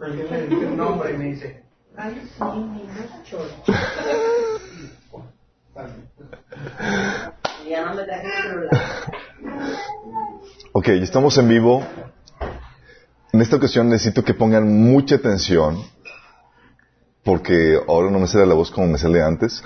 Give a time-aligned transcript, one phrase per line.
[0.00, 1.62] Dice un nombre y me dice,
[1.94, 3.52] ay, sí, niños choros.
[7.68, 8.70] Ya no me dejes el celular.
[10.72, 11.86] Ok, ya estamos en vivo.
[13.34, 15.84] En esta ocasión necesito que pongan mucha atención
[17.22, 19.62] porque ahora no me sale la voz como me sale antes.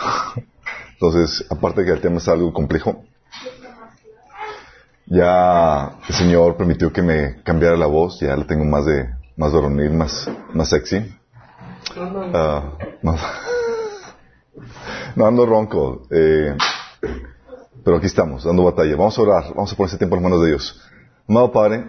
[0.95, 3.05] Entonces, aparte de que el tema es algo complejo,
[5.07, 9.53] ya el Señor permitió que me cambiara la voz, ya la tengo más de más
[9.53, 11.15] varonil, más, más sexy.
[11.97, 12.73] Ah,
[13.03, 13.21] más-
[15.17, 16.57] no ando ronco, eh,
[17.85, 18.97] pero aquí estamos, dando batalla.
[18.97, 20.81] Vamos a orar, vamos a poner ese tiempo en las manos de Dios.
[21.29, 21.85] Amado Padre,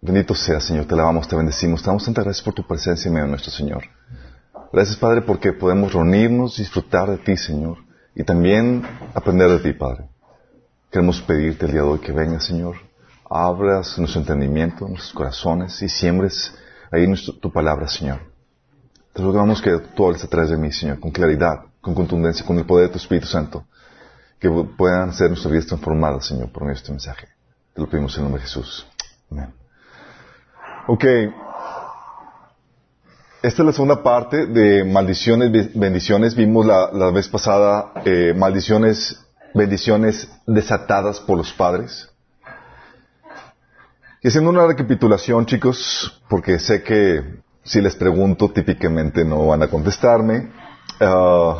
[0.00, 3.14] bendito sea Señor, te alabamos, te bendecimos, te damos tantas gracias por tu presencia en
[3.14, 3.84] medio de nuestro Señor.
[4.72, 7.78] Gracias Padre porque podemos reunirnos, disfrutar de ti Señor,
[8.14, 8.82] y también
[9.14, 10.04] aprender de ti Padre.
[10.90, 12.76] Queremos pedirte el día de hoy que vengas, Señor,
[13.30, 16.52] abras nuestro entendimiento, nuestros corazones y siembres
[16.90, 18.18] ahí nuestro- tu palabra, Señor.
[19.12, 22.58] Te rogamos que tú hables a través de mí, Señor, con claridad, con contundencia, con
[22.58, 23.64] el poder de tu Espíritu Santo,
[24.38, 27.28] que puedan ser nuestras vidas transformadas, Señor, por medio este mensaje.
[27.74, 28.86] Te lo pedimos en el nombre de Jesús.
[29.30, 29.54] Amén.
[30.88, 31.04] Ok.
[33.42, 36.34] Esta es la segunda parte de maldiciones, be- bendiciones.
[36.34, 39.18] Vimos la, la vez pasada eh, maldiciones,
[39.54, 42.09] bendiciones desatadas por los padres.
[44.22, 49.68] Y haciendo una recapitulación, chicos, porque sé que si les pregunto típicamente no van a
[49.68, 50.50] contestarme.
[51.00, 51.56] ah,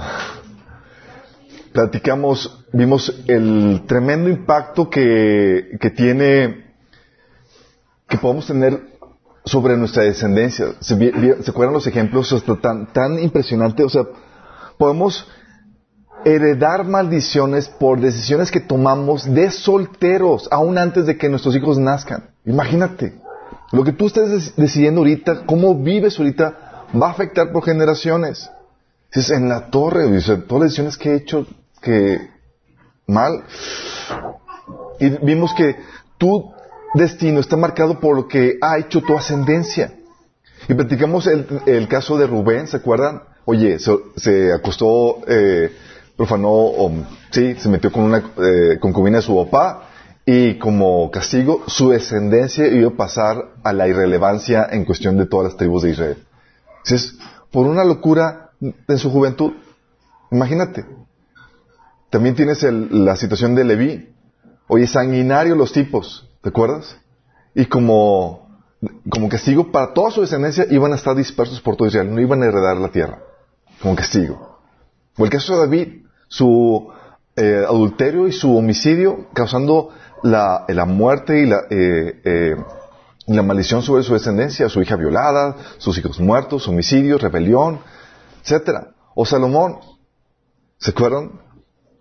[1.73, 6.75] platicamos, vimos el tremendo impacto que, que tiene,
[8.09, 8.79] que podemos tener
[9.45, 10.75] sobre nuestra descendencia.
[10.81, 12.33] ¿Se, vi- vi- ¿se acuerdan los ejemplos?
[12.33, 13.85] Hasta tan, tan impresionante.
[13.85, 14.03] O sea,
[14.77, 15.27] podemos
[16.25, 22.31] heredar maldiciones por decisiones que tomamos de solteros, aún antes de que nuestros hijos nazcan.
[22.45, 23.15] Imagínate.
[23.73, 28.51] Lo que tú estés decidiendo ahorita, cómo vives ahorita, va a afectar por generaciones.
[29.15, 31.47] Dices, en la torre, todas las decisiones que he hecho
[31.81, 32.29] que
[33.07, 33.45] mal.
[34.99, 35.77] Y vimos que
[36.19, 36.53] tu
[36.95, 39.95] destino está marcado por lo que ha hecho tu ascendencia.
[40.69, 43.23] Y platicamos el, el caso de Rubén, ¿se acuerdan?
[43.45, 45.73] Oye, se, se acostó, eh,
[46.21, 46.93] profanó, o,
[47.31, 49.89] sí, se metió con una eh, concubina de su papá
[50.27, 55.45] y como castigo su descendencia iba a pasar a la irrelevancia en cuestión de todas
[55.47, 56.19] las tribus de Israel.
[56.85, 57.17] Entonces,
[57.51, 59.53] por una locura en su juventud,
[60.31, 60.85] imagínate.
[62.11, 64.11] También tienes el- la situación de Leví.
[64.69, 66.99] Oye, sanguinario los tipos, ¿te acuerdas?
[67.55, 68.61] Y como,
[69.09, 72.43] como castigo para toda su descendencia iban a estar dispersos por todo Israel, no iban
[72.43, 73.21] a heredar la tierra,
[73.81, 74.59] como castigo.
[75.17, 76.00] O el caso de David,
[76.31, 76.89] su
[77.37, 79.91] eh, adulterio y su homicidio causando
[80.23, 82.57] la, la muerte y la, eh, eh,
[83.27, 87.81] la maldición sobre su descendencia, su hija violada, sus hijos muertos, homicidios, rebelión,
[88.43, 88.93] etcétera.
[89.15, 89.79] O Salomón,
[90.79, 91.33] ¿se acuerdan?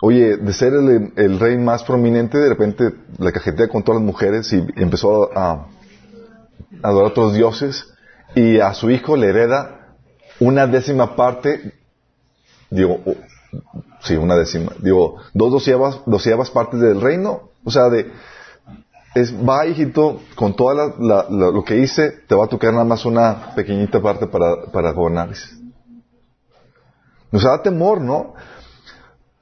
[0.01, 4.53] Oye, de ser el, rey más prominente, de repente la cajetea con todas las mujeres
[4.53, 5.67] y empezó a,
[6.83, 7.85] adorar a otros dioses
[8.35, 9.95] y a su hijo le hereda
[10.39, 11.73] una décima parte,
[12.69, 13.01] digo,
[14.01, 18.11] sí, una décima, digo, dos doceavas, doceavas partes del reino, o sea, de,
[19.15, 20.95] es, va hijito, con todo
[21.29, 25.29] lo que hice, te va a tocar nada más una pequeñita parte para, para gobernar.
[27.31, 28.33] Nos da temor, ¿no?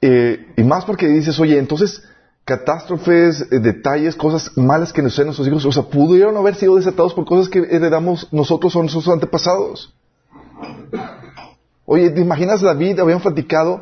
[0.00, 2.02] Eh, y más porque dices, oye, entonces,
[2.44, 6.76] catástrofes, eh, detalles, cosas malas que nos a nuestros hijos, o sea, pudieron haber sido
[6.76, 9.94] desatados por cosas que heredamos nosotros o nuestros antepasados.
[11.90, 13.00] Oye, ¿te imaginas David?
[13.00, 13.80] Habían platicado,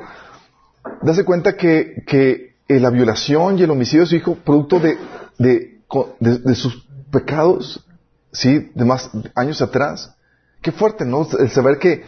[1.03, 6.55] darse cuenta que, que eh, la violación y el homicidio de su hijo, producto de,
[6.55, 7.85] sus pecados,
[8.31, 10.15] sí, de más años atrás.
[10.63, 11.27] Qué fuerte, ¿no?
[11.37, 12.05] El saber que,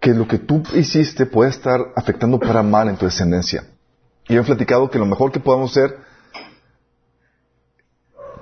[0.00, 3.62] que lo que tú hiciste puede estar afectando para mal en tu descendencia.
[4.28, 5.98] Y he platicado que lo mejor que podemos hacer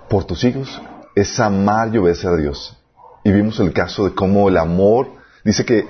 [0.09, 0.81] por tus hijos
[1.15, 2.75] es amar y obedecer a Dios.
[3.23, 5.87] Y vimos el caso de cómo el amor, dice que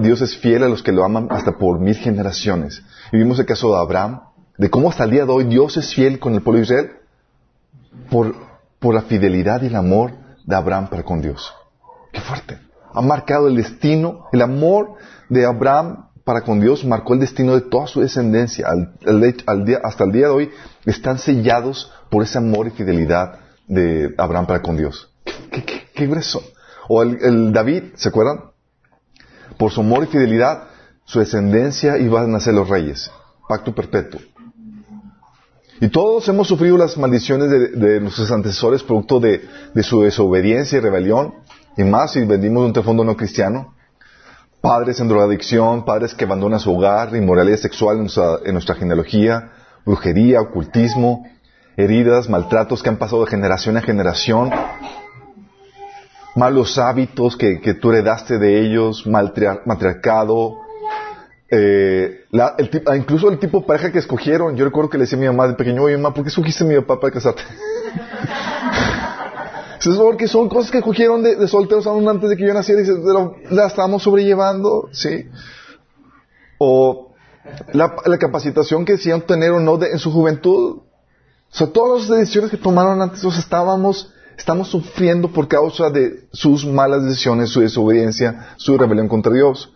[0.00, 2.82] Dios es fiel a los que lo aman hasta por mil generaciones.
[3.12, 4.20] Y vimos el caso de Abraham,
[4.56, 6.90] de cómo hasta el día de hoy Dios es fiel con el pueblo de Israel
[8.10, 8.34] por,
[8.78, 10.12] por la fidelidad y el amor
[10.44, 11.52] de Abraham para con Dios.
[12.12, 12.58] Qué fuerte.
[12.92, 14.94] Ha marcado el destino, el amor
[15.28, 18.66] de Abraham para con Dios marcó el destino de toda su descendencia.
[19.82, 20.50] Hasta el día de hoy
[20.84, 25.10] están sellados por ese amor y fidelidad de Abraham para con Dios.
[25.24, 26.42] ¿Qué, qué, qué- qué grueso?
[26.88, 28.47] O el, el David, ¿se acuerdan?
[29.58, 30.68] Por su amor y fidelidad,
[31.04, 33.10] su descendencia iban a ser los reyes.
[33.48, 34.20] Pacto perpetuo.
[35.80, 39.42] Y todos hemos sufrido las maldiciones de, nuestros antecesores producto de,
[39.82, 41.34] su desobediencia y rebelión,
[41.76, 43.74] y más si venimos de un trasfondo no cristiano.
[44.60, 49.52] Padres en drogadicción, padres que abandonan su hogar, inmoralidad sexual en nuestra, en nuestra genealogía,
[49.84, 51.24] brujería, ocultismo,
[51.76, 54.50] heridas, maltratos que han pasado de generación a generación,
[56.34, 60.60] malos hábitos que, que tú heredaste de ellos, matriarcado,
[61.50, 64.56] eh, la, el, incluso el tipo de pareja que escogieron.
[64.56, 66.64] Yo recuerdo que le decía a mi mamá de pequeño, oye mamá, ¿por qué escogiste
[66.64, 67.42] a mi papá para casarte?
[69.78, 73.54] es porque son cosas que escogieron de, solteros aún antes de que yo naciera y
[73.54, 75.26] la estamos sobrellevando, ¿sí?
[76.58, 77.12] O
[77.72, 80.80] la, la capacitación que decían tener o no de, en su juventud.
[80.80, 86.28] O sea, todas las decisiones que tomaron antes, sea, estábamos, estamos sufriendo por causa de
[86.32, 89.74] sus malas decisiones, su desobediencia, su rebelión contra Dios.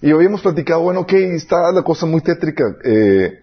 [0.00, 2.64] Y habíamos platicado, bueno, ok, está la cosa muy tétrica.
[2.82, 3.42] Eh,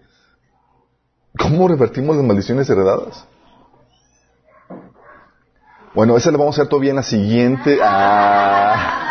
[1.38, 3.24] ¿Cómo revertimos las maldiciones heredadas?
[5.94, 7.78] Bueno, esa la vamos a hacer todavía en la siguiente.
[7.80, 9.04] Ah.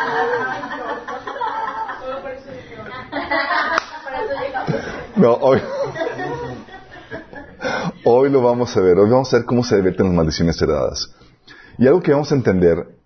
[5.16, 5.60] No, hoy,
[8.04, 8.98] hoy lo vamos a ver.
[9.00, 11.10] Hoy vamos a ver cómo se reverten las maldiciones heredadas.
[11.78, 12.98] Y algo que vamos a entender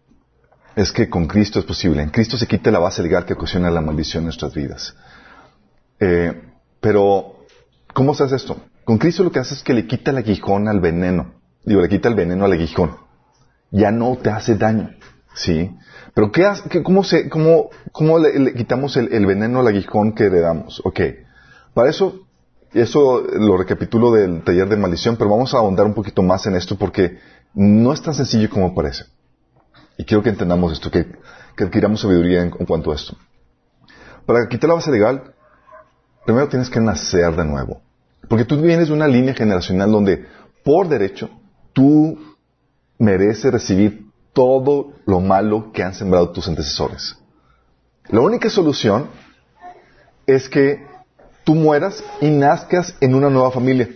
[0.75, 2.01] es que con Cristo es posible.
[2.01, 4.95] En Cristo se quita la base legal que ocasiona la maldición en nuestras vidas.
[5.99, 6.41] Eh,
[6.79, 7.45] pero,
[7.93, 8.57] ¿cómo se hace esto?
[8.85, 11.33] Con Cristo lo que hace es que le quita el aguijón al veneno.
[11.63, 12.95] Digo, le quita el veneno al aguijón.
[13.71, 14.91] Ya no te hace daño.
[15.33, 15.71] ¿Sí?
[16.13, 20.25] Pero ¿qué hace, cómo, se, cómo, cómo le, quitamos el, el, veneno al aguijón que
[20.25, 20.81] heredamos?
[20.83, 20.99] Ok.
[21.73, 22.27] Para eso,
[22.73, 26.55] eso lo recapitulo del taller de maldición, pero vamos a ahondar un poquito más en
[26.55, 27.17] esto porque
[27.53, 29.05] no es tan sencillo como parece.
[29.97, 31.07] Y quiero que entendamos esto, que,
[31.57, 33.15] adquiramos sabiduría en, en, cuanto a esto.
[34.25, 35.33] Para quitar la base legal,
[36.25, 37.81] primero tienes que nacer de nuevo.
[38.27, 40.25] Porque tú vienes de una línea generacional donde,
[40.63, 41.29] por derecho,
[41.73, 42.17] tú
[42.97, 47.17] mereces recibir todo lo malo que han sembrado tus antecesores.
[48.09, 49.09] La única solución
[50.25, 50.85] es que
[51.43, 53.89] tú mueras y nazcas en una nueva familia.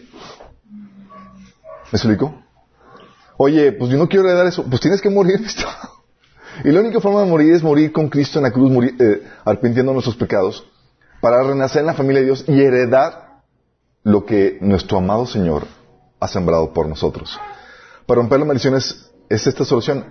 [0.71, 2.44] ¿Me explico?
[3.37, 4.63] Oye, pues yo no quiero heredar eso.
[4.63, 5.39] Pues tienes que morir.
[6.63, 9.23] y la única forma de morir es morir con Cristo en la cruz, morir, eh,
[9.43, 10.65] arrepintiendo nuestros pecados,
[11.21, 13.41] para renacer en la familia de Dios y heredar
[14.03, 15.63] lo que nuestro amado Señor
[16.19, 17.39] ha sembrado por nosotros.
[18.05, 20.05] Para romper las maldiciones es esta solución.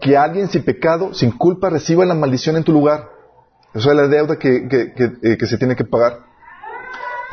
[0.00, 3.08] Que alguien sin pecado, sin culpa, reciba la maldición en tu lugar.
[3.74, 4.66] Eso es la deuda que,
[5.22, 6.20] eh, se tiene que pagar.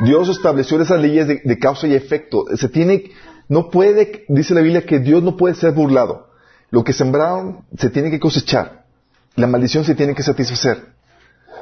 [0.00, 2.44] Dios estableció esas leyes de, de, causa y efecto.
[2.56, 3.10] Se tiene,
[3.50, 6.28] no puede, dice la Biblia, que Dios no puede ser burlado.
[6.70, 8.84] Lo que sembraron se tiene que cosechar.
[9.34, 10.86] La maldición se tiene que satisfacer.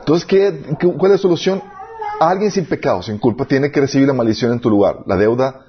[0.00, 1.62] Entonces, ¿qué, ¿cuál es la solución?
[2.20, 4.98] Alguien sin pecado, sin culpa, tiene que recibir la maldición en tu lugar.
[5.06, 5.64] La deuda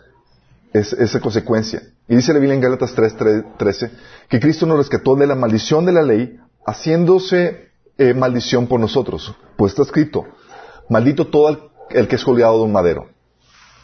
[0.73, 1.83] es esa consecuencia.
[2.09, 3.89] Y dice la Biblia en Gálatas 3:13
[4.27, 9.33] que Cristo nos rescató de la maldición de la ley, haciéndose eh, maldición por nosotros.
[9.55, 10.25] Pues está escrito,
[10.89, 11.59] maldito todo el,
[11.91, 13.07] el que es colgado de un madero.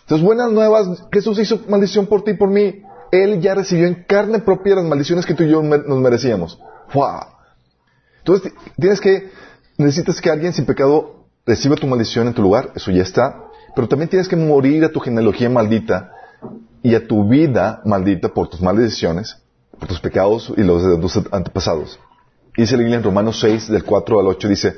[0.05, 2.83] Entonces, buenas nuevas, Jesús hizo maldición por ti y por mí.
[3.11, 6.59] Él ya recibió en carne propia las maldiciones que tú y yo nos merecíamos.
[6.93, 7.21] ¡Wow!
[8.19, 9.31] Entonces, tienes que,
[9.79, 13.45] necesitas que alguien sin pecado reciba tu maldición en tu lugar, eso ya está.
[13.75, 16.11] Pero también tienes que morir a tu genealogía maldita
[16.83, 19.37] y a tu vida maldita por tus malas decisiones,
[19.79, 21.99] por tus pecados y los de tus antepasados.
[22.55, 24.75] Dice la Biblia en Romanos 6, del 4 al 8, dice,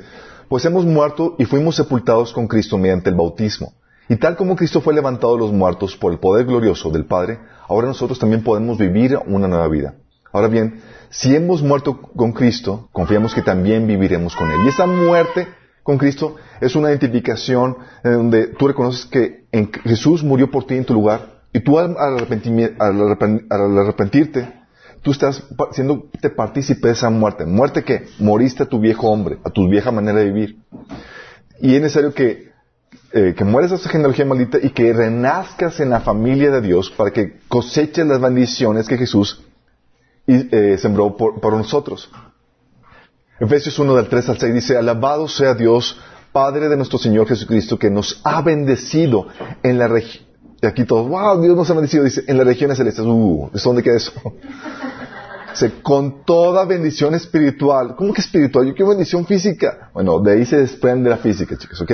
[0.48, 3.74] pues hemos muerto y fuimos sepultados con Cristo mediante el bautismo.
[4.08, 7.38] Y tal como Cristo fue levantado de los muertos por el poder glorioso del Padre,
[7.68, 9.96] ahora nosotros también podemos vivir una nueva vida.
[10.32, 14.58] Ahora bien, si hemos muerto con Cristo, confiamos que también viviremos con Él.
[14.64, 15.48] Y esa muerte
[15.82, 20.74] con Cristo es una identificación en donde tú reconoces que en Jesús murió por ti
[20.74, 24.52] en tu lugar y tú al, arrepentirte,
[25.02, 27.46] tú estás siendo partícipe de esa muerte.
[27.46, 30.58] ¿Muerte que Moriste a tu viejo hombre, a tu vieja manera de vivir.
[31.60, 32.48] Y es necesario que,
[33.12, 36.90] eh, que mueres a esa genealogía maldita y que renazcas en la familia de Dios
[36.90, 39.42] para que coseches las bendiciones que Jesús
[40.26, 42.10] eh, sembró por, nosotros.
[43.40, 45.98] Efesios 1 del 3 al 6 dice, alabado sea Dios,
[46.32, 49.28] Padre de nuestro Señor Jesucristo, que nos ha bendecido
[49.62, 50.28] en la región
[50.60, 52.04] y aquí todos, wow, Dios nos ha bendecido.
[52.04, 54.12] Dice, en las regiones celestes, uh, ¿dónde queda eso?
[55.50, 57.94] Dice, con toda bendición espiritual.
[57.96, 58.66] ¿Cómo que espiritual?
[58.66, 59.90] Yo quiero bendición física.
[59.94, 61.92] Bueno, de ahí se desprende la física, chicos, ¿ok?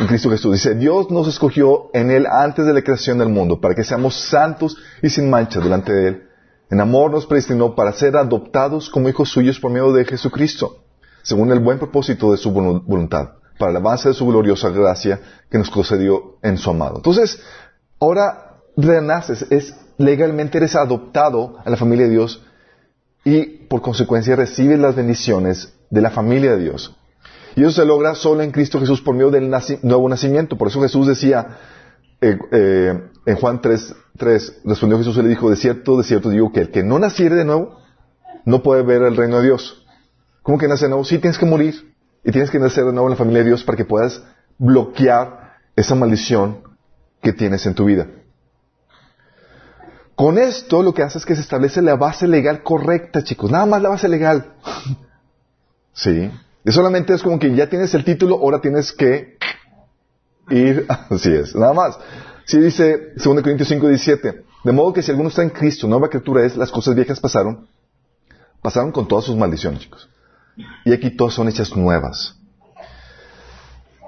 [0.00, 0.52] En Cristo Jesús.
[0.52, 4.14] Dice, Dios nos escogió en Él antes de la creación del mundo, para que seamos
[4.14, 6.22] santos y sin mancha delante de Él.
[6.70, 10.84] En amor nos predestinó para ser adoptados como hijos suyos por medio de Jesucristo,
[11.22, 15.58] según el buen propósito de su voluntad, para el avance de su gloriosa gracia que
[15.58, 16.96] nos concedió en su amado.
[16.96, 17.38] Entonces,
[18.02, 22.44] Ahora renaces, es legalmente eres adoptado a la familia de Dios
[23.24, 26.96] y por consecuencia recibes las bendiciones de la familia de Dios.
[27.54, 29.50] Y eso se logra solo en Cristo Jesús por medio del
[29.82, 30.56] nuevo nacimiento.
[30.56, 31.58] Por eso Jesús decía
[32.20, 36.30] eh, eh, en Juan 3, 3, respondió Jesús y le dijo, de cierto, de cierto
[36.30, 37.78] digo que el que no naciere de nuevo
[38.44, 39.86] no puede ver el reino de Dios.
[40.42, 41.04] ¿Cómo que nace de nuevo?
[41.04, 41.94] Sí, tienes que morir
[42.24, 44.22] y tienes que nacer de nuevo en la familia de Dios para que puedas
[44.58, 46.62] bloquear esa maldición
[47.20, 48.06] que tienes en tu vida.
[50.14, 53.50] Con esto lo que hace es que se establece la base legal correcta, chicos.
[53.50, 54.54] Nada más la base legal.
[55.92, 56.30] sí.
[56.64, 59.36] Y solamente es como que ya tienes el título, ahora tienes que
[60.50, 60.86] ir.
[61.10, 61.98] Así es, nada más.
[62.44, 64.44] Sí dice 2 Corintios 5, 17.
[64.64, 67.66] De modo que si alguno está en Cristo, nueva criatura es, las cosas viejas pasaron.
[68.60, 70.08] Pasaron con todas sus maldiciones, chicos.
[70.84, 72.36] Y aquí todas son hechas nuevas.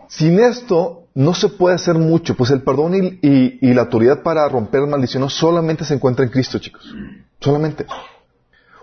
[0.09, 4.83] Sin esto no se puede hacer mucho, pues el perdón y, la autoridad para romper
[4.87, 6.95] maldiciones solamente se encuentra en Cristo, chicos.
[7.41, 7.87] Solamente.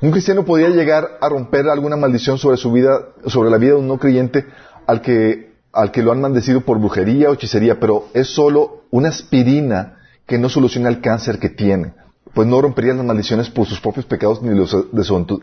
[0.01, 3.79] Un cristiano podría llegar a romper alguna maldición sobre su vida, sobre la vida de
[3.79, 4.47] un no creyente
[4.87, 9.09] al que, al que lo han maldecido por brujería o hechicería, pero es solo una
[9.09, 11.93] aspirina que no soluciona el cáncer que tiene.
[12.33, 15.39] Pues no rompería las maldiciones por sus propios pecados ni los de,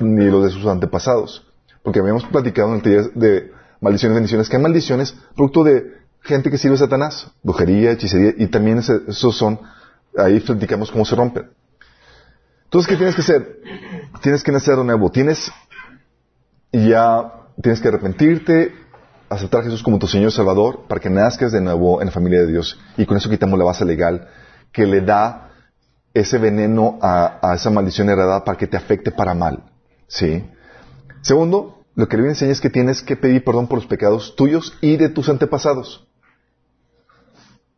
[0.00, 1.46] ni los de sus antepasados.
[1.84, 6.02] Porque habíamos platicado en el taller de maldiciones y bendiciones, que hay maldiciones producto de
[6.22, 9.60] gente que sirve a Satanás, brujería, hechicería, y también esos son,
[10.16, 11.50] ahí platicamos cómo se rompen.
[12.72, 13.60] Entonces, ¿qué tienes que hacer?
[14.22, 15.10] Tienes que nacer de nuevo.
[15.10, 15.52] Tienes,
[16.72, 18.72] ya, tienes que arrepentirte,
[19.28, 22.40] aceptar a Jesús como tu Señor Salvador, para que nazcas de nuevo en la familia
[22.40, 22.80] de Dios.
[22.96, 24.26] Y con eso quitamos la base legal
[24.72, 25.50] que le da
[26.14, 29.64] ese veneno a, a esa maldición heredada para que te afecte para mal.
[30.06, 30.42] ¿Sí?
[31.20, 34.78] Segundo, lo que le enseña es que tienes que pedir perdón por los pecados tuyos
[34.80, 36.08] y de tus antepasados.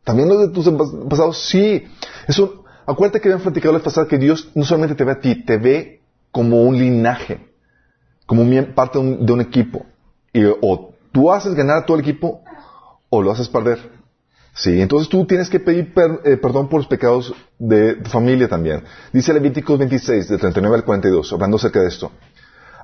[0.05, 1.83] También los de tus antepasados, sí.
[2.29, 5.43] Eso, acuérdate que habían platicado la pasada que Dios no solamente te ve a ti,
[5.43, 6.01] te ve
[6.31, 7.47] como un linaje,
[8.25, 9.85] como parte de un, equipo.
[10.33, 12.41] Y o tú haces ganar a todo el equipo
[13.09, 13.79] o lo haces perder.
[14.53, 18.83] Sí, entonces tú tienes que pedir eh, perdón por los pecados de tu familia también.
[19.11, 22.11] Dice Levíticos 26, del 39 al 42, hablando acerca de esto.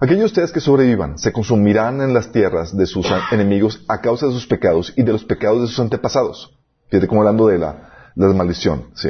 [0.01, 4.34] Aquellos ustedes que sobrevivan se consumirán en las tierras de sus enemigos a causa de
[4.34, 6.58] sus pecados y de los pecados de sus antepasados.
[6.89, 9.10] Fíjate como hablando de la, maldición, ¿sí?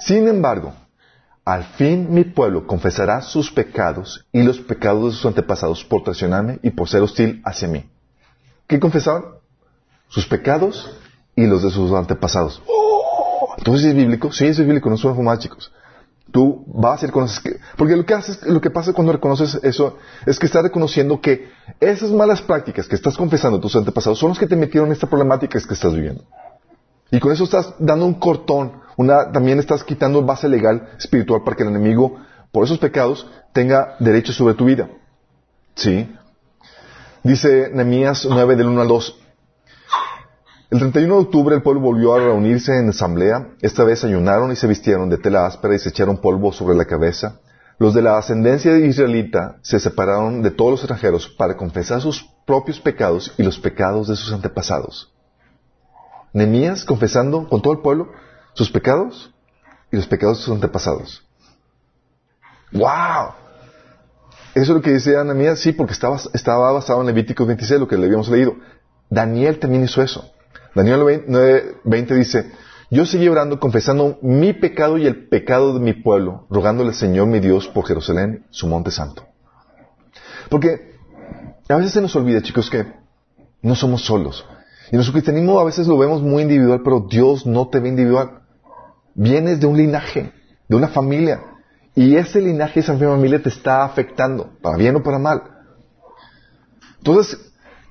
[0.00, 0.72] Sin embargo,
[1.44, 6.58] al fin mi pueblo confesará sus pecados y los pecados de sus antepasados por traicionarme
[6.62, 7.84] y por ser hostil hacia mí.
[8.66, 9.24] ¿Qué confesaban?
[10.08, 10.90] Sus pecados
[11.36, 12.62] y los de sus antepasados.
[13.58, 15.72] Entonces es bíblico, sí es bíblico, no son fumadas, chicos.
[16.30, 19.98] Tú vas y reconoces que, porque lo que haces, lo que pasa cuando reconoces eso
[20.24, 24.38] es que estás reconociendo que esas malas prácticas que estás confesando tus antepasados son los
[24.38, 26.24] que te metieron en esta problemática que estás viviendo.
[27.10, 31.56] Y con eso estás dando un cortón, una, también estás quitando base legal espiritual para
[31.56, 32.18] que el enemigo,
[32.52, 34.90] por esos pecados, tenga derecho sobre tu vida.
[35.74, 36.14] ¿Sí?
[37.22, 39.16] Dice Nehemías 9 del 1 al 2.
[40.70, 43.48] El 31 de octubre el pueblo volvió a reunirse en asamblea.
[43.62, 46.84] Esta vez ayunaron y se vistieron de tela áspera y se echaron polvo sobre la
[46.84, 47.40] cabeza.
[47.78, 52.78] Los de la ascendencia israelita se separaron de todos los extranjeros para confesar sus propios
[52.78, 55.10] pecados y los pecados de sus antepasados.
[56.34, 58.10] Nemías confesando con todo el pueblo
[58.54, 59.32] sus pecados
[59.90, 61.26] y los pecados de sus antepasados.
[62.72, 63.34] ¡Wow!
[64.54, 67.88] Eso es lo que decía Nemías, sí, porque estaba, estaba basado en Levítico 26, lo
[67.88, 68.56] que le habíamos leído.
[69.08, 70.32] Daniel también hizo eso.
[70.74, 72.52] Daniel 9:20 dice,
[72.90, 77.28] yo seguí orando confesando mi pecado y el pecado de mi pueblo, rogándole al Señor
[77.28, 79.24] mi Dios por Jerusalén, su monte santo.
[80.48, 80.96] Porque
[81.68, 82.86] a veces se nos olvida, chicos, que
[83.62, 84.44] no somos solos.
[84.90, 88.39] Y nuestro cristianismo a veces lo vemos muy individual, pero Dios no te ve individual.
[89.14, 90.32] Vienes de un linaje,
[90.68, 91.42] de una familia.
[91.94, 95.42] Y ese linaje, esa familia te está afectando, para bien o para mal.
[96.98, 97.38] Entonces,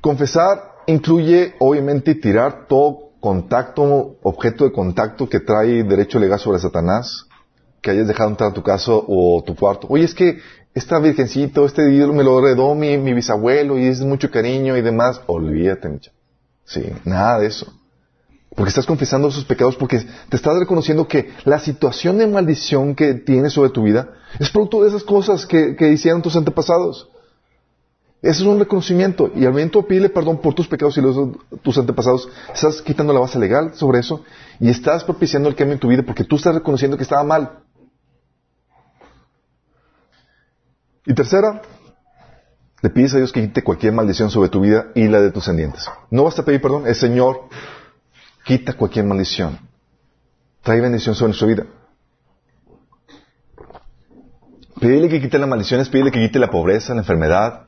[0.01, 7.25] confesar incluye, obviamente, tirar todo contacto, objeto de contacto que trae derecho legal sobre Satanás,
[7.81, 9.88] que hayas dejado entrar a tu casa o tu cuarto.
[9.89, 10.39] Oye, es que
[10.73, 15.21] esta virgencito, este ídolo me lo heredó mi, bisabuelo y es mucho cariño y demás.
[15.27, 16.11] Olvídate, muchacho.
[16.63, 17.73] Sí, nada de eso.
[18.59, 23.13] Porque estás confesando sus pecados, porque te estás reconociendo que la situación de maldición que
[23.13, 27.07] tienes sobre tu vida es producto de esas cosas que, hicieron tus antepasados.
[28.21, 29.31] Ese es un reconocimiento.
[29.33, 33.13] Y al momento de pedirle perdón por tus pecados y los tus antepasados, estás quitando
[33.13, 34.25] la base legal sobre eso
[34.59, 37.59] y estás propiciando el cambio en tu vida porque tú estás reconociendo que estaba mal.
[41.05, 41.61] Y tercera,
[42.81, 45.43] le pides a Dios que quite cualquier maldición sobre tu vida y la de tus
[45.45, 45.89] descendientes.
[46.11, 47.47] No basta pedir perdón, el Señor
[48.43, 49.60] quita cualquier maldición.
[50.63, 51.65] trae bendición sobre nuestra vida.
[54.79, 57.67] Pídele que quite las maldiciones, pídele que quite la pobreza, la enfermedad,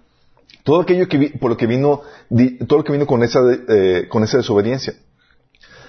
[0.64, 2.02] todo aquello que por lo que vino,
[2.68, 4.94] todo lo que vino con esa, eh, con esa desobediencia.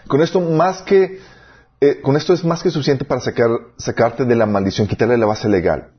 [0.08, 1.20] Con esto más que,
[1.80, 5.26] eh, con esto es más que suficiente para sacar, sacarte de la maldición, quitarle la
[5.26, 5.90] base legal.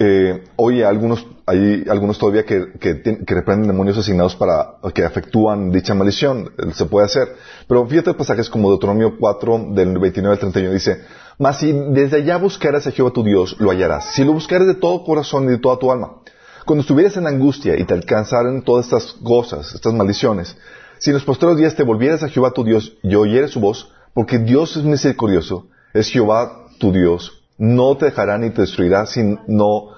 [0.00, 5.72] Eh, hoy algunos, hay algunos todavía que, que, que, reprenden demonios asignados para, que afectúan
[5.72, 6.52] dicha maldición.
[6.74, 7.34] Se puede hacer.
[7.66, 11.00] Pero fíjate pasajes como Deuteronomio 4, del 29 al 31, dice,
[11.38, 14.14] Mas si desde allá buscaras a Jehová tu Dios, lo hallarás.
[14.14, 16.18] Si lo buscares de todo corazón y de toda tu alma.
[16.64, 20.56] Cuando estuvieras en angustia y te alcanzaran todas estas cosas, estas maldiciones,
[20.98, 23.90] si en los posteriores días te volvieras a Jehová tu Dios y oyeres su voz,
[24.14, 29.04] porque Dios es misericordioso, es Jehová tu Dios, no te dejará ni te destruirá,
[29.46, 29.88] no,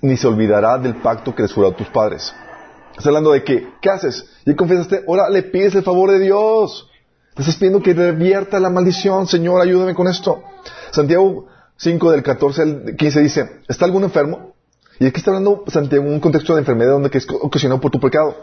[0.00, 2.32] ni se olvidará del pacto que les juró a tus padres.
[2.90, 4.24] Estás hablando de que, ¿qué haces?
[4.46, 6.88] Y confesaste, ahora le pides el favor de Dios.
[7.34, 10.44] Te estás pidiendo que revierta la maldición, Señor, ayúdame con esto.
[10.92, 11.46] Santiago
[11.76, 14.54] 5 del 14 al 15 dice, ¿está algún enfermo?
[15.00, 17.98] Y aquí está hablando Santiago un contexto de enfermedad donde que es ocasionado por tu
[17.98, 18.36] pecado.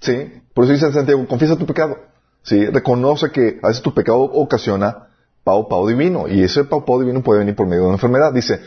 [0.00, 0.30] ¿Sí?
[0.52, 1.96] Por eso dice Santiago, confiesa tu pecado.
[2.42, 2.66] ¿Sí?
[2.66, 5.08] Reconoce que a veces tu pecado ocasiona
[5.44, 6.28] pau pau divino.
[6.28, 8.32] Y ese pau pau divino puede venir por medio de una enfermedad.
[8.32, 8.60] Dice,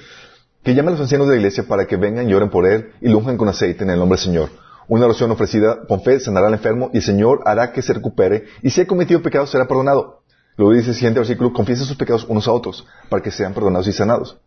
[0.65, 2.91] que llame a los ancianos de la iglesia para que vengan y oren por él
[2.99, 4.49] y lo con aceite en el nombre del Señor.
[4.87, 8.45] Una oración ofrecida con fe sanará al enfermo y el Señor hará que se recupere
[8.63, 10.21] y si ha cometido pecado será perdonado.
[10.57, 13.87] Luego dice el siguiente versículo, confiesen sus pecados unos a otros para que sean perdonados
[13.87, 14.39] y sanados.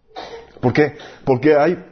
[0.61, 0.97] ¿Por qué?
[1.25, 1.85] Porque hay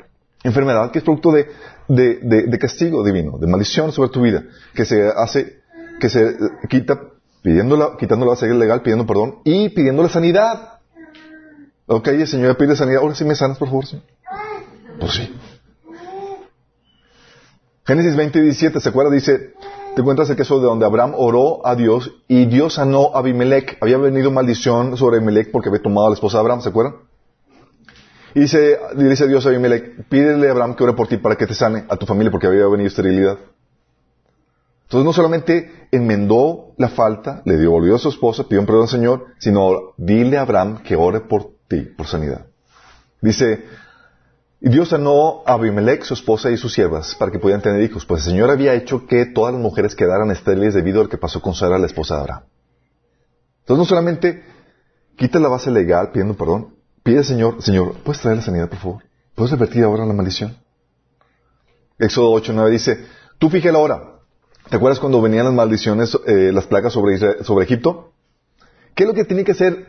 [0.42, 1.46] enfermedad que es producto de,
[1.88, 4.42] de, castigo divino, de maldición sobre tu vida,
[4.74, 5.60] que se hace,
[6.00, 6.36] que se
[6.68, 7.00] quita
[7.46, 10.80] pidiéndola, quitando la base legal, pidiendo perdón y pidiendo la sanidad.
[11.86, 13.02] Ok, el Señor pide sanidad.
[13.02, 14.04] Ahora sí me sanas, por favor, Señor.
[14.98, 15.32] Pues sí.
[17.84, 19.12] Génesis 20, 17, ¿se acuerda?
[19.12, 19.54] Dice,
[19.94, 23.78] te encuentras el caso de donde Abraham oró a Dios y Dios sanó a Abimelech.
[23.80, 26.96] Había venido maldición sobre Abimelech porque había tomado a la esposa de Abraham, ¿se acuerdan?
[28.34, 31.46] Y dice, dice Dios a Abimelech, pídele a Abraham que ore por ti para que
[31.46, 33.38] te sane a tu familia porque había venido esterilidad.
[34.86, 38.88] Entonces no solamente enmendó la falta, le devolvió a su esposa, pidió un perdón al
[38.88, 42.46] Señor, sino dile a Abraham que ore por ti, por sanidad.
[43.20, 43.64] Dice,
[44.60, 48.06] y Dios sanó a Abimelech, su esposa y sus siervas para que pudieran tener hijos,
[48.06, 51.42] pues el Señor había hecho que todas las mujeres quedaran estériles debido al que pasó
[51.42, 52.42] con Sara, la esposa de Abraham.
[53.62, 54.44] Entonces no solamente
[55.16, 58.78] quita la base legal pidiendo perdón, pide al Señor, Señor, ¿puedes traer la sanidad, por
[58.78, 59.02] favor?
[59.34, 60.56] ¿Puedes revertir ahora la maldición?
[61.98, 63.04] Éxodo 8, 9 dice,
[63.38, 64.15] tú fije la hora.
[64.68, 67.14] ¿Te acuerdas cuando venían las maldiciones, eh, las plagas sobre,
[67.62, 68.12] Egipto?
[68.94, 69.86] ¿Qué es lo que tiene que hacer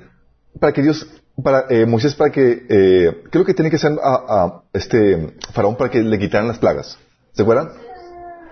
[0.59, 1.07] para que Dios
[1.43, 5.89] para eh, Moisés para que eh, creo que tiene que ser a, este faraón para
[5.89, 6.97] que le quitaran las plagas.
[7.33, 7.69] ¿Se acuerdan?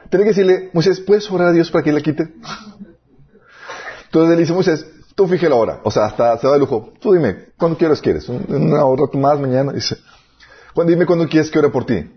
[0.10, 2.34] Tiene que decirle, Moisés, ¿puedes orar a Dios para que le quite?
[4.06, 4.86] Entonces le dice Moisés,
[5.16, 5.80] tú fije la hora.
[5.84, 6.94] O sea, hasta se da de lujo.
[7.00, 8.30] Tú dime, ¿cuándo quieres quieres?
[8.30, 9.74] ¿Una hora más mañana?
[9.74, 9.98] Dice,
[10.86, 12.08] dime cuándo quieres que ore por ti.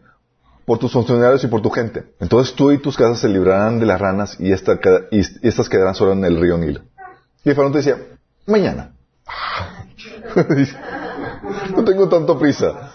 [0.68, 2.04] Por tus funcionarios y por tu gente.
[2.20, 4.78] Entonces tú y tus casas se librarán de las ranas y, esta,
[5.10, 6.82] y estas quedarán solo en el río Nilo.
[7.42, 7.96] Y el faraón te decía,
[8.44, 8.92] mañana.
[11.74, 12.92] no tengo tanto prisa.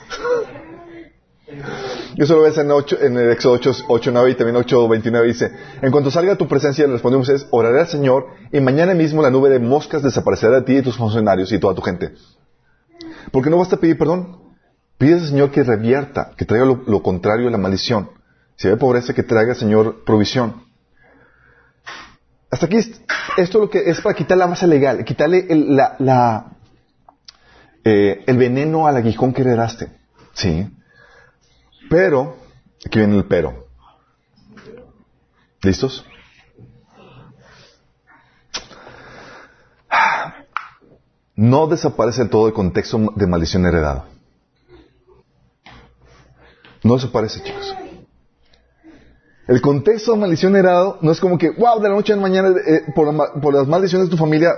[2.16, 5.52] Yo solo ves en, en el Éxodo 8, 8, 9 y también 8, 29 dice,
[5.82, 9.32] en cuanto salga tu presencia, le respondimos es, oraré al Señor y mañana mismo la
[9.32, 12.14] nube de moscas desaparecerá de ti y tus funcionarios y toda tu gente.
[13.32, 14.43] Porque no basta pedir perdón.
[15.04, 18.10] Pide al Señor que revierta, que traiga lo, contrario a la maldición.
[18.56, 20.64] Si hay pobreza, que traiga, Señor, provisión.
[22.50, 22.78] Hasta aquí,
[23.36, 25.46] esto lo que es para quitar la base legal, quitarle
[27.84, 29.92] eh, el veneno al aguijón que heredaste.
[30.32, 30.74] Sí.
[31.90, 32.38] Pero,
[32.86, 33.68] aquí viene el pero.
[35.64, 36.06] ¿Listos?
[41.36, 44.13] No desaparece todo el contexto de maldición heredado.
[46.84, 47.76] No desaparece, chicos.
[49.48, 52.22] El contexto de maldición heredado no es como que, wow, de la noche a la
[52.22, 54.52] mañana, eh, por, por, las maldiciones de tu familia,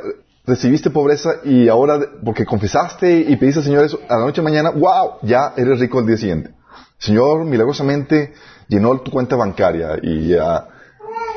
[0.46, 4.70] recibiste pobreza y ahora, porque confesaste y pediste al Señor eso, a la noche mañana,
[4.70, 6.52] wow, ya eres rico el día siguiente.
[7.00, 8.34] Señor milagrosamente
[8.68, 10.68] llenó tu cuenta bancaria y ya,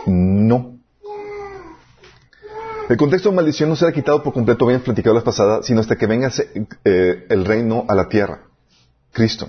[0.07, 0.75] no.
[2.89, 5.97] El contexto de maldición no será quitado por completo, bien platicado la pasada, sino hasta
[5.97, 6.31] que venga
[6.85, 8.43] eh, el reino a la tierra.
[9.13, 9.49] Cristo.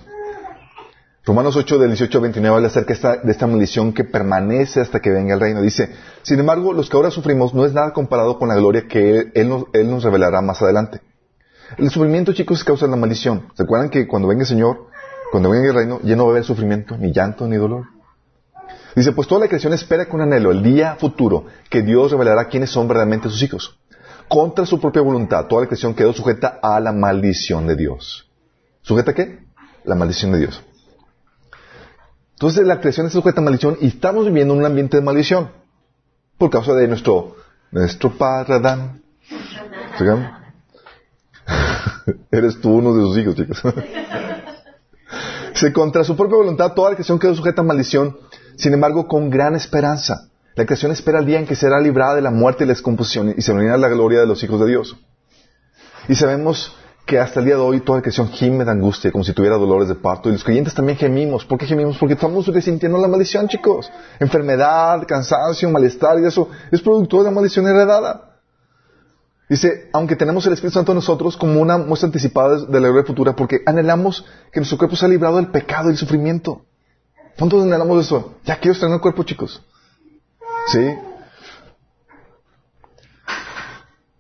[1.30, 5.12] Romanos 8, del 18 al 29, habla acerca de esta maldición que permanece hasta que
[5.12, 5.62] venga el reino.
[5.62, 9.32] Dice, sin embargo, los que ahora sufrimos no es nada comparado con la gloria que
[9.36, 11.02] Él, nos, revelará más adelante.
[11.78, 13.48] El sufrimiento, chicos, causa la maldición.
[13.54, 14.88] ¿Se acuerdan que cuando venga el Señor,
[15.32, 17.86] cuando venga el reino, ya no va a haber sufrimiento, ni llanto, ni dolor?
[18.96, 22.72] Dice, pues toda la creación espera con anhelo el día futuro que Dios revelará quiénes
[22.72, 23.80] son verdaderamente sus hijos.
[24.28, 28.28] contra su propia voluntad, toda la creación quedó sujeta a la maldición de Dios.
[28.82, 29.46] ¿Sujeta a qué?
[29.84, 30.64] La maldición de Dios.
[32.40, 35.52] Entonces la creación está sujeta a maldición y estamos viviendo en un ambiente de maldición
[36.38, 37.36] por causa de nuestro,
[37.70, 39.02] nuestro padre Adán.
[42.32, 43.62] Eres tú uno de sus hijos, chicos.
[45.54, 48.18] Se contra su propia voluntad toda la creación quedó sujeta a maldición,
[48.56, 50.30] sin embargo con gran esperanza.
[50.56, 53.34] La creación espera el día en que será librada de la muerte y la descomposición
[53.36, 54.96] y se unirá a la gloria de los hijos de Dios.
[56.08, 56.74] Y sabemos
[57.10, 59.56] que hasta el día de hoy toda la creación gime de angustia, como si tuviera
[59.56, 60.30] dolores de parto.
[60.30, 61.44] Y los creyentes también gemimos.
[61.44, 61.98] ¿Por qué gemimos?
[61.98, 63.92] Porque estamos resintiendo la maldición, chicos.
[64.20, 68.38] Enfermedad, cansancio, malestar y eso es producto de la maldición heredada.
[69.50, 73.08] Dice, aunque tenemos el Espíritu Santo en nosotros como una muestra anticipada de la gloria
[73.08, 76.62] futura, porque anhelamos que nuestro cuerpo sea librado del pecado y del sufrimiento.
[77.40, 78.36] ¿Cuántos anhelamos eso?
[78.46, 79.66] Ya quiero estrenar el cuerpo, chicos.
[80.68, 80.94] ¿Sí?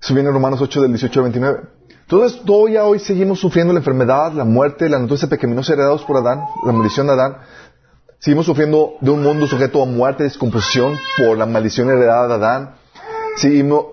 [0.02, 1.79] Eso viene en Romanos 8 del 18 al 29.
[2.12, 6.44] Entonces, todavía hoy seguimos sufriendo la enfermedad, la muerte, la naturaleza pecaminosa heredados por Adán,
[6.66, 7.38] la maldición de Adán.
[8.18, 12.76] Seguimos sufriendo de un mundo sujeto a muerte, descomposición por la maldición heredada de Adán.
[13.36, 13.86] Seguimos,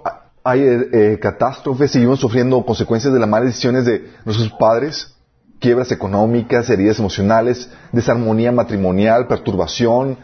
[0.43, 5.15] hay eh, catástrofes, seguimos sufriendo consecuencias de las malas decisiones de nuestros padres,
[5.61, 10.17] quiebras económicas, heridas emocionales, desarmonía matrimonial, perturbación,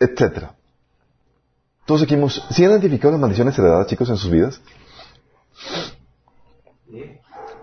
[0.00, 0.52] etcétera.
[1.86, 4.60] Todos aquí hemos, ¿sí han identificado las maldiciones heredadas, chicos, en sus vidas?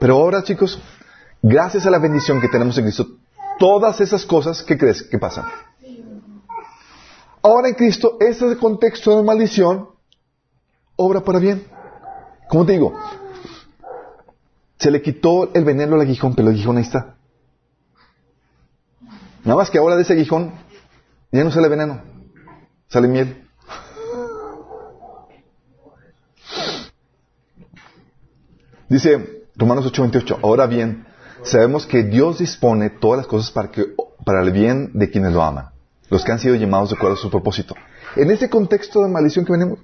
[0.01, 0.81] Pero ahora, chicos,
[1.43, 3.05] gracias a la bendición que tenemos en Cristo,
[3.59, 5.45] todas esas cosas, ¿qué crees que pasan?
[7.43, 9.89] Ahora en Cristo, ese contexto de maldición
[10.95, 11.67] obra para bien.
[12.49, 12.99] ¿Cómo te digo?
[14.79, 17.17] Se le quitó el veneno al aguijón, pero el aguijón ahí está.
[19.43, 20.51] Nada más que ahora de ese aguijón
[21.31, 22.01] ya no sale veneno,
[22.87, 23.47] sale miel.
[28.89, 30.39] Dice Romanos 8:28.
[30.43, 31.05] Ahora bien,
[31.43, 33.93] sabemos que Dios dispone todas las cosas para, que,
[34.25, 35.69] para el bien de quienes lo aman,
[36.09, 37.75] los que han sido llamados de acuerdo a su propósito.
[38.15, 39.79] En ese contexto de maldición que venimos,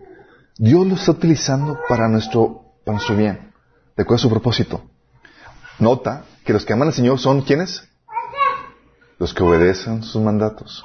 [0.57, 3.51] Dios lo está utilizando para nuestro, para nuestro bien,
[3.95, 4.81] de acuerdo a su propósito.
[5.79, 7.87] Nota que los que aman al Señor son quienes?
[9.19, 10.83] Los que obedecen sus mandatos.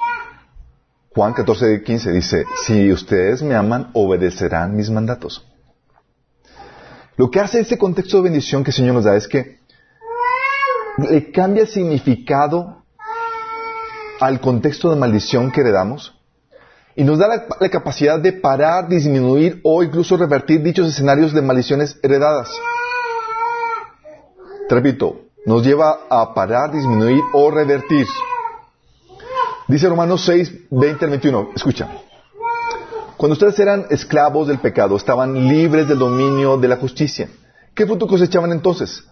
[1.15, 5.45] Juan 14:15 dice, si ustedes me aman, obedecerán mis mandatos.
[7.15, 9.59] Lo que hace este contexto de bendición que el Señor nos da es que
[10.97, 12.83] le cambia el significado
[14.19, 16.17] al contexto de maldición que heredamos
[16.95, 17.27] y nos da
[17.59, 22.49] la, capacidad de parar, disminuir o incluso revertir dichos escenarios de maldiciones heredadas.
[24.69, 28.05] Te repito, nos lleva a parar, disminuir o revertir.
[29.67, 31.49] Dice Romanos 6, 20 al 21.
[31.55, 31.89] Escucha.
[33.17, 37.29] Cuando ustedes eran esclavos del pecado, estaban libres del dominio de la justicia.
[37.73, 39.03] ¿Qué fruto cosechaban entonces?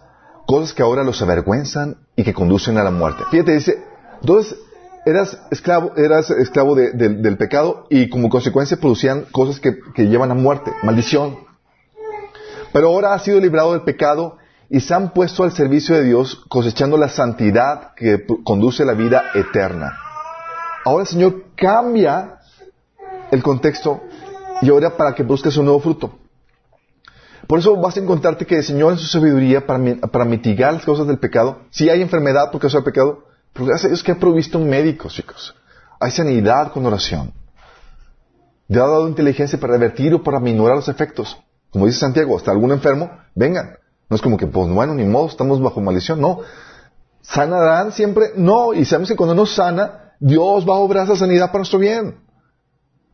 [0.46, 3.24] Cosas que ahora los avergüenzan y que conducen a la muerte.
[3.30, 3.82] Fíjate, dice,
[4.20, 4.56] entonces
[5.04, 10.34] eras esclavo, eras esclavo del pecado y como consecuencia producían cosas que, que llevan a
[10.34, 11.38] muerte, maldición.
[12.72, 14.38] Pero ahora has sido librado del pecado
[14.68, 18.94] y se han puesto al servicio de Dios cosechando la santidad que conduce a la
[18.94, 19.92] vida eterna.
[20.84, 22.38] Ahora Señor cambia
[23.32, 24.02] el contexto
[24.60, 26.12] y ahora para que busques un nuevo fruto.
[27.48, 31.08] Por eso vas a encontrarte que el Señor en su sabiduría para, mitigar las causas
[31.08, 34.18] del pecado, si hay enfermedad por causa del pecado, porque gracias a Dios que ha
[34.18, 35.54] provisto médicos, chicos.
[35.98, 37.32] Hay sanidad con oración.
[38.68, 41.36] Dios ha dado inteligencia para revertir o para minorar los efectos.
[41.70, 43.76] Como dice Santiago, hasta algún enfermo, vengan.
[44.08, 46.20] No es como que, pues bueno, ni modo, estamos bajo maldición.
[46.20, 46.40] No.
[47.22, 48.32] ¿Sanarán siempre?
[48.36, 48.72] No.
[48.74, 52.21] Y sabemos que cuando no sana, Dios va a obrar esa sanidad para nuestro bien.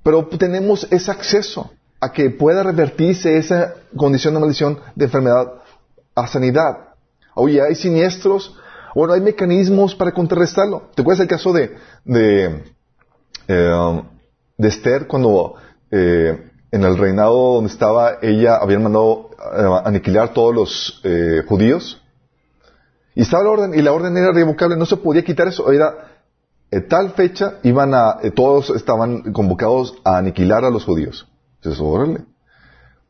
[0.08, 5.52] Pero tenemos ese acceso a que pueda revertirse esa condición de maldición de enfermedad
[6.14, 6.94] a sanidad.
[7.34, 8.56] Oye, hay siniestros,
[8.94, 10.88] bueno, hay mecanismos para contrarrestarlo.
[10.94, 12.64] ¿Te acuerdas el caso de, de,
[13.48, 14.02] eh,
[14.56, 15.56] de Esther cuando
[15.90, 16.42] eh,
[16.72, 21.02] en el reinado donde estaba ella habían mandado eh, aniquilar todos los
[21.46, 22.00] judíos?
[23.14, 26.17] Y estaba la orden, y la orden era revocable, no se podía quitar eso, era
[26.70, 31.28] en tal fecha iban a, eh, todos estaban convocados a aniquilar a los judíos.
[31.56, 32.24] Entonces, órale.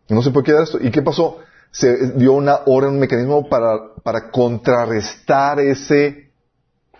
[0.09, 0.79] No se puede quedar esto.
[0.81, 1.39] ¿Y qué pasó?
[1.71, 6.31] Se dio una orden, un mecanismo para, para contrarrestar ese,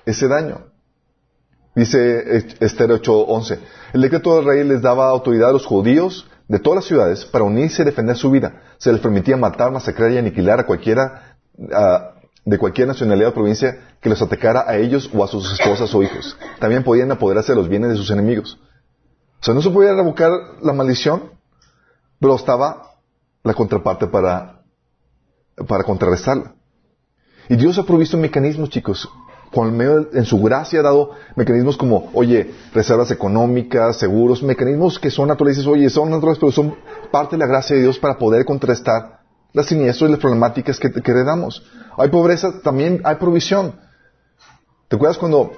[0.05, 0.67] ese daño.
[1.75, 3.59] Dice Esther 8:11.
[3.93, 7.45] El decreto del rey les daba autoridad a los judíos de todas las ciudades para
[7.45, 8.63] unirse y defender su vida.
[8.79, 11.37] Se les permitía matar, masacrar y aniquilar a cualquiera,
[12.49, 16.03] de cualquier nacionalidad o provincia que los atacara a ellos o a sus esposas o
[16.03, 16.37] hijos.
[16.59, 18.59] También podían apoderarse de los bienes de sus enemigos.
[19.41, 20.31] O sea, no se podía revocar
[20.63, 21.31] la maldición,
[22.19, 22.95] pero estaba
[23.43, 24.63] la contraparte para,
[25.67, 26.55] para contrarrestarla.
[27.51, 29.09] Y Dios ha provisto mecanismos, chicos,
[29.53, 35.11] con medio, en su gracia ha dado mecanismos como, oye, reservas económicas, seguros, mecanismos que
[35.11, 36.77] son naturales, oye, son naturales, pero son
[37.11, 39.18] parte de la gracia de Dios para poder contrastar
[39.53, 41.63] las siniestros y las problemáticas que, que heredamos.
[41.97, 43.75] Hay pobreza, también hay provisión.
[44.89, 45.53] ¿Te acuerdas cuando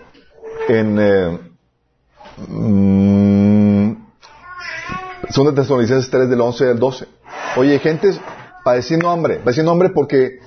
[0.68, 1.38] en eh,
[2.48, 3.92] mm,
[5.30, 7.06] son de Tesalonicenses 3 del 11 al 12?
[7.56, 8.10] Oye, gente
[8.64, 10.40] padeciendo hambre, padeciendo hambre porque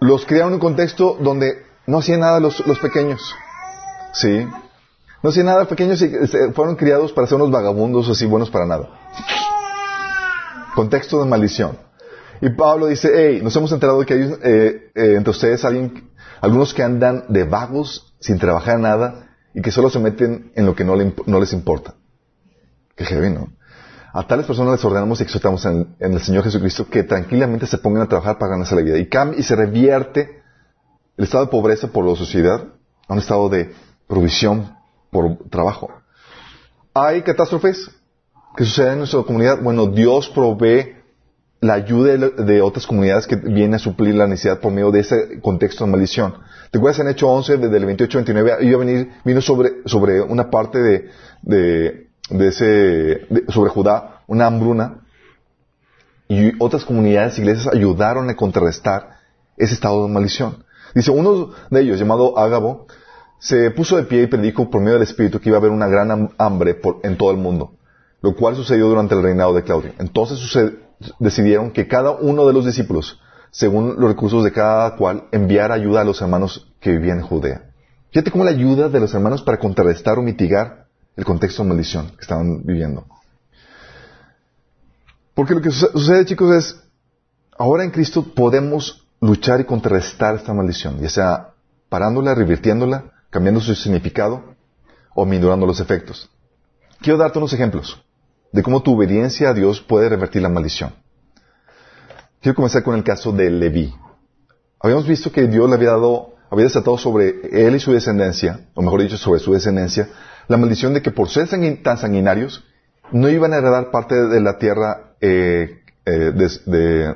[0.00, 3.34] los criaron en un contexto donde no hacían nada los, los pequeños.
[4.14, 4.46] ¿Sí?
[5.22, 6.08] No hacían nada los pequeños y
[6.52, 8.88] fueron criados para ser unos vagabundos así buenos para nada.
[10.74, 11.78] Contexto de maldición.
[12.42, 16.10] Y Pablo dice, hey, nos hemos enterado de que hay eh, eh, entre ustedes alguien,
[16.40, 20.74] algunos que andan de vagos sin trabajar nada y que solo se meten en lo
[20.74, 21.94] que no, le, no les importa.
[22.96, 23.52] Qué heavy, ¿no?
[24.12, 28.02] A tales personas les ordenamos y exhortamos en, el Señor Jesucristo que tranquilamente se pongan
[28.02, 28.98] a trabajar para ganarse la vida.
[28.98, 30.42] Y, cambia, y se revierte
[31.16, 32.64] el estado de pobreza por la sociedad
[33.06, 33.72] a un estado de
[34.08, 34.76] provisión
[35.12, 35.90] por trabajo.
[36.92, 37.88] ¿Hay catástrofes
[38.56, 39.62] que suceden en nuestra comunidad?
[39.62, 41.01] Bueno, Dios provee
[41.62, 45.40] la ayuda de, otras comunidades que vienen a suplir la necesidad por medio de ese
[45.40, 46.34] contexto de maldición.
[46.72, 50.20] ¿Te acuerdas en Hecho 11, desde el 28 29, iba a venir, vino sobre, sobre
[50.20, 51.08] una parte de,
[51.42, 55.02] de, de ese, sobre Judá, una hambruna,
[56.28, 59.18] y otras comunidades, iglesias ayudaron a contrarrestar
[59.56, 60.64] ese estado de maldición.
[60.96, 62.88] Dice, uno de ellos, llamado Ágabo,
[63.38, 65.86] se puso de pie y predijo por medio del Espíritu que iba a haber una
[65.86, 67.74] gran hambre por, en todo el mundo,
[68.20, 69.92] lo cual sucedió durante el reinado de Claudio.
[70.00, 70.72] Entonces sucedió,
[71.18, 76.00] decidieron que cada uno de los discípulos, según los recursos de cada cual, enviara ayuda
[76.00, 77.70] a los hermanos que vivían en Judea.
[78.10, 80.86] Fíjate cómo la ayuda de los hermanos para contrarrestar o mitigar
[81.16, 83.06] el contexto de maldición que estaban viviendo.
[85.34, 86.80] Porque lo que sucede, chicos, es,
[87.58, 91.48] ahora en Cristo podemos luchar y contrarrestar esta maldición, ya sea
[91.88, 94.54] parándola, revirtiéndola, cambiando su significado
[95.14, 96.28] o minorando los efectos.
[97.00, 98.02] Quiero darte unos ejemplos
[98.52, 100.92] de cómo tu obediencia a Dios puede revertir la maldición.
[102.40, 103.94] Quiero comenzar con el caso de Leví.
[104.80, 108.82] Habíamos visto que Dios le había dado, había desatado sobre él y su descendencia, o
[108.82, 110.08] mejor dicho, sobre su descendencia,
[110.48, 111.48] la maldición de que por ser
[111.82, 112.64] tan sanguinarios,
[113.12, 117.14] no iban a heredar parte de la tierra eh, eh, de,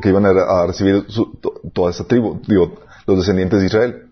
[0.00, 1.06] que iban a, recibir
[1.72, 4.02] toda esa tribu, digo, los descendientes de Israel.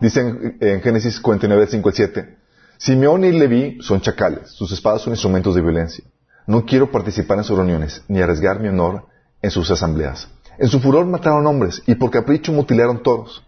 [0.00, 2.36] Dicen en, en Génesis 49, 5 al 7,
[2.84, 6.04] Simeón y Leví son chacales, sus espadas son instrumentos de violencia.
[6.46, 9.06] No quiero participar en sus reuniones, ni arriesgar mi honor
[9.40, 10.28] en sus asambleas.
[10.58, 13.42] En su furor mataron hombres, y por capricho mutilaron toros.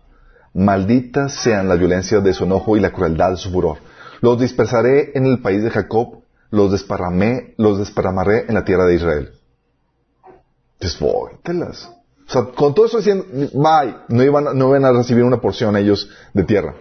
[0.54, 3.76] Malditas sean la violencia de su enojo y la crueldad de su furor.
[4.22, 8.94] Los dispersaré en el país de Jacob, los desparramé, los desparramaré en la tierra de
[8.94, 9.32] Israel.
[12.26, 15.76] O sea, con todo eso diciendo, bye, no iban, no iban a recibir una porción
[15.76, 16.74] ellos de tierra.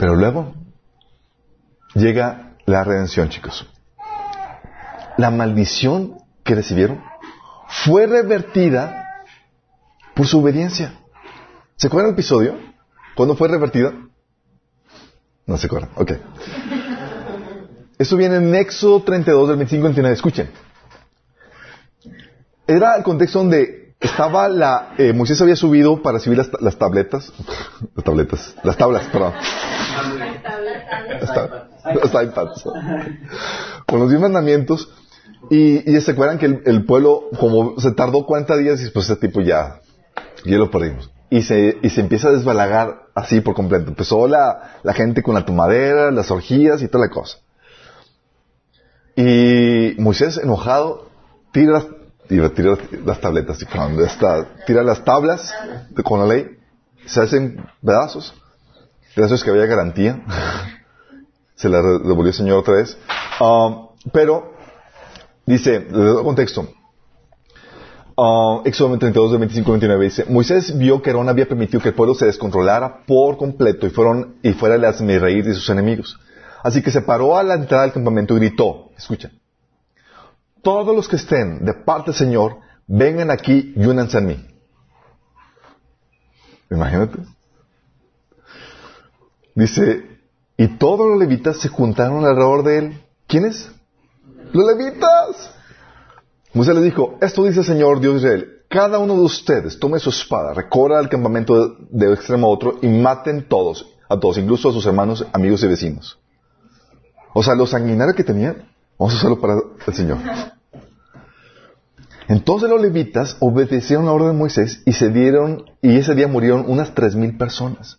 [0.00, 0.54] Pero luego
[1.94, 3.68] llega la redención, chicos.
[5.18, 7.02] La maldición que recibieron
[7.68, 9.24] fue revertida
[10.14, 10.94] por su obediencia.
[11.76, 12.56] ¿Se acuerdan el episodio?
[13.14, 13.92] ¿Cuándo fue revertida?
[15.44, 15.90] No se acuerdan.
[15.96, 16.12] Ok.
[17.98, 20.14] Eso viene en Éxodo 32 del 25 al 29.
[20.14, 20.50] Escuchen.
[22.66, 27.32] Era el contexto donde estaba la, eh, Moisés había subido para subir las, las, tabletas,
[27.94, 29.34] las tabletas, las tablas, perdón.
[31.84, 32.64] Las iPads.
[33.86, 34.90] Con los diez mandamientos.
[35.50, 39.06] Y, y se acuerdan que el, el, pueblo, como se tardó 40 días, y pues
[39.06, 39.80] ese tipo ya,
[40.44, 41.10] ya lo perdimos.
[41.28, 43.88] Y se, y se empieza a desbalagar así por completo.
[43.88, 47.38] Empezó la, la gente con la tomadera, las orgías y toda la cosa.
[49.16, 51.10] Y Moisés, enojado,
[51.52, 51.84] tira
[52.30, 55.52] y retira las tabletas y cuando está, tira las tablas
[56.04, 56.58] con la ley,
[57.04, 58.34] se hacen pedazos,
[59.14, 60.22] pedazos que había garantía,
[61.56, 62.96] se la devolvió el Señor otra vez,
[63.40, 64.54] um, pero
[65.44, 66.68] dice, le doy contexto,
[68.16, 72.14] uh, Éxodo 32, 25 29 dice, Moisés vio que Aarón había permitido que el pueblo
[72.14, 76.16] se descontrolara por completo y, fueron, y fuera el reír de sus enemigos.
[76.62, 79.30] Así que se paró a la entrada del campamento y gritó, escucha,
[80.62, 84.44] todos los que estén de parte del Señor, vengan aquí y únanse a mí.
[86.70, 87.18] Imagínate.
[89.54, 90.20] Dice,
[90.56, 93.04] y todos los levitas se juntaron alrededor de él.
[93.26, 93.70] ¿Quiénes?
[94.52, 95.54] Los levitas.
[96.52, 100.00] Moisés les dijo, esto dice el Señor Dios de Israel, cada uno de ustedes tome
[100.00, 104.38] su espada, recorra el campamento de, de extremo a otro y maten todos, a todos,
[104.38, 106.18] incluso a sus hermanos, amigos y vecinos.
[107.34, 108.70] O sea, los sanguinarios que tenían
[109.00, 110.18] Vamos a hacerlo para el Señor.
[112.28, 116.64] Entonces los levitas obedecieron la orden de Moisés y se dieron, y ese día murieron
[116.68, 117.98] unas tres mil personas.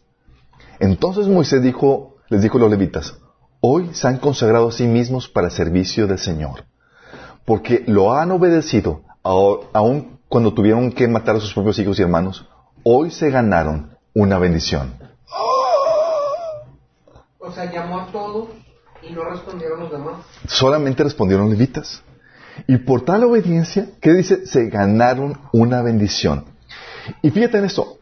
[0.80, 3.18] Entonces Moisés dijo, les dijo a los levitas,
[3.60, 6.64] hoy se han consagrado a sí mismos para el servicio del Señor,
[7.46, 12.48] porque lo han obedecido, aun cuando tuvieron que matar a sus propios hijos y hermanos,
[12.84, 14.94] hoy se ganaron una bendición.
[17.38, 18.48] O sea, llamó a todos
[19.08, 20.26] y no respondieron los demás.
[20.48, 22.04] Solamente respondieron levitas.
[22.68, 24.46] Y por tal obediencia, ¿qué dice?
[24.46, 26.46] Se ganaron una bendición.
[27.22, 27.98] Y fíjate en esto.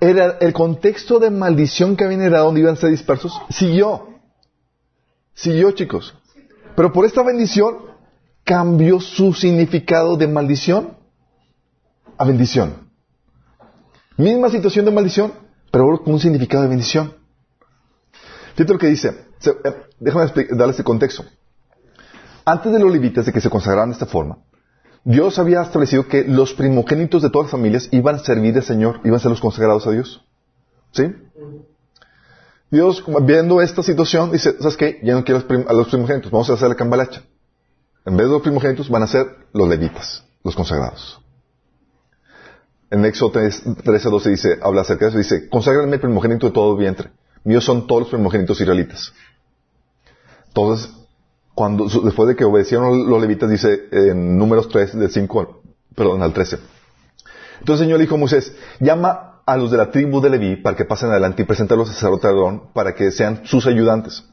[0.00, 4.20] Era el contexto de maldición que habían heredado donde iban a ser dispersos, siguió.
[5.34, 6.14] Siguió, chicos.
[6.76, 7.78] Pero por esta bendición
[8.44, 10.96] cambió su significado de maldición
[12.16, 12.88] a bendición.
[14.16, 15.32] Misma situación de maldición,
[15.70, 17.14] pero con un significado de bendición.
[18.54, 19.27] Fíjate lo que dice.
[19.44, 21.24] Eh, déjame darle este contexto.
[22.44, 24.38] Antes de los levitas de que se consagraran de esta forma,
[25.04, 29.00] Dios había establecido que los primogénitos de todas las familias iban a servir al Señor,
[29.04, 30.24] iban a ser los consagrados a Dios.
[30.92, 31.14] ¿Sí?
[32.70, 35.00] Dios, viendo esta situación, dice, ¿sabes qué?
[35.02, 37.22] Ya no quiero a los primogénitos, vamos a hacer la cambalacha.
[38.04, 41.20] En vez de los primogénitos van a ser los levitas, los consagrados.
[42.90, 46.76] En Éxodo 13, 12 dice, habla acerca de eso, dice, conságrame el primogénito de todo
[46.76, 47.10] vientre.
[47.44, 49.12] Míos son todos los primogénitos israelitas.
[50.58, 50.90] Entonces,
[51.54, 55.62] cuando, después de que obedecieron los levitas, dice en números 3, del 5,
[55.94, 56.58] perdón, al 13.
[57.60, 60.76] Entonces el Señor dijo a Moisés, llama a los de la tribu de Leví para
[60.76, 64.24] que pasen adelante y preséntalos a sacerdote Aarón para que sean sus ayudantes.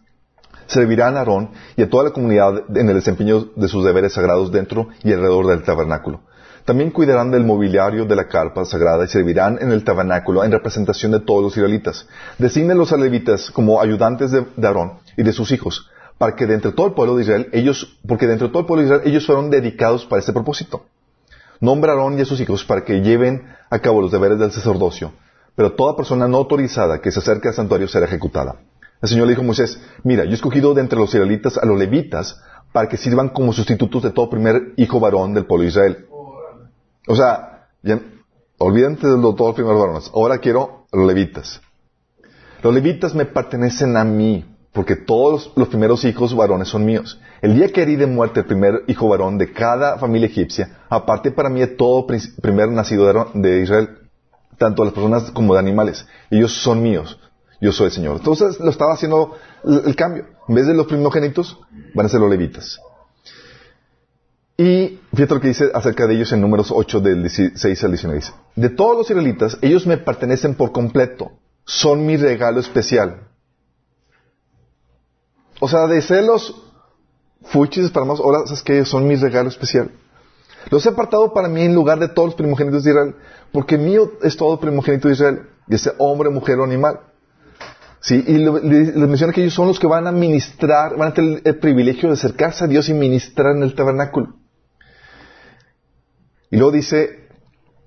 [0.68, 4.52] Servirán a Aarón y a toda la comunidad en el desempeño de sus deberes sagrados
[4.52, 6.22] dentro y alrededor del tabernáculo.
[6.66, 11.12] También cuidarán del mobiliario de la carpa sagrada y servirán en el tabernáculo en representación
[11.12, 12.08] de todos los israelitas.
[12.40, 16.78] Designen los levitas como ayudantes de Aarón y de sus hijos para que dentro de
[16.78, 19.50] todo el pueblo de Israel, ellos, porque de todo el pueblo de Israel, ellos fueron
[19.50, 20.86] dedicados para este propósito.
[21.60, 25.14] Nombra a a sus hijos para que lleven a cabo los deberes del sacerdocio,
[25.56, 28.56] pero toda persona no autorizada que se acerque al santuario será ejecutada.
[29.02, 31.66] El Señor le dijo a Moisés, mira, yo he escogido de entre los israelitas a
[31.66, 35.70] los levitas para que sirvan como sustitutos de todo primer hijo varón del pueblo de
[35.70, 36.06] Israel.
[37.08, 37.68] O sea,
[38.58, 40.12] olvídate de todos los primeros varones.
[40.14, 41.62] Ahora quiero los levitas.
[42.64, 47.18] Los levitas me pertenecen a mí porque todos los primeros hijos varones son míos.
[47.42, 51.32] El día que herí de muerte el primer hijo varón de cada familia egipcia, aparte
[51.32, 54.00] para mí de todo primer nacido de Israel,
[54.58, 56.06] tanto las personas como de animales.
[56.30, 57.18] Ellos son míos.
[57.62, 58.18] Yo soy el Señor.
[58.18, 60.26] Entonces lo estaba haciendo el, cambio.
[60.50, 61.58] En vez de los primogénitos,
[61.94, 62.82] van a ser los levitas.
[64.58, 68.20] Y fíjate lo que dice acerca de ellos en números 8 del 16 al 19.
[68.20, 71.32] Dice, de todos los israelitas, ellos me pertenecen por completo.
[71.64, 73.22] Son mi regalo especial.
[75.60, 76.56] O sea, de ser los
[77.44, 79.92] fuchis para más, ahora sabes que son mi regalo especial.
[80.70, 83.16] Los he apartado para mí en lugar de todos los primogénitos de Israel,
[83.52, 87.00] porque mío es todo primogénito de Israel, de ese hombre, mujer o animal.
[88.00, 91.42] Sí, y les menciona que ellos son los que van a ministrar, van a tener
[91.44, 94.36] el privilegio de acercarse a Dios y ministrar en el tabernáculo.
[96.52, 97.30] Y luego dice,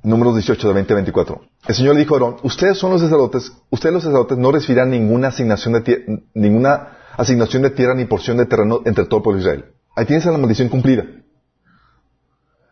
[0.03, 1.41] números 18 de 20 a 24.
[1.69, 4.91] El Señor le dijo a Aarón, ustedes son los sacerdotes, ustedes los sacerdotes no recibirán
[4.91, 9.43] ninguna asignación de ninguna asignación de tierra ni porción de terreno entre todo el pueblo
[9.43, 9.73] de Israel.
[9.95, 11.05] Ahí tienes la maldición cumplida.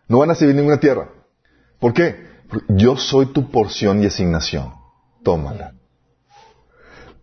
[0.09, 1.11] No van a recibir ninguna tierra.
[1.80, 2.26] ¿Por qué?
[2.68, 4.72] Yo soy tu porción y asignación.
[5.24, 5.74] Tómala.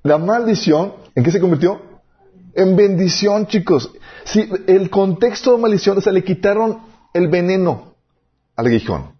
[0.03, 1.81] La maldición, ¿en qué se convirtió?
[2.53, 3.89] En bendición, chicos.
[4.25, 6.79] Si el contexto de maldición, o sea, le quitaron
[7.13, 7.95] el veneno
[8.57, 9.13] al aguijón.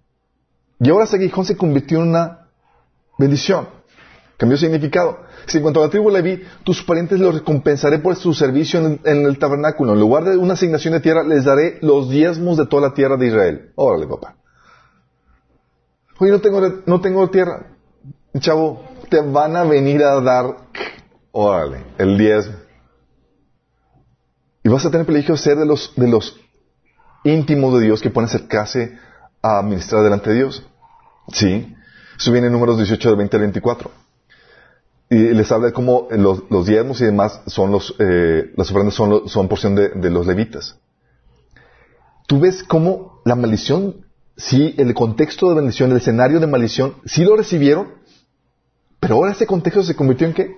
[0.80, 2.50] Y ahora ese aguijón se convirtió en una
[3.18, 3.70] bendición.
[4.38, 5.20] Cambió significado.
[5.46, 9.26] Si en cuanto a la tribu Leví, tus parientes los recompensaré por su servicio en,
[9.26, 9.94] el tabernáculo.
[9.94, 13.18] En lugar de una asignación de tierra, les daré los diezmos de toda la tierra
[13.18, 13.72] de Israel.
[13.76, 14.36] Órale, papá.
[16.20, 17.68] Oye, no tengo, no tengo tierra.
[18.40, 20.58] Chavo, te van a venir a dar,
[21.32, 22.56] órale, el diezmo.
[24.64, 26.40] Y vas a tener privilegio de ser de los, de los
[27.24, 28.98] íntimos de Dios que pueden acercarse
[29.42, 30.66] a ministrar delante de Dios.
[31.32, 31.76] Sí.
[32.18, 34.03] Eso viene en números 18 de 20 al 24
[35.14, 38.96] y les habla de cómo los, los diezmos y demás son los, eh, las ofrendas
[38.96, 40.80] son, son porción de, los levitas.
[42.26, 47.24] Tú ves cómo la maldición, sí, el contexto de bendición, el escenario de maldición, sí
[47.24, 47.94] lo recibieron,
[49.00, 50.58] pero ahora ese contexto se convirtió en qué?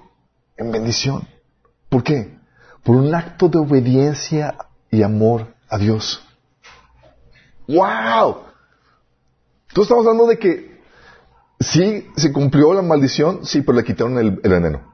[0.55, 1.27] En bendición.
[1.89, 2.37] ¿Por qué?
[2.83, 4.55] Por un acto de obediencia
[4.89, 6.23] y amor a Dios.
[7.67, 8.37] ¡Wow!
[9.73, 10.74] Tú estamos hablando de que
[11.59, 14.93] Sí, se cumplió la maldición, sí, pero le quitaron el, veneno.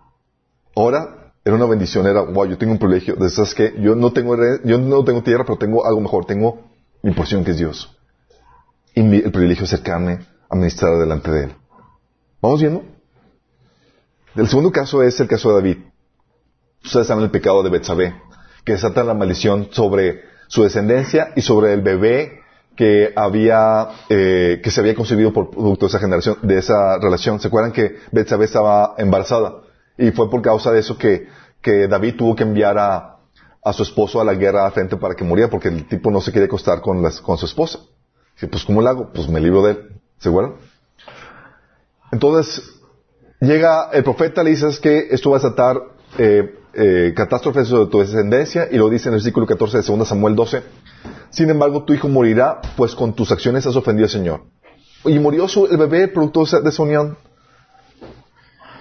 [0.76, 4.14] Ahora era una bendición, era, wow, yo tengo un privilegio, de esas que yo no
[4.14, 6.62] tengo, yo no tengo tierra, pero tengo algo mejor, tengo
[7.01, 7.97] mi porción que es Dios.
[8.93, 11.55] Y el privilegio de acercarme a ministrar delante de Él.
[12.41, 12.84] ¿Vamos viendo?
[14.36, 15.78] El segundo caso es el caso de David.
[16.84, 18.16] Ustedes saben el pecado de Betsabé,
[18.64, 22.41] que desata la maldición sobre su descendencia y sobre el bebé
[22.76, 27.39] que había eh, que se había concebido por producto de esa generación, de esa relación.
[27.39, 29.61] ¿Se acuerdan que Betsabé estaba embarazada?
[29.97, 31.28] Y fue por causa de eso que,
[31.61, 33.17] que David tuvo que enviar a,
[33.63, 36.32] a su esposo a la guerra frente para que muriera, porque el tipo no se
[36.32, 37.80] quería acostar con, las, con su esposa.
[38.41, 39.13] Y pues, ¿cómo lo hago?
[39.13, 39.89] Pues me libro de él.
[40.17, 40.55] ¿Se acuerdan?
[42.11, 42.61] Entonces,
[43.39, 45.78] llega el profeta, le dice que esto va a desatar
[46.17, 50.07] eh, eh, catástrofes sobre tu descendencia, y lo dice en el versículo 14 de 2
[50.07, 50.63] Samuel 12.
[51.30, 54.43] Sin embargo, tu hijo morirá, pues con tus acciones has ofendido al Señor.
[55.05, 57.17] Y murió su, el bebé producto de esa unión.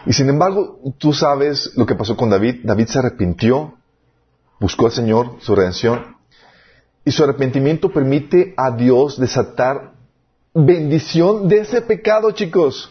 [0.06, 2.60] Y sin embargo, tú sabes lo que pasó con David.
[2.64, 3.74] David se arrepintió,
[4.58, 6.16] buscó al Señor, su redención.
[7.04, 9.92] Y su arrepentimiento permite a Dios desatar
[10.54, 12.90] bendición de ese pecado, chicos.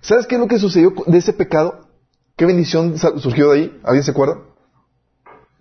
[0.00, 1.85] ¿Sabes qué es lo que sucedió de ese pecado?
[2.36, 3.80] ¿Qué bendición surgió de ahí?
[3.82, 4.42] ¿Alguien se acuerda?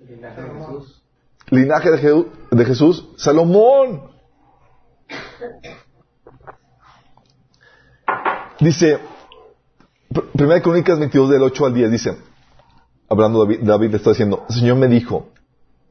[0.06, 1.02] Linaje de Jesús.
[1.50, 4.12] Linaje de, Je de Jesús, Salomón.
[8.60, 9.00] Dice,
[10.34, 12.18] Primera Crónicas 22 del 8 al 10 dice,
[13.10, 15.30] hablando David, David le está diciendo, el Señor me dijo,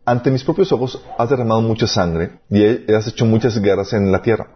[0.04, 4.20] ante mis propios ojos has derramado mucha sangre y has hecho muchas guerras en la
[4.20, 4.48] tierra.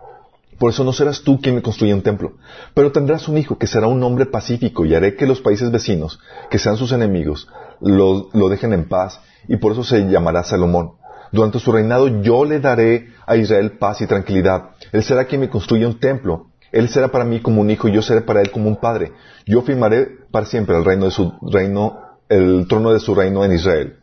[0.58, 2.32] Por eso no serás tú quien me construya un templo,
[2.74, 6.18] pero tendrás un hijo que será un hombre pacífico y haré que los países vecinos,
[6.50, 7.48] que sean sus enemigos,
[7.80, 10.94] lo, lo dejen en paz y por eso se llamará Salomón.
[11.30, 14.70] Durante su reinado yo le daré a Israel paz y tranquilidad.
[14.92, 16.46] Él será quien me construya un templo.
[16.72, 19.12] Él será para mí como un hijo y yo seré para él como un padre.
[19.46, 21.98] Yo firmaré para siempre el reino de su reino,
[22.28, 23.96] el trono de su reino en Israel.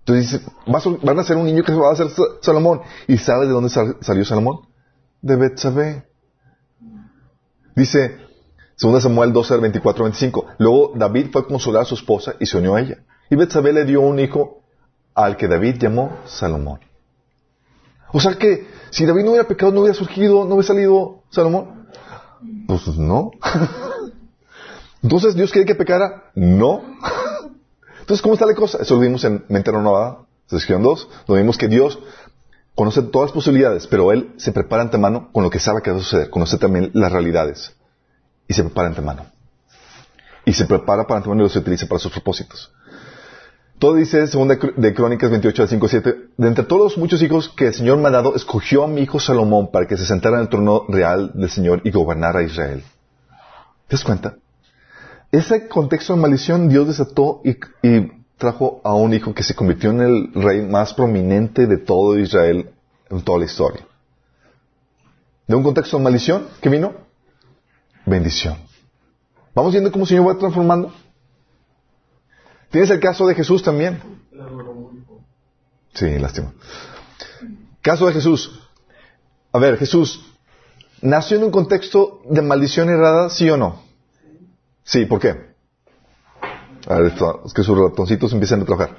[0.00, 2.08] Entonces van a ser un niño que va a ser
[2.40, 2.80] Salomón.
[3.06, 4.67] ¿Y sabe de dónde salió Salomón?
[5.20, 6.06] De Betsabé.
[7.74, 8.18] Dice,
[8.80, 10.46] 2 Samuel 12, 24, 25.
[10.58, 12.98] Luego David fue a consolar a su esposa y se unió a ella.
[13.30, 14.62] Y Betsabé le dio un hijo
[15.14, 16.80] al que David llamó Salomón.
[18.12, 21.88] O sea que si David no hubiera pecado, no hubiera surgido, no hubiera salido Salomón.
[22.66, 23.32] Pues no.
[25.02, 26.30] Entonces, ¿Dios quiere que pecara?
[26.34, 26.82] No.
[28.00, 28.78] Entonces, ¿cómo está la cosa?
[28.80, 31.98] Eso lo vimos en Mente Renovada, sección 2, Lo vimos que Dios
[32.78, 35.96] conoce todas las posibilidades, pero Él se prepara antemano con lo que sabe que va
[35.96, 36.30] a suceder.
[36.30, 37.74] Conoce también las realidades.
[38.46, 39.26] Y se prepara antemano.
[40.44, 42.72] Y se prepara para antemano y los utiliza para sus propósitos.
[43.80, 47.48] Todo dice, según de Crónicas 28 al 5, 7, de entre todos los muchos hijos
[47.48, 50.36] que el Señor me ha dado, escogió a mi hijo Salomón para que se sentara
[50.36, 52.84] en el trono real del Señor y gobernara a Israel.
[53.88, 54.36] ¿Te das cuenta?
[55.30, 57.56] ese contexto de maldición Dios desató y,
[58.38, 62.70] trajo a un hijo que se convirtió en el rey más prominente de todo Israel
[63.10, 63.84] en toda la historia.
[65.46, 66.94] De un contexto de maldición, ¿qué vino?
[68.06, 68.56] Bendición.
[69.54, 70.92] Vamos viendo cómo el Señor va transformando.
[72.70, 74.00] Tienes el caso de Jesús también.
[75.94, 76.52] Sí, lástima.
[77.82, 78.60] Caso de Jesús.
[79.52, 80.24] A ver, Jesús,
[81.00, 83.82] ¿nació en un contexto de maldición errada, sí o no?
[84.84, 85.47] Sí, ¿por qué?
[86.88, 87.02] A
[87.54, 88.96] que sus ratoncitos empiezan a trabajar.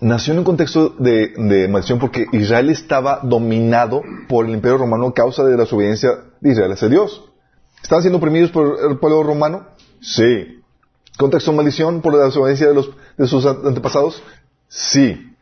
[0.00, 5.12] Nació en un contexto de, maldición porque Israel estaba dominado por el imperio romano a
[5.12, 7.24] causa de la desobediencia de Israel hacia Dios.
[7.82, 9.66] ¿Estaban siendo oprimidos por el pueblo romano?
[10.00, 10.62] Sí.
[11.18, 12.84] ¿Contexto de maldición por la desobediencia de,
[13.18, 14.22] de sus antepasados?
[14.68, 15.36] Sí.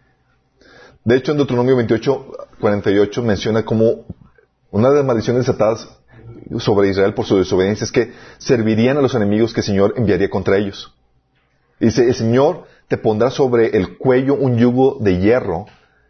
[1.05, 2.27] De hecho, en Deuteronomio 28,
[2.61, 4.07] 48 menciona como
[4.73, 5.96] una de las maldiciones desatadas
[6.59, 10.31] sobre Israel por su desobediencia es que servirían a los enemigos que el Señor enviaría
[10.31, 10.95] contra ellos.
[11.81, 15.67] Dice, el Señor te pondrá sobre el cuello un yugo de hierro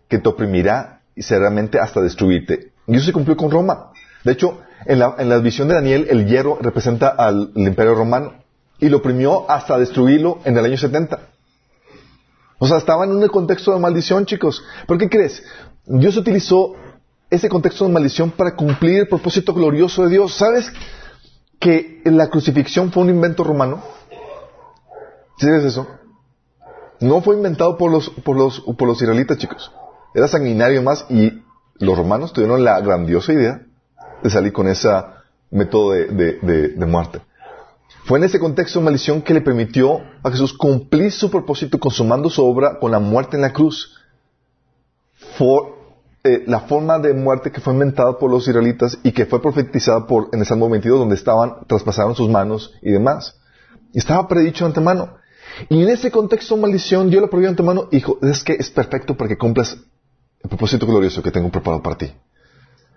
[0.08, 2.72] que te oprimirá y seriamente hasta destruirte.
[2.86, 3.92] Y eso se cumplió con Roma.
[4.24, 8.34] De hecho, en la, en la visión de Daniel, el hierro representa al, imperio romano
[8.78, 11.18] y lo oprimió hasta destruirlo en el año 70.
[12.58, 14.64] O sea, estaba en un contexto de maldición, chicos.
[14.86, 15.42] ¿Pero qué crees?
[15.86, 16.74] Dios utilizó
[17.30, 20.34] ese contexto de maldición para cumplir el propósito glorioso de Dios.
[20.34, 20.72] ¿Sabes
[21.58, 23.82] que la crucifixión fue un invento romano?
[25.38, 25.86] ¿Sabes eso?
[27.00, 29.70] No fue inventado por los, por los, por los israelitas, chicos.
[30.14, 31.42] Era sanguinario más y
[31.78, 33.60] los romanos tuvieron la grandiosa idea
[34.22, 34.88] de salir con ese
[35.50, 36.06] método de,
[36.40, 37.20] de, de, muerte.
[38.04, 42.30] Fue en ese contexto de maldición que le permitió a Jesús cumplir su propósito consumando
[42.30, 43.94] su obra con la muerte en la cruz.
[45.36, 45.75] Fue
[46.26, 50.06] eh, la forma de muerte que fue inventada por los israelitas y que fue profetizada
[50.06, 53.36] por, en el Salmo 22, donde estaban, traspasaron sus manos y demás.
[53.94, 55.18] Estaba predicho de antemano.
[55.68, 58.70] Y en ese contexto maldición, Dios lo prohibió de antemano y dijo, es que es
[58.70, 59.76] perfecto para que cumplas
[60.42, 62.12] el propósito glorioso que tengo preparado para ti.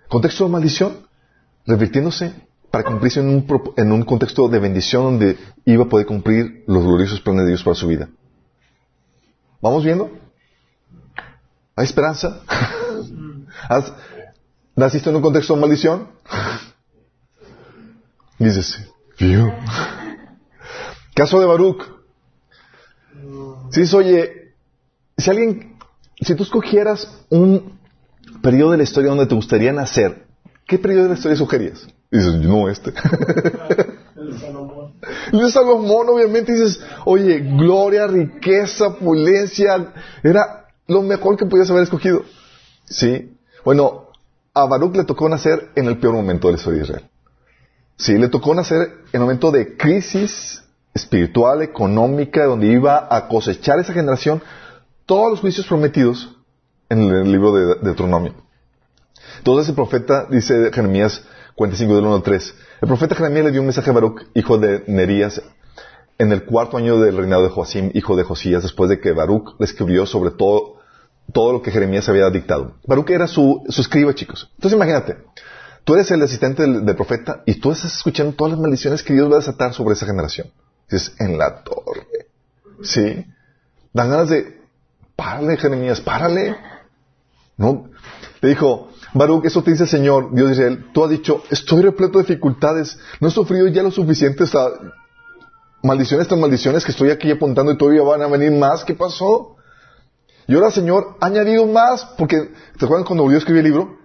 [0.08, 1.06] Contexto de maldición,
[1.66, 2.34] revirtiéndose
[2.70, 6.84] para cumplirse en un, en un contexto de bendición donde iba a poder cumplir los
[6.84, 8.08] gloriosos planes de Dios para su vida.
[9.60, 10.10] ¿Vamos viendo?
[11.76, 12.40] ¿Hay esperanza?
[14.76, 16.08] ¿Naciste en un contexto de maldición?
[18.38, 18.88] Dices,
[19.18, 19.52] vio.
[21.14, 21.84] Caso de Baruch.
[23.70, 24.54] Si dices, oye,
[25.18, 25.76] si alguien,
[26.20, 27.78] si tú escogieras un
[28.42, 30.26] periodo de la historia donde te gustaría nacer,
[30.66, 31.86] ¿qué periodo de la historia sugerías?
[32.10, 32.92] dices, no, este.
[34.16, 34.94] El Salomón.
[35.32, 39.92] El Salomón, obviamente, dices, oye, gloria, riqueza, opulencia,
[40.22, 42.22] era lo mejor que podías haber escogido.
[42.84, 43.30] ¿Sí?
[43.64, 44.08] Bueno,
[44.54, 47.10] a Baruch le tocó nacer en el peor momento de la historia de Israel.
[47.96, 48.78] Sí, le tocó nacer
[49.12, 50.62] en un momento de crisis
[50.94, 54.42] espiritual, económica, donde iba a cosechar esa generación
[55.06, 56.36] todos los juicios prometidos
[56.88, 58.34] en el libro de Deuteronomio.
[59.38, 63.60] Entonces el profeta, dice Jeremías 45 del 1 al 3, el profeta Jeremías le dio
[63.60, 65.42] un mensaje a Baruch, hijo de Nerías,
[66.18, 69.54] en el cuarto año del reinado de Joacim, hijo de Josías, después de que Baruch
[69.58, 70.69] le escribió sobre todo,
[71.32, 72.74] todo lo que Jeremías había dictado.
[72.86, 74.50] Baruch era su, su escriba, chicos.
[74.56, 75.16] Entonces imagínate,
[75.84, 79.30] Tú eres el asistente del, profeta y tú estás escuchando todas las maldiciones que Dios
[79.30, 80.48] va a desatar sobre esa generación.
[80.90, 82.28] Dices, en la torre.
[82.82, 83.24] ¿Sí?
[83.92, 84.60] Dan ganas de,
[85.16, 86.56] párale, Jeremías, párale.
[87.56, 87.90] ¿No?
[88.40, 90.86] Le dijo, Baruch, eso te dice el Señor, Dios de Israel.
[90.92, 92.98] Tú has dicho, estoy repleto de dificultades.
[93.20, 94.92] No he sufrido ya lo suficiente a
[95.82, 98.84] maldiciones tras maldiciones que estoy aquí apuntando y todavía van a venir más.
[98.84, 99.56] ¿Qué pasó?
[100.46, 103.98] Y ahora, Señor, ha añadido más, porque, ¿te acuerdan cuando volvió a escribir el libro?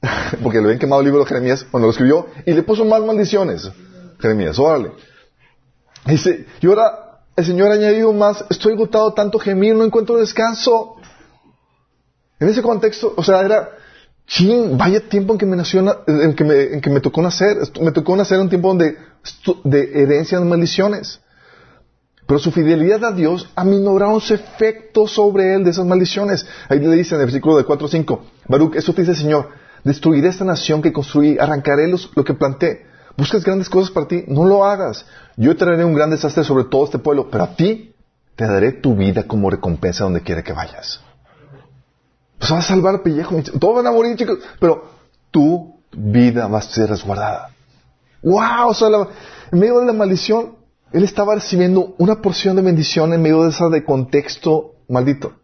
[0.42, 3.02] porque le habían quemado el libro de Jeremías cuando lo escribió, y le puso más
[3.02, 3.70] maldiciones.
[4.18, 4.92] Jeremías, órale.
[6.06, 10.96] Dice, y ahora el Señor ha añadido más, estoy agotado tanto gemir, no encuentro descanso.
[12.38, 13.70] En ese contexto, o sea, era,
[14.26, 17.58] ching, vaya tiempo en que me nació, en que me, en que me tocó nacer,
[17.80, 18.96] me tocó nacer un tiempo donde,
[19.64, 21.20] de herencia de maldiciones.
[22.26, 26.46] Pero su fidelidad a Dios aminoraron su efecto sobre él de esas maldiciones.
[26.68, 29.18] Ahí le dice en el versículo de 4 o 5, Baruch, eso te dice el
[29.18, 29.48] Señor,
[29.86, 32.86] Destruiré esta nación que construí, arrancaré lo que planté.
[33.16, 35.06] Buscas grandes cosas para ti, no lo hagas.
[35.36, 37.94] Yo traeré un gran desastre sobre todo este pueblo, pero a ti
[38.34, 41.00] te daré tu vida como recompensa donde quiera que vayas.
[42.36, 44.90] Pues vas a salvar el pellejo, todos van a morir, chicos, pero
[45.30, 47.50] tu vida va a ser resguardada.
[48.24, 48.70] ¡Wow!
[48.70, 50.56] O sea, en medio de la maldición,
[50.92, 55.34] él estaba recibiendo una porción de bendición en medio de esa de contexto maldito.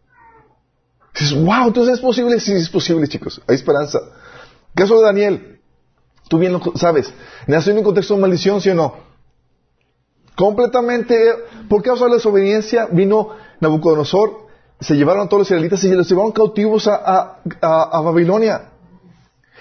[1.15, 4.01] Dices, wow, entonces es posible, sí es posible, chicos, hay esperanza.
[4.75, 5.61] Caso de Daniel.
[6.29, 7.13] Tú bien lo sabes.
[7.47, 8.95] Nació en un contexto de maldición, ¿sí o no?
[10.35, 11.19] Completamente,
[11.69, 13.31] por causa de la desobediencia, vino
[13.61, 14.47] Nabucodonosor,
[14.81, 17.41] se llevaron a todos los israelitas y los llevaron cautivos a,
[18.03, 18.71] Babilonia.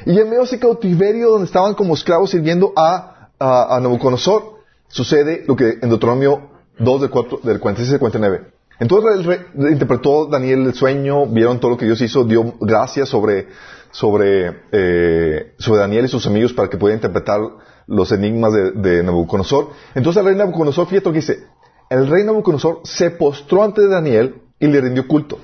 [0.06, 4.61] Y en medio de ese cautiverio donde estaban como esclavos sirviendo a, Nabucodonosor,
[4.92, 8.52] sucede lo que en Deuteronomio 2 del, 4, del 46 al 49.
[8.80, 13.48] Entonces interpretó Daniel el sueño, vieron todo lo que Dios hizo, dio gracias sobre
[13.92, 17.40] sobre, eh, sobre Daniel y sus amigos para que pudieran interpretar
[17.88, 19.72] los enigmas de, Nabucodonosor.
[19.94, 21.44] Entonces el rey Nabucodonosor, fíjate lo que dice,
[21.90, 25.40] el rey Nabucodonosor se postró ante Daniel y le rindió culto.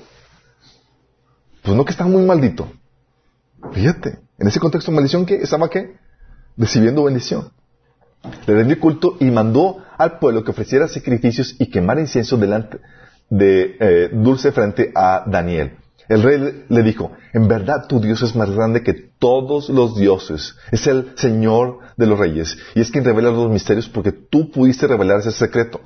[1.62, 2.68] Pues no que estaba muy maldito.
[3.72, 5.34] Fíjate, en ese contexto de maldición, ¿qué?
[5.36, 5.96] ¿Estaba qué?
[6.56, 7.50] Recibiendo bendición.
[8.46, 12.78] Le rindió culto y mandó al pueblo que ofreciera sacrificios y quemara incienso delante
[13.30, 15.76] de eh, dulce frente a Daniel.
[16.08, 20.56] El rey le dijo, en verdad tu Dios es más grande que todos los dioses,
[20.70, 24.86] es el Señor de los reyes, y es quien revela los misterios porque tú pudiste
[24.86, 25.80] revelar ese secreto.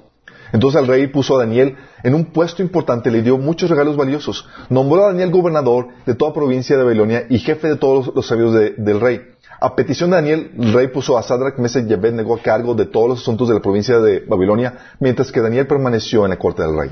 [0.53, 4.47] Entonces el rey puso a Daniel en un puesto importante, le dio muchos regalos valiosos,
[4.69, 8.53] nombró a Daniel gobernador de toda provincia de Babilonia y jefe de todos los sabios
[8.53, 9.32] del rey.
[9.63, 12.87] A petición de Daniel, el rey puso a Sadrach, Mesach y Abednego a cargo de
[12.87, 16.63] todos los asuntos de la provincia de Babilonia, mientras que Daniel permaneció en la corte
[16.63, 16.91] del rey.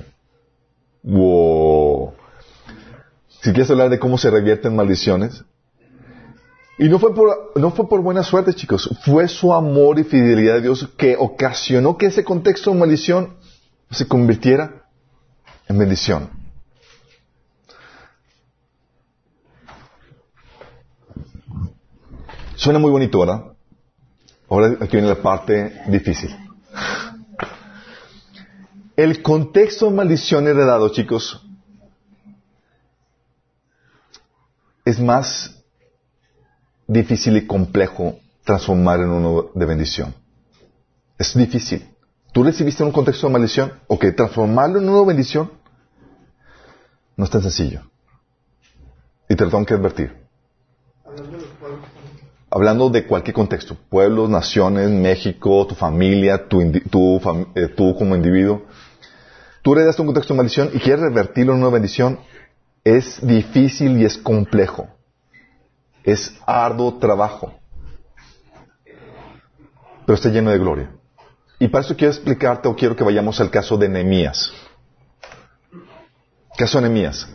[1.02, 2.12] Wow.
[3.42, 5.44] Si quieres hablar de cómo se revierten maldiciones.
[6.78, 8.88] Y no fue, por, no fue por buena suerte, chicos.
[9.04, 13.34] Fue su amor y fidelidad a Dios que ocasionó que ese contexto de maldición
[13.90, 14.84] se convirtiera
[15.66, 16.39] en bendición.
[22.60, 23.54] Suena muy bonito, ¿verdad?
[24.50, 26.36] Ahora aquí viene la parte difícil.
[28.96, 31.42] El contexto de maldición heredado, chicos,
[34.84, 35.64] es más
[36.86, 40.14] difícil y complejo transformar en uno de bendición.
[41.16, 41.88] Es difícil.
[42.30, 45.50] tú recibiste un contexto de maldición, o que transformarlo en una bendición,
[47.16, 47.80] no es tan sencillo.
[49.30, 50.14] Y te lo tengo que advertir.
[52.50, 57.20] Hablando de cualquier contexto, pueblos, naciones, México, tu familia, tu, tu
[57.54, 58.62] eh, tú como individuo,
[59.62, 62.18] tú heredaste un contexto de maldición y quieres revertirlo en una bendición,
[62.82, 64.88] es difícil y es complejo.
[66.02, 67.54] Es arduo trabajo.
[70.06, 70.90] Pero está lleno de gloria.
[71.60, 74.50] Y para eso quiero explicarte o quiero que vayamos al caso de Nehemías.
[76.56, 77.28] Caso de Nehemías.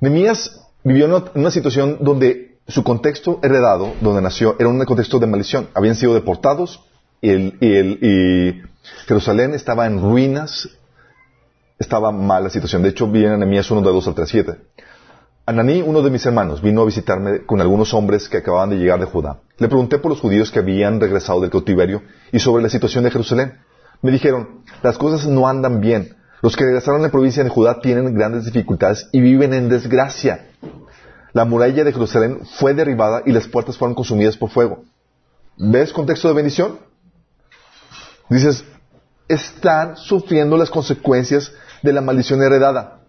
[0.00, 5.26] Nehemías vivió en una situación donde su contexto heredado, donde nació, era un contexto de
[5.26, 5.68] maldición.
[5.74, 6.84] Habían sido deportados
[7.20, 8.62] y,
[9.06, 10.68] Jerusalén estaba en ruinas,
[11.78, 12.82] estaba mal la situación.
[12.82, 14.56] De hecho, viene Nehemías 1 de 2 al 3, 7.
[15.44, 18.98] Ananí, uno de mis hermanos, vino a visitarme con algunos hombres que acababan de llegar
[18.98, 19.40] de Judá.
[19.58, 22.02] Le pregunté por los judíos que habían regresado del cautiverio
[22.32, 23.54] y sobre la situación de Jerusalén.
[24.02, 26.16] Me dijeron, las cosas no andan bien.
[26.42, 30.46] Los que regresaron a la provincia de Judá tienen grandes dificultades y viven en desgracia.
[31.36, 34.84] La muralla de Jerusalén fue derribada y las puertas fueron consumidas por fuego.
[35.58, 36.78] ¿Ves contexto de bendición?
[38.30, 38.64] Dices,
[39.28, 43.00] están sufriendo las consecuencias de la maldición heredada.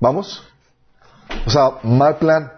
[0.00, 0.42] ¿Vamos?
[1.46, 2.50] O sea, mal plan.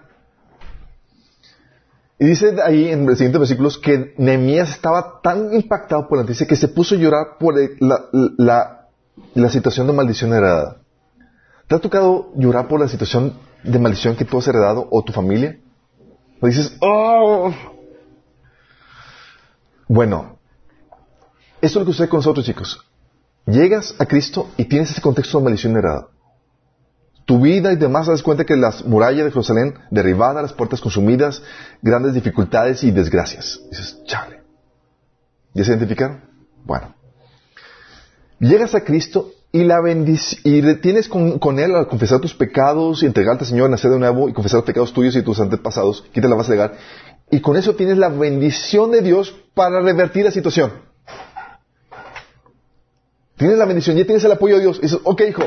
[2.21, 6.47] Y dice ahí en los siguientes versículos que Nehemías estaba tan impactado por la noticia
[6.47, 8.87] que se puso a llorar por la-
[9.35, 10.77] la situación de maldición heredada.
[11.69, 15.13] ¿Te ha tocado llorar por la situación de maldición que tú has heredado o tu
[15.13, 15.59] familia?
[16.41, 17.53] O dices, oh.
[19.87, 20.39] Bueno,
[21.61, 22.85] esto es lo que sucede con nosotros, chicos.
[23.45, 26.09] Llegas a Cristo y tienes ese contexto de maldición heredada.
[27.27, 31.43] Tu vida y demás, das cuenta que las murallas de Jerusalén derribadas, las puertas consumidas,
[31.83, 33.61] grandes dificultades y desgracias.
[33.71, 34.43] Dices, chale.
[35.53, 36.25] ¿Ya se identificaron?
[36.65, 36.95] Bueno.
[38.41, 39.81] Llegas a Cristo y la
[40.45, 43.99] y tienes con, con Él al confesar tus pecados y entregarte al Señor, nacer de
[43.99, 46.73] nuevo y confesar los pecados tuyos y tus antepasados, quita la base legal.
[47.31, 50.73] Y con eso tienes la bendición de Dios para revertir la situación.
[53.37, 54.79] Tienes la bendición, ya tienes el apoyo de Dios.
[54.79, 55.45] Y dices, ok, hijo,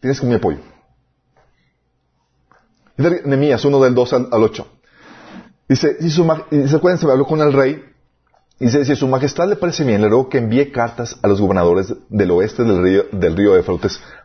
[0.00, 0.58] tienes mi apoyo.
[2.96, 4.66] Nehemías 1 del 2 al, al 8.
[5.68, 7.82] Dice, si su, y habló con el rey.
[8.58, 11.92] Dice, si su majestad le parece bien, le ruego que envíe cartas a los gobernadores
[12.08, 13.52] del oeste del río, del río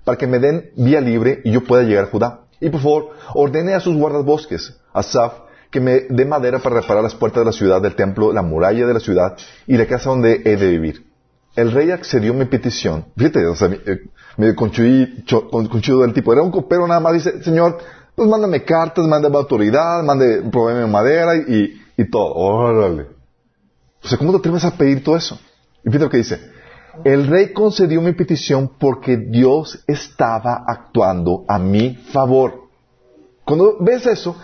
[0.04, 2.42] para que me den vía libre y yo pueda llegar a Judá.
[2.62, 5.34] Y por favor, ordene a sus guardabosques, a Saf,
[5.72, 8.86] que me dé madera para reparar las puertas de la ciudad, del templo, la muralla
[8.86, 11.06] de la ciudad y la casa donde he de vivir.
[11.56, 13.06] El rey accedió a mi petición.
[13.18, 14.00] Fíjate, o sea, eh,
[14.38, 16.32] medio conchudo del tipo.
[16.32, 17.14] Era un copero nada más.
[17.14, 17.80] Dice, señor,
[18.16, 22.36] pues mándame cartas, mándame autoridad, mande, proveeme madera y, y todo.
[22.36, 23.18] Órale.
[24.04, 25.39] O sea, ¿cómo te atreves a pedir todo eso?
[25.84, 26.52] Y fíjate lo que dice.
[27.04, 32.70] El rey concedió mi petición porque Dios estaba actuando a mi favor.
[33.45, 34.36] Cuando ves eso,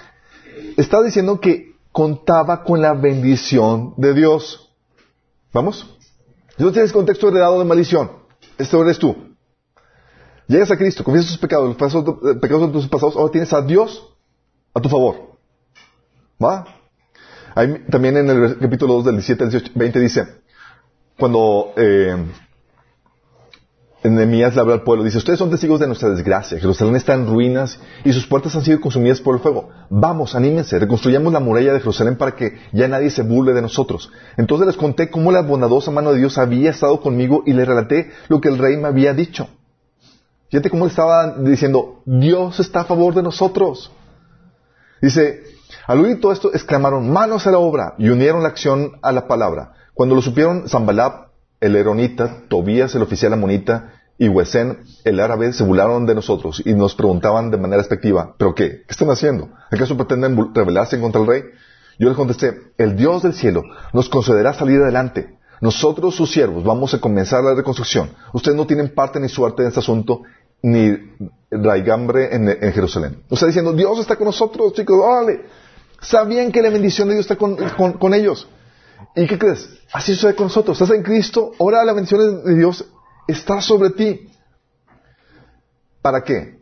[0.78, 4.74] está diciendo que contaba con la bendición de Dios.
[5.54, 5.98] ¿Vamos?
[6.58, 8.12] Si no tienes contexto heredado de maldición,
[8.58, 9.16] este eres tú.
[10.48, 13.62] Llegas a Cristo, confiesas tus pecados, los eh, pecados de tus pasados, ahora tienes a
[13.62, 14.14] Dios
[14.74, 15.38] a tu favor.
[16.42, 16.66] ¿Va?
[17.56, 20.28] También en el capítulo 2 del 17 al 18, 20 dice,
[21.18, 22.18] cuando eh,
[24.04, 27.80] le habla al pueblo, dice, ustedes son testigos de nuestra desgracia, Jerusalén está en ruinas
[28.04, 29.70] y sus puertas han sido consumidas por el fuego.
[29.90, 34.12] Vamos, anímense, reconstruyamos la muralla de Jerusalén para que ya nadie se burle de nosotros.
[34.36, 38.12] Entonces les conté cómo la bondadosa mano de Dios había estado conmigo y les relaté
[38.28, 39.48] lo que el rey me había dicho.
[40.50, 43.94] Fíjate cómo estaba diciendo, Dios está a favor de nosotros.
[45.02, 45.55] Dice,
[45.88, 49.28] al oír todo esto, exclamaron, manos a la obra, y unieron la acción a la
[49.28, 49.74] palabra.
[49.94, 51.28] Cuando lo supieron, Zambalab,
[51.62, 56.74] el eronita, Tobías, el oficial amonita, y Huesén, el árabe, se burlaron de nosotros y
[56.74, 58.84] nos preguntaban de manera expectiva, ¿pero qué?
[58.84, 59.50] ¿Qué están haciendo?
[59.70, 61.44] ¿Acaso pretenden rebelarse contra el rey?
[62.00, 63.64] Yo les contesté, el Dios del cielo
[63.94, 65.38] nos concederá salir adelante.
[65.62, 68.10] Nosotros, sus siervos, vamos a comenzar la reconstrucción.
[68.34, 70.22] Ustedes no tienen parte ni suerte en este asunto,
[70.62, 70.98] ni
[71.50, 73.24] raigambre en, Jerusalén.
[73.30, 75.46] O diciendo, Dios está con nosotros, chicos, órale.
[76.08, 77.56] Sabían que la bendición de Dios está con,
[78.00, 78.48] con- ellos.
[79.16, 79.70] ¿Y qué crees?
[79.92, 80.80] Así sucede con nosotros.
[80.80, 82.86] Estás en Cristo, ahora la bendición de Dios
[83.28, 84.30] está sobre ti.
[86.02, 86.60] ¿Para qué?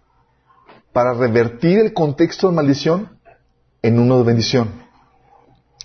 [0.94, 3.18] Para revertir el contexto de maldición
[3.82, 4.70] en uno de bendición.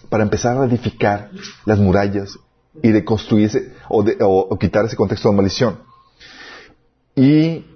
[0.08, 1.30] Para empezar a edificar
[1.64, 2.38] las murallas
[2.82, 5.80] y reconstruirse o, de- o- o quitar ese contexto de maldición.
[7.16, 7.66] Y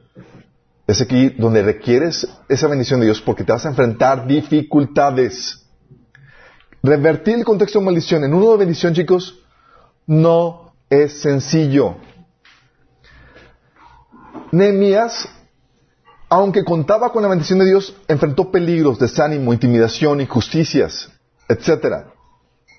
[0.86, 5.61] es aquí donde requieres esa bendición de Dios porque te vas a enfrentar dificultades.
[6.82, 9.38] Revertir el contexto de maldición en uno de bendición, chicos,
[10.06, 11.96] no es sencillo.
[14.50, 15.28] Nehemías,
[16.28, 21.10] aunque contaba con la bendición de Dios, enfrentó peligros, desánimo, intimidación, injusticias,
[21.48, 22.06] etc.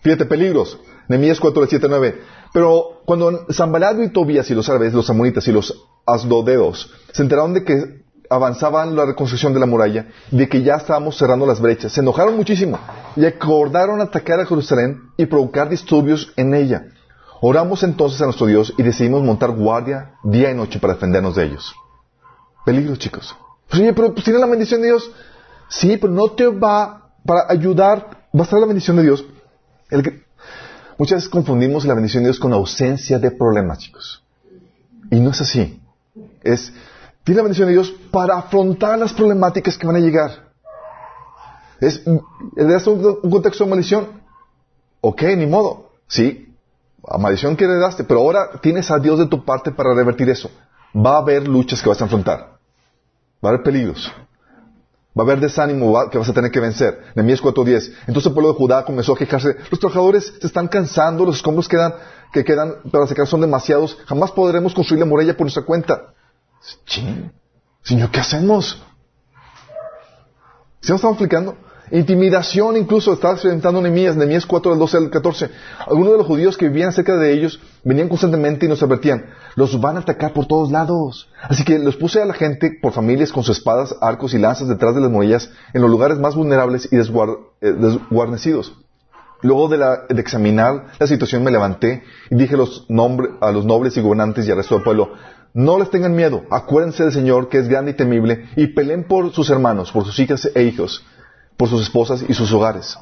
[0.02, 0.80] Fíjate, peligros.
[1.08, 2.22] Nehemías 4, 7, 9.
[2.54, 7.54] Pero cuando Zambalado y Tobías y los árabes, los amonitas y los asdodeos se enteraron
[7.54, 8.03] de que
[8.34, 12.36] avanzaban la reconstrucción de la muralla, de que ya estábamos cerrando las brechas, se enojaron
[12.36, 12.80] muchísimo
[13.16, 16.88] y acordaron atacar a Jerusalén y provocar disturbios en ella.
[17.42, 21.46] Oramos entonces a nuestro Dios y decidimos montar guardia día y noche para defendernos de
[21.46, 21.76] ellos.
[22.66, 23.36] Peligro, chicos.
[23.70, 25.12] Pues, oye, pero pues tiene la bendición de Dios.
[25.68, 28.28] Sí, pero no te va para ayudar.
[28.34, 29.26] Va a estar la bendición de Dios.
[30.98, 34.24] muchas veces confundimos la bendición de Dios con ausencia de problemas, chicos.
[35.12, 35.82] Y no es así.
[36.44, 36.72] Es,
[37.24, 40.52] tiene la bendición de Dios para afrontar las problemáticas que van a llegar.
[41.80, 42.02] ¿Es,
[42.56, 44.22] ¿Es un, un contexto de maldición?
[45.02, 45.92] Ok, ni modo.
[46.08, 46.54] Sí,
[47.08, 50.50] a maldición que heredaste, pero ahora tienes a Dios de tu parte para revertir eso.
[50.96, 52.58] Va a haber luchas que vas a enfrentar.
[53.44, 54.12] Va a haber peligros.
[55.18, 57.00] Va a haber desánimo que vas a tener que vencer.
[57.16, 57.94] Nehemías 4.10.
[58.08, 59.58] Entonces el pueblo de Judá comenzó a quejarse.
[59.70, 61.94] Los trabajadores se están cansando, los escombros quedan,
[62.32, 63.98] que quedan para secar son demasiados.
[64.06, 66.14] Jamás podremos construir la muralla por nuestra cuenta.
[67.84, 68.82] Señor, ¿qué hacemos?
[70.82, 71.58] ¿Se nos estamos explicando?
[71.92, 75.50] Intimidación incluso estaba experimentando Nehemías, Nehemías 4 del 12 al 14.
[75.86, 79.80] Algunos de los judíos que vivían cerca de ellos venían constantemente y nos advertían, los
[79.80, 81.30] van a atacar por todos lados.
[81.42, 84.70] Así que los puse a la gente por familias con sus espadas, arcos y lanzas
[84.70, 88.74] detrás de las murallas en los lugares más vulnerables y eh, desguarnecidos.
[89.42, 92.02] Luego de, examinar la situación me levanté
[92.32, 92.88] y dije los,
[93.42, 95.12] a los nobles y gobernantes y al resto del pueblo,
[95.54, 99.32] no les tengan miedo, acuérdense del Señor que es grande y temible y peleen por
[99.32, 101.06] sus hermanos, por sus hijas e hijos
[101.58, 102.98] por sus esposas y sus hogares.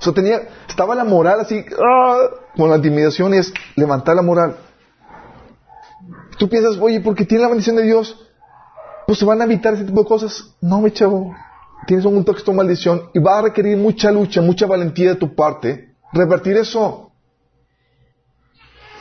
[0.00, 2.18] O sea, tenía, estaba la moral así, ¡ah!
[2.56, 4.56] con la intimidación es levantar la moral.
[6.38, 8.28] Tú piensas, oye, porque tiene la bendición de Dios,
[9.06, 10.54] pues se van a evitar ese tipo de cosas.
[10.60, 11.34] No, mi chavo,
[11.86, 15.34] tienes un texto de maldición y va a requerir mucha lucha, mucha valentía de tu
[15.34, 17.12] parte revertir eso.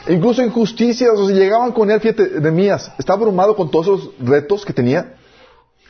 [0.08, 4.10] Incluso injusticias, o sea, llegaban con él, fíjate, de mías, estaba abrumado con todos los
[4.20, 5.16] retos que tenía.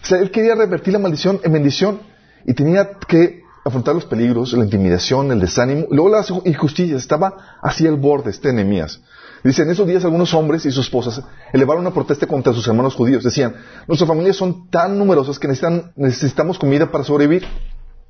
[0.01, 1.99] O sea, él quería revertir la maldición en bendición
[2.45, 7.01] y tenía que afrontar los peligros, la intimidación, el desánimo, luego las injusticias.
[7.01, 9.01] Estaba así al borde este enemías.
[9.43, 12.95] Dice, en esos días algunos hombres y sus esposas elevaron una protesta contra sus hermanos
[12.95, 13.23] judíos.
[13.23, 13.55] Decían,
[13.87, 15.49] nuestras familias son tan numerosas que
[15.95, 17.45] necesitamos comida para sobrevivir.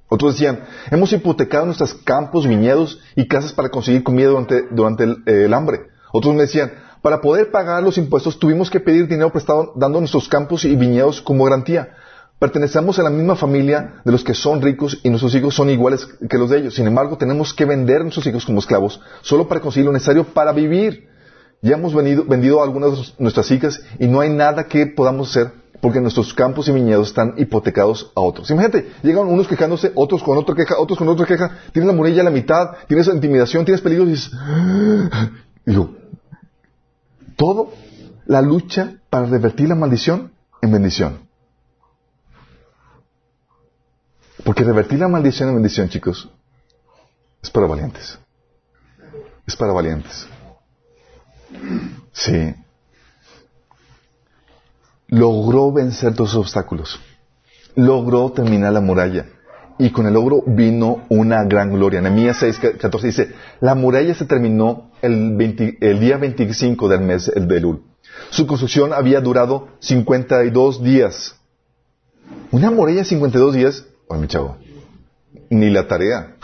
[0.09, 0.59] Otros decían,
[0.91, 5.87] hemos hipotecado nuestros campos, viñedos y casas para conseguir comida durante, el, hambre.
[6.15, 10.29] Otros me decían, para poder pagar los impuestos tuvimos que pedir dinero prestado dando nuestros
[10.29, 11.95] campos y viñedos como garantía.
[12.37, 16.07] Pertenecemos a la misma familia de los que son ricos y nuestros hijos son iguales
[16.29, 16.75] que los de ellos.
[16.75, 20.23] Sin embargo, tenemos que vender a nuestros hijos como esclavos solo para conseguir lo necesario
[20.23, 21.09] para vivir.
[21.63, 25.51] Ya hemos vendido a algunas de nuestras hijas y no hay nada que podamos hacer
[25.81, 28.49] porque nuestros campos y viñedos están hipotecados a otros.
[28.51, 32.21] Imagínate, llegan unos quejándose, otros con otra queja, otros con otra queja, tienes la muralla
[32.21, 35.29] a la mitad, tienes intimidación, tienes peligros y dices, ah".
[35.65, 36.02] digo,
[37.35, 37.73] todo
[38.25, 40.31] la lucha para revertir la maldición
[40.61, 41.19] en bendición.
[44.43, 46.29] Porque revertir la maldición en bendición, chicos,
[47.41, 48.17] es para valientes.
[49.45, 50.27] Es para valientes.
[52.11, 52.55] Sí.
[55.07, 56.99] Logró vencer todos los obstáculos.
[57.75, 59.25] Logró terminar la muralla.
[59.79, 62.01] Y con el logro vino una gran gloria.
[62.01, 67.81] Nehemías 6, 14 dice, la muralla se terminó el, día 25 del mes, el Belul.
[68.29, 71.35] Su construcción había durado 52 días.
[72.51, 73.85] Una muralla 52 días
[74.17, 74.57] mi chavo.
[75.49, 76.35] Ni la tarea.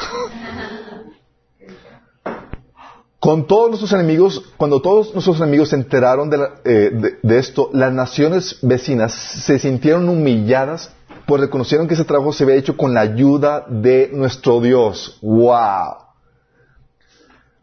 [3.20, 6.32] Con todos nuestros enemigos, cuando todos nuestros enemigos se enteraron
[6.64, 10.94] eh, de, esto, las naciones vecinas se sintieron humilladas,
[11.28, 15.20] pues reconocieron que ese trabajo se había hecho con la ayuda de nuestro Dios.
[15.22, 16.09] ¡Wow!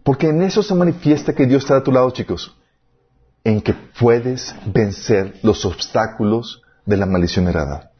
[0.06, 2.56] Porque en eso se manifiesta que Dios está a tu lado, chicos.
[3.42, 7.90] En que puedes vencer los obstáculos de la maldición heredada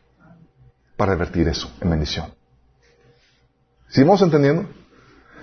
[0.97, 2.27] para revertir eso en bendición.
[3.89, 4.67] ¿Sí entendiendo?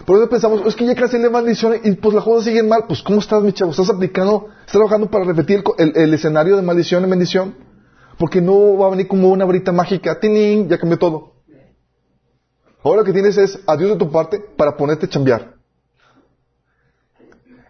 [0.06, 2.86] Por eso pensamos, es que ya casi le maldición y pues las cosas siguen mal.
[2.88, 3.72] Pues ¿cómo estás, mi chavo?
[3.72, 7.56] ¿Estás aplicando, estás trabajando para repetir el, escenario de maldición en bendición?
[8.18, 10.70] Porque no va a venir como una varita mágica, ¡tinín!
[10.70, 11.34] ya cambió todo.
[12.82, 15.53] Ahora lo que tienes es a Dios de tu parte para ponerte a chambear.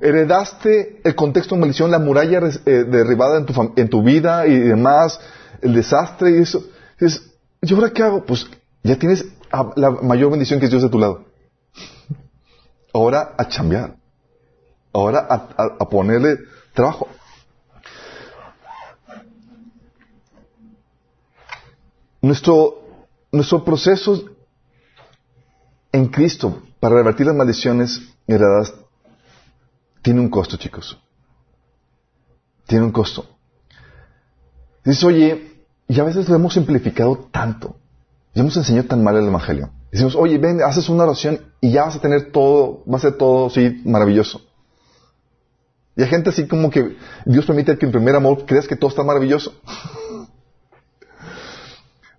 [0.04, 4.60] Heredaste el contexto de maldición, la muralla eh, derribada en tu, en tu vida y
[4.60, 5.18] demás,
[5.62, 6.62] el desastre y eso.
[7.00, 7.32] Es,
[7.62, 8.26] ¿Y ahora qué hago?
[8.26, 8.46] Pues
[8.84, 9.26] ya tienes
[9.78, 11.24] la mayor bendición que es Dios de tu lado.
[12.94, 13.96] Ahora a chambear.
[14.92, 16.38] ahora a, ponerle
[16.74, 17.08] trabajo.
[22.22, 22.82] Nuestro,
[23.32, 24.22] nuestro proceso
[25.94, 28.74] en Cristo para revertir las maldiciones heredadas
[30.04, 31.00] tiene un costo, chicos.
[32.68, 33.26] Tiene un costo.
[34.86, 37.78] Dices, oye, y a veces lo hemos simplificado tanto.
[38.36, 39.72] Ya hemos enseñado tan mal el Evangelio.
[39.92, 43.14] Decimos, oye, ven, haces una oración y ya vas a tener todo, va a ser
[43.14, 44.42] todo, sí, maravilloso.
[45.96, 48.90] Y hay gente así como que Dios permite que en primer amor creas que todo
[48.90, 49.54] está maravilloso.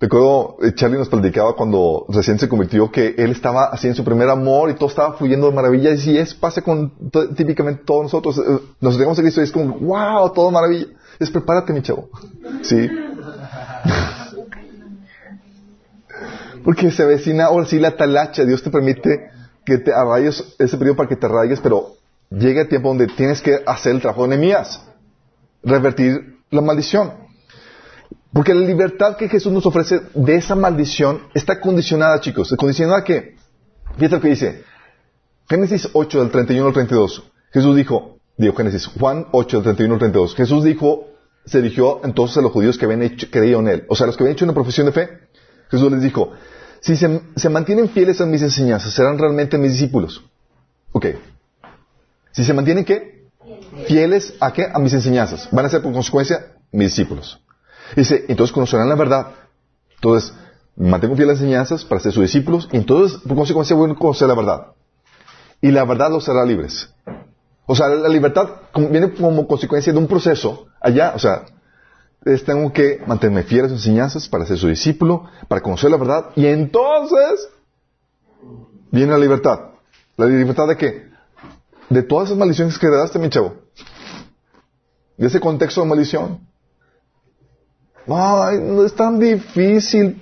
[0.04, 4.04] Recuerdo, eh, Charlie nos platicaba cuando recién se convirtió que él estaba así en su
[4.04, 5.92] primer amor y todo estaba fluyendo de maravilla.
[5.92, 6.92] Y si es, pasa con
[7.34, 8.36] típicamente todos nosotros.
[8.36, 8.42] Eh,
[8.82, 10.88] nos entregamos a Cristo y es como, wow, todo maravilla.
[11.18, 12.10] Es prepárate, mi chavo.
[12.60, 12.86] Sí.
[16.64, 18.44] Porque se avecina ahora sí la talacha.
[18.44, 19.30] Dios te permite
[19.64, 21.94] que te arrayes ese periodo para que te arraiges, pero
[22.28, 24.82] llega el tiempo donde tienes que hacer el trabajo de Nehemías.
[25.62, 27.23] Revertir la maldición.
[28.34, 32.52] Porque la libertad que Jesús nos ofrece de esa maldición está condicionada, chicos.
[32.58, 33.36] ¿Condicionada a qué?
[33.96, 34.64] Fíjate lo que dice.
[35.48, 37.22] Génesis 8, del 31 al 32.
[37.52, 40.34] Jesús dijo, digo Génesis, Juan 8, del 31 al 32.
[40.34, 41.06] Jesús dijo,
[41.46, 43.84] se dirigió entonces a los judíos que habían hecho, creído en él.
[43.88, 45.08] O sea, los que habían hecho una profesión de fe.
[45.70, 46.32] Jesús les dijo,
[46.80, 50.24] si se, mantienen fieles a mis enseñanzas, serán realmente mis discípulos.
[50.90, 51.06] Ok.
[52.32, 53.28] Si se mantienen qué?
[53.86, 54.66] Fieles a qué?
[54.72, 55.48] A mis enseñanzas.
[55.52, 57.43] Van a ser por consecuencia mis discípulos.
[57.96, 59.28] Dice, entonces conocerán la verdad.
[59.96, 60.34] Entonces,
[60.76, 64.28] mantengo fieles a las enseñanzas para ser sus discípulos y entonces, por consecuencia, a conocer
[64.28, 64.66] la verdad.
[65.60, 66.92] Y la verdad los hará libres.
[67.66, 68.48] O sea, la libertad
[68.90, 71.46] viene como consecuencia de un proceso allá, o sea,
[72.44, 76.26] tengo que mantenerme fiel a sus enseñanzas para ser su discípulo, para conocer la verdad,
[76.36, 77.48] y entonces
[78.90, 79.70] viene la libertad.
[80.16, 81.08] ¿La libertad de qué?
[81.88, 83.56] De todas esas maldiciones que heredaste, mi chavo.
[85.16, 86.40] De ese contexto de maldición.
[88.06, 90.20] Ay, no es tan difícil.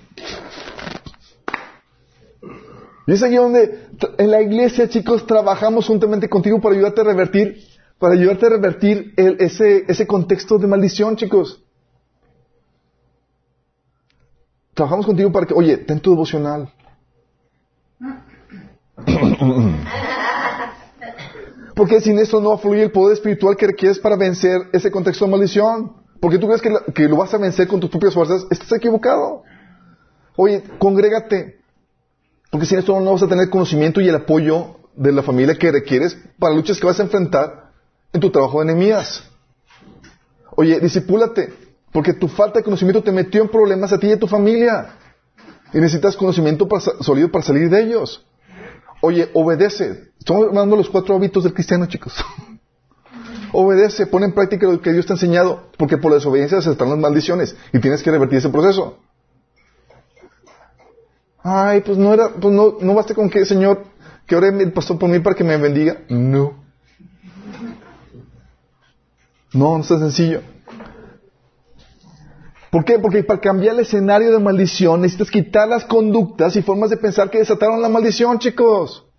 [3.06, 7.64] Y es aquí donde en la iglesia, chicos, trabajamos juntamente contigo para ayudarte a revertir,
[7.98, 11.62] para ayudarte a revertir ese, ese contexto de maldición, chicos.
[14.74, 16.72] Trabajamos contigo para que, oye, ten tu devocional.
[21.74, 25.30] Porque sin eso no fluye el poder espiritual que requieres para vencer ese contexto de
[25.30, 26.01] maldición.
[26.22, 26.62] Porque tú crees
[26.94, 29.42] que, lo vas a vencer con tus propias fuerzas, estás equivocado.
[30.36, 31.58] Oye, congrégate.
[32.48, 35.72] Porque sin esto no vas a tener conocimiento y el apoyo de la familia que
[35.72, 37.72] requieres para luchas que vas a enfrentar
[38.12, 39.24] en tu trabajo de enemías.
[40.54, 41.54] Oye, disipúlate.
[41.90, 44.94] Porque tu falta de conocimiento te metió en problemas a ti y a tu familia.
[45.72, 46.68] Y necesitas conocimiento
[47.00, 48.24] sólido para salir de ellos.
[49.00, 50.12] Oye, obedece.
[50.20, 52.14] Estamos hablando de los cuatro hábitos del cristiano, chicos.
[53.52, 56.70] obedece, pone en práctica lo que Dios te ha enseñado, porque por la desobediencia se
[56.70, 58.98] están las maldiciones y tienes que revertir ese proceso.
[61.42, 63.84] Ay, pues no era, pues no, no basta con que, Señor,
[64.26, 65.98] que ore el pastor por mí para que me bendiga.
[66.08, 66.62] No.
[69.52, 70.40] No, no es tan sencillo.
[72.70, 72.98] ¿Por qué?
[72.98, 77.28] Porque para cambiar el escenario de maldición necesitas quitar las conductas y formas de pensar
[77.28, 79.11] que desataron la maldición, chicos.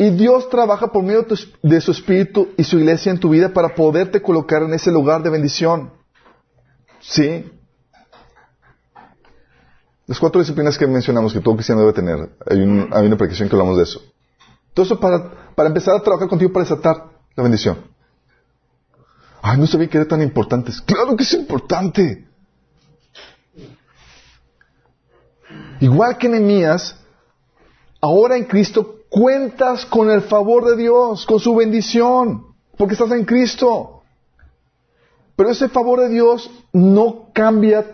[0.00, 1.26] Y Dios trabaja por medio
[1.62, 5.22] de su espíritu y su iglesia en tu vida para poderte colocar en ese lugar
[5.22, 5.92] de bendición.
[7.00, 7.52] ¿Sí?
[10.06, 12.30] Las cuatro disciplinas que mencionamos que todo cristiano debe tener.
[12.50, 14.02] Hay, una predicación que hablamos de eso.
[14.72, 17.04] Todo eso para, para empezar a trabajar contigo para desatar
[17.36, 17.76] la bendición.
[19.42, 20.72] Ay, no sabía que era tan importante.
[20.86, 22.26] Claro que es importante.
[25.80, 26.96] Igual que Nehemías,
[28.00, 32.46] ahora en Cristo cuentas con el favor de Dios, con su bendición,
[32.78, 34.02] porque estás en Cristo.
[35.36, 37.84] Pero ese favor de Dios no cambia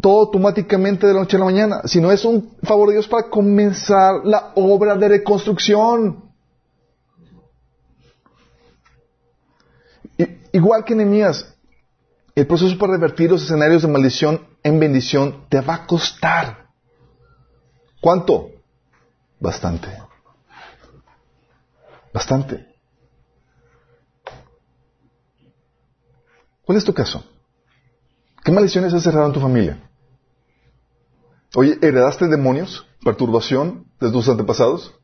[0.00, 3.28] todo automáticamente de la noche a la mañana, sino es un favor de Dios para
[3.28, 6.24] comenzar la obra de reconstrucción.
[10.52, 11.54] Igual que Nehemías,
[12.34, 16.68] el proceso para revertir los escenarios de maldición en bendición te va a costar.
[18.00, 18.50] ¿Cuánto?
[19.40, 20.07] Bastante.
[22.12, 22.66] Bastante.
[26.64, 27.24] ¿Cuál es tu caso?
[28.44, 29.78] ¿Qué maldiciones has cerrado en tu familia?
[31.54, 32.86] Oye, ¿heredaste demonios?
[33.02, 34.94] ¿Perturbación de tus antepasados?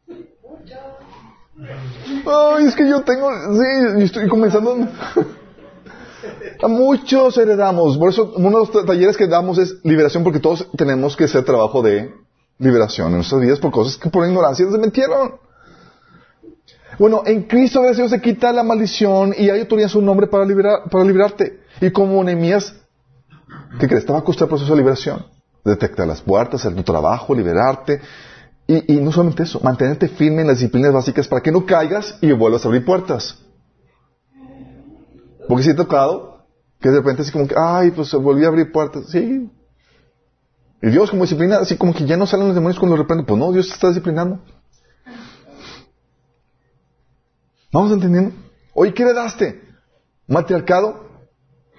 [2.26, 4.76] Ay, es que yo tengo, sí, estoy comenzando.
[6.62, 7.98] A muchos heredamos.
[7.98, 11.44] Por eso uno de los talleres que damos es liberación, porque todos tenemos que hacer
[11.44, 12.14] trabajo de
[12.58, 15.36] liberación en nuestras vidas por cosas que por ignorancia nos metieron.
[16.98, 20.44] Bueno, en Cristo gracias se quita la maldición y hay autoridad en su nombre para,
[20.44, 21.60] liberar, para liberarte.
[21.80, 22.74] Y como Nehemías,
[23.78, 24.08] ¿qué crees?
[24.08, 25.26] Va a costar el proceso de liberación.
[25.64, 28.00] Detectar las puertas, hacer tu trabajo, liberarte.
[28.66, 32.18] Y, y no solamente eso, mantenerte firme en las disciplinas básicas para que no caigas
[32.20, 33.38] y vuelvas a abrir puertas.
[35.48, 36.34] Porque si he tocado
[36.80, 39.06] que de repente así como que, ay, pues volví a abrir puertas.
[39.08, 39.50] Sí.
[40.82, 43.24] Y Dios como disciplina, así como que ya no salen los demonios cuando reprende.
[43.24, 44.40] Pues no, Dios te está disciplinando.
[47.74, 48.30] ¿Vamos entendiendo?
[48.72, 49.60] Oye, ¿qué le daste?
[50.28, 51.08] Matriarcado.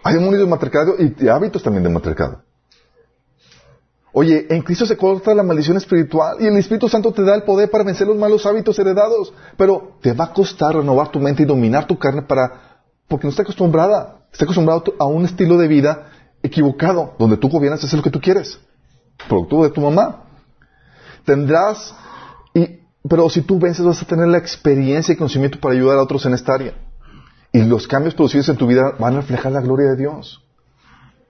[0.04, 2.41] Hay demonios de matriarcado y hábitos también de matriarcado.
[4.12, 7.43] Oye, en Cristo se corta la maldición espiritual y el Espíritu Santo te da el
[7.43, 9.34] poder para vencer los malos hábitos heredados.
[9.56, 13.32] Pero te va a costar renovar tu mente y dominar tu carne para, porque no
[13.32, 16.12] está acostumbrada, está acostumbrado a un estilo de vida
[16.43, 18.60] equivocado, donde tú gobiernas y haces lo que tú quieres.
[19.30, 20.26] Producto de tu mamá.
[21.24, 21.96] Tendrás
[22.54, 26.03] y pero si tú vences vas a tener la experiencia y conocimiento para ayudar a
[26.03, 26.74] otros en esta área.
[27.51, 30.43] Y los cambios producidos en tu vida van a reflejar la gloria de Dios.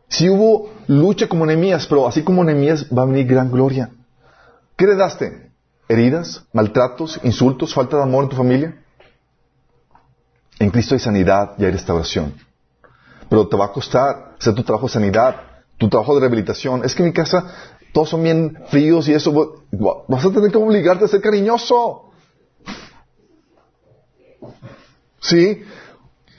[0.07, 3.91] Si hubo lucha como Nehemías, pero así como Nehemías va a venir gran gloria.
[4.76, 5.51] ¿Qué le daste?
[5.88, 6.45] ¿Heridas?
[6.53, 7.19] ¿Maltratos?
[7.23, 7.73] ¿Insultos?
[7.73, 8.82] ¿Falta de amor en tu familia?
[10.59, 12.34] En Cristo hay sanidad y hay restauración.
[13.30, 15.36] Pero te va a costar hacer tu trabajo de sanidad,
[15.78, 16.86] tu trabajo de rehabilitación.
[16.86, 17.45] Es que en mi casa
[17.96, 19.64] todos son bien fríos y eso,
[20.10, 22.12] vas a tener que obligarte a ser cariñoso.
[25.22, 25.64] ¿Sí?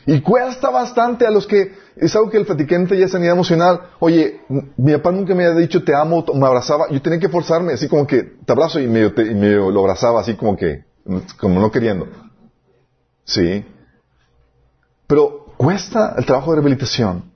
[0.05, 3.89] Y cuesta bastante a los que, es algo que el platicante ya es sanidad emocional.
[4.01, 4.43] Oye,
[4.77, 6.91] mi papá nunca me había dicho te amo, me abrazaba.
[6.91, 10.59] Yo tenía que forzarme, así como que te abrazo y medio lo abrazaba, así como
[10.59, 10.85] que,
[11.41, 12.07] como no queriendo.
[13.25, 13.65] ¿Sí?
[15.07, 17.33] Pero cuesta el trabajo de rehabilitación.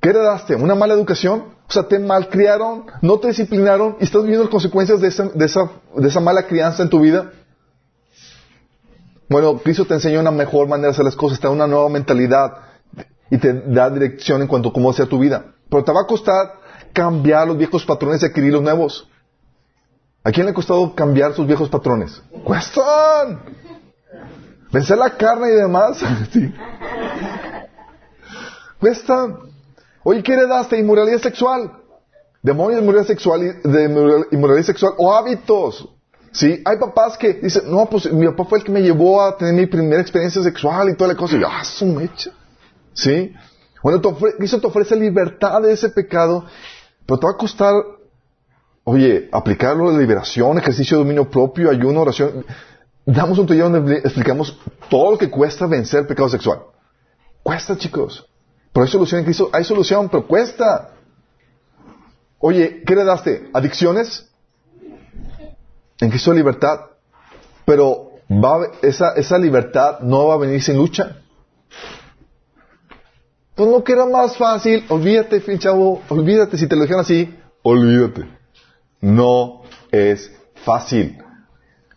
[0.00, 0.54] ¿Qué heredaste?
[0.54, 1.60] ¿Una mala educación?
[1.72, 5.46] O sea, te malcriaron, no te disciplinaron y estás viviendo las consecuencias de esa, de
[5.46, 7.32] esa, de esa mala crianza en tu vida.
[9.26, 11.88] Bueno, Cristo te enseña una mejor manera de hacer las cosas, te da una nueva
[11.88, 12.58] mentalidad
[13.30, 15.46] y te da dirección en cuanto a cómo sea tu vida.
[15.70, 16.60] Pero te va a costar
[16.92, 19.08] cambiar los viejos patrones y adquirir los nuevos.
[20.24, 22.20] ¿A quién le ha costado cambiar sus viejos patrones?
[22.44, 23.40] ¡Cuestan!
[24.70, 26.04] Vencer la carne y demás.
[26.32, 26.52] sí.
[28.78, 29.51] Cuestan.
[30.04, 30.78] Oye, ¿qué heredaste?
[30.78, 31.72] Inmoralidad sexual.
[32.42, 35.88] Demonios de inmoralidad sexual, de inmoralidad sexual o hábitos.
[36.32, 36.62] ¿Sí?
[36.64, 39.54] Hay papás que dicen, no, pues mi papá fue el que me llevó a tener
[39.54, 41.36] mi primera experiencia sexual y toda la cosa.
[41.36, 42.30] Y yo, ah, su mecha.
[42.94, 43.32] ¿Sí?
[43.82, 44.00] Bueno,
[44.38, 46.44] Cristo te ofrece libertad de ese pecado,
[47.04, 47.74] pero te va a costar,
[48.84, 52.46] oye, aplicarlo de liberación, ejercicio de dominio propio, ayuno, oración.
[53.04, 56.60] Damos un taller donde explicamos todo lo que cuesta vencer el pecado sexual.
[57.42, 58.26] Cuesta, chicos.
[58.72, 60.90] Pero hay solución en Cristo, hay solución, pero cuesta.
[62.38, 63.50] Oye, ¿qué le daste?
[63.52, 64.28] ¿Adicciones?
[66.00, 66.80] En Cristo hay libertad.
[67.64, 71.18] Pero va, esa, esa libertad no va a venir sin lucha.
[73.54, 77.32] Pues no que era más fácil, olvídate, fin chavo, olvídate, si te lo dijeron así,
[77.62, 78.26] olvídate.
[79.00, 80.32] No es
[80.64, 81.18] fácil.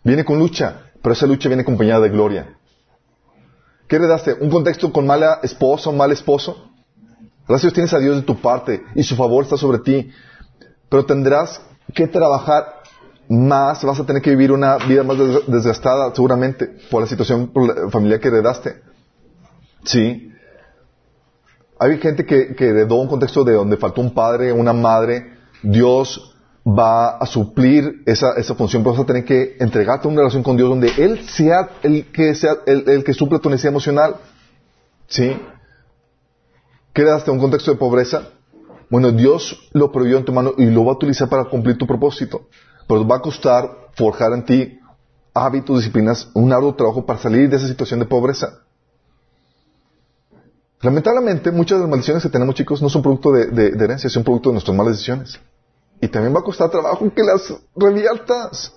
[0.04, 2.55] Viene con lucha, pero esa lucha viene acompañada de gloria.
[3.88, 4.34] ¿Qué heredaste?
[4.34, 6.70] ¿Un contexto con mala esposa mal esposo?
[7.48, 10.10] Gracias tienes a Dios de tu parte y su favor está sobre ti.
[10.88, 11.60] Pero tendrás
[11.94, 12.82] que trabajar
[13.28, 15.16] más, vas a tener que vivir una vida más
[15.46, 17.52] desgastada seguramente por la situación
[17.90, 18.82] familiar que heredaste.
[19.84, 20.32] Sí.
[21.78, 25.32] Hay gente que heredó un contexto de donde faltó un padre, una madre.
[25.62, 26.35] Dios
[26.66, 30.56] va a suplir esa, esa función, pero vas a tener que entregarte una relación con
[30.56, 34.16] Dios donde Él sea el que sea el, el que suple tu necesidad emocional.
[35.06, 35.36] ¿Sí?
[36.92, 38.30] ¿Quedaste un contexto de pobreza?
[38.90, 41.86] Bueno, Dios lo prohibió en tu mano y lo va a utilizar para cumplir tu
[41.86, 42.48] propósito.
[42.88, 44.80] Pero va a costar forjar en ti
[45.34, 48.60] hábitos, disciplinas, un arduo trabajo para salir de esa situación de pobreza.
[50.80, 54.24] Lamentablemente, muchas de las maldiciones que tenemos, chicos, no son producto de, de herencia, son
[54.24, 55.40] producto de nuestras malas decisiones.
[56.00, 58.72] Y también va a costar trabajo que las reviertas.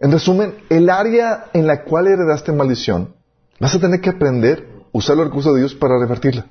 [0.00, 3.14] En resumen, el área en la cual heredaste maldición,
[3.60, 6.46] vas a tener que aprender a usar los recursos de Dios para revertirla.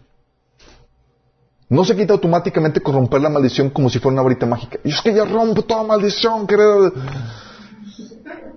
[1.68, 4.78] No se quita automáticamente con romper la maldición como si fuera una varita mágica.
[4.84, 6.92] Y es que ya rompo toda maldición, querido.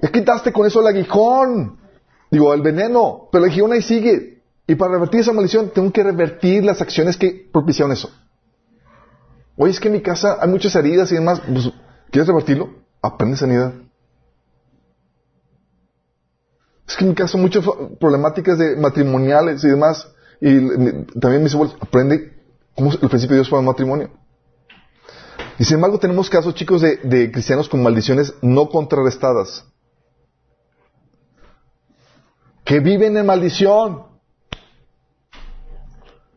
[0.02, 1.78] Ya quitaste con eso el aguijón.
[2.28, 3.28] Digo, el veneno.
[3.30, 4.42] Pero el aguijón ahí sigue.
[4.66, 8.10] Y para revertir esa maldición, tengo que revertir las acciones que propiciaron eso.
[9.56, 11.40] Oye, es que en mi casa hay muchas heridas y demás.
[11.40, 11.70] Pues,
[12.10, 12.70] ¿Quieres revertirlo?
[13.02, 13.72] Aprende sanidad.
[16.86, 17.64] Es que en mi casa muchas
[17.98, 20.08] problemáticas de matrimoniales y demás.
[20.40, 20.58] Y
[21.20, 22.32] también mis abuelos aprende
[22.74, 24.10] cómo el principio de Dios fue el matrimonio.
[25.58, 29.64] Y sin embargo tenemos casos, chicos, de, de cristianos con maldiciones no contrarrestadas.
[32.64, 34.06] que viven en maldición.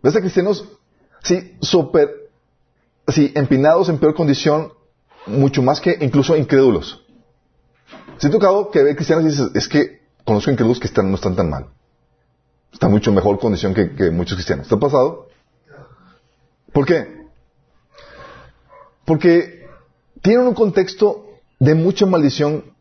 [0.03, 0.65] ¿Ves a cristianos,
[1.24, 2.26] sí, súper,
[3.08, 4.74] sí, empinados en peor condición,
[5.26, 7.03] mucho más que incluso incrédulos?
[8.18, 11.36] Si tocado que ve cristianos y dices, es que conozco incrédulos que están, no están
[11.36, 11.68] tan mal.
[12.72, 14.68] Están mucho mejor condición que, que muchos cristianos.
[14.68, 15.28] ¿Te ha pasado?
[16.74, 17.28] ¿Por qué?
[19.05, 19.68] Porque
[20.22, 21.26] tienen un contexto
[21.60, 22.76] de mucha maldición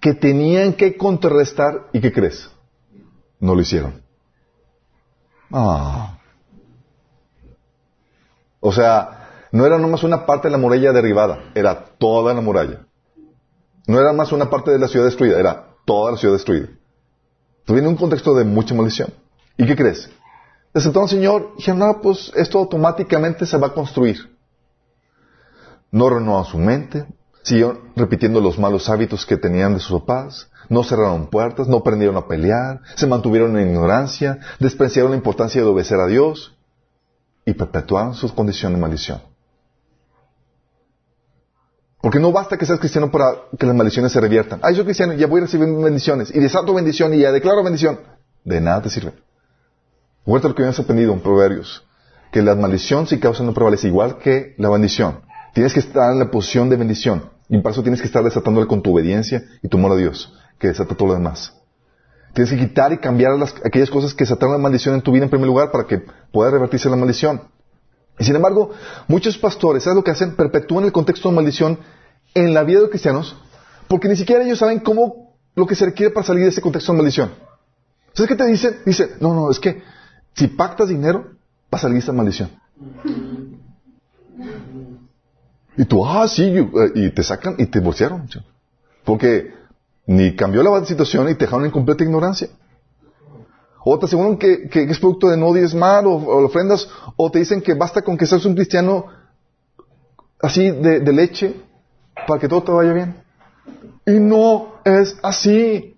[0.00, 2.50] que tenían que contrarrestar y ¿qué crees?
[3.40, 4.02] No lo hicieron.
[5.50, 6.18] Ah.
[8.60, 9.23] O sea,
[9.54, 12.88] no era nomás una parte de la muralla derribada, era toda la muralla.
[13.86, 16.70] No era más una parte de la ciudad destruida, era toda la ciudad destruida.
[17.68, 19.14] Viene un contexto de mucha maldición.
[19.56, 20.10] ¿Y qué crees?
[20.74, 24.36] Aceptaron al Señor y dijeron, no, pues esto automáticamente se va a construir.
[25.92, 27.06] No renovaron su mente,
[27.44, 32.16] siguieron repitiendo los malos hábitos que tenían de sus papás, no cerraron puertas, no aprendieron
[32.16, 36.56] a pelear, se mantuvieron en ignorancia, despreciaron la importancia de obedecer a Dios
[37.44, 39.33] y perpetuaron su condición de maldición.
[42.04, 44.60] Porque no basta que seas cristiano para que las maldiciones se reviertan.
[44.62, 46.30] Ah, yo soy cristiano, ya voy a recibir bendiciones.
[46.34, 47.98] Y desato bendición y ya declaro bendición.
[48.44, 49.14] De nada te sirve.
[50.26, 51.82] Vuelta lo que habíamos aprendido en Proverbios.
[52.30, 55.20] Que la maldición si causa no prevalece igual que la bendición.
[55.54, 57.30] Tienes que estar en la posición de bendición.
[57.48, 60.30] Y para eso tienes que estar desatándole con tu obediencia y tu amor a Dios,
[60.58, 61.54] que desata todo lo demás.
[62.34, 65.24] Tienes que quitar y cambiar las, aquellas cosas que desataron la maldición en tu vida
[65.24, 67.44] en primer lugar para que pueda revertirse la maldición.
[68.18, 68.70] Y sin embargo,
[69.08, 70.36] muchos pastores, ¿sabes lo que hacen?
[70.36, 71.78] Perpetúan el contexto de maldición
[72.34, 73.36] en la vida de los cristianos
[73.88, 76.92] porque ni siquiera ellos saben cómo lo que se requiere para salir de ese contexto
[76.92, 77.30] de maldición.
[78.12, 78.76] ¿Sabes qué te dicen?
[78.84, 79.82] Dice, no, no, es que
[80.34, 81.26] si pactas dinero,
[81.72, 82.50] va a salir esa maldición.
[85.76, 88.28] Y tú, ah, sí, eh, y te sacan y te divorciaron.
[89.04, 89.54] Porque
[90.06, 92.48] ni cambió la situación y te dejaron en completa ignorancia.
[93.84, 97.38] O te aseguran que, que es producto de no diezmar o, o ofrendas, o te
[97.38, 99.06] dicen que basta con que seas un cristiano
[100.40, 101.54] así de, de leche
[102.26, 103.22] para que todo te vaya bien.
[104.06, 105.96] Y no es así.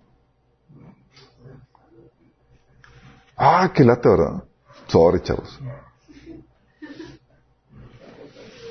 [3.37, 4.43] Ah, qué lata, ¿verdad?
[4.87, 5.59] Sorry, chavos.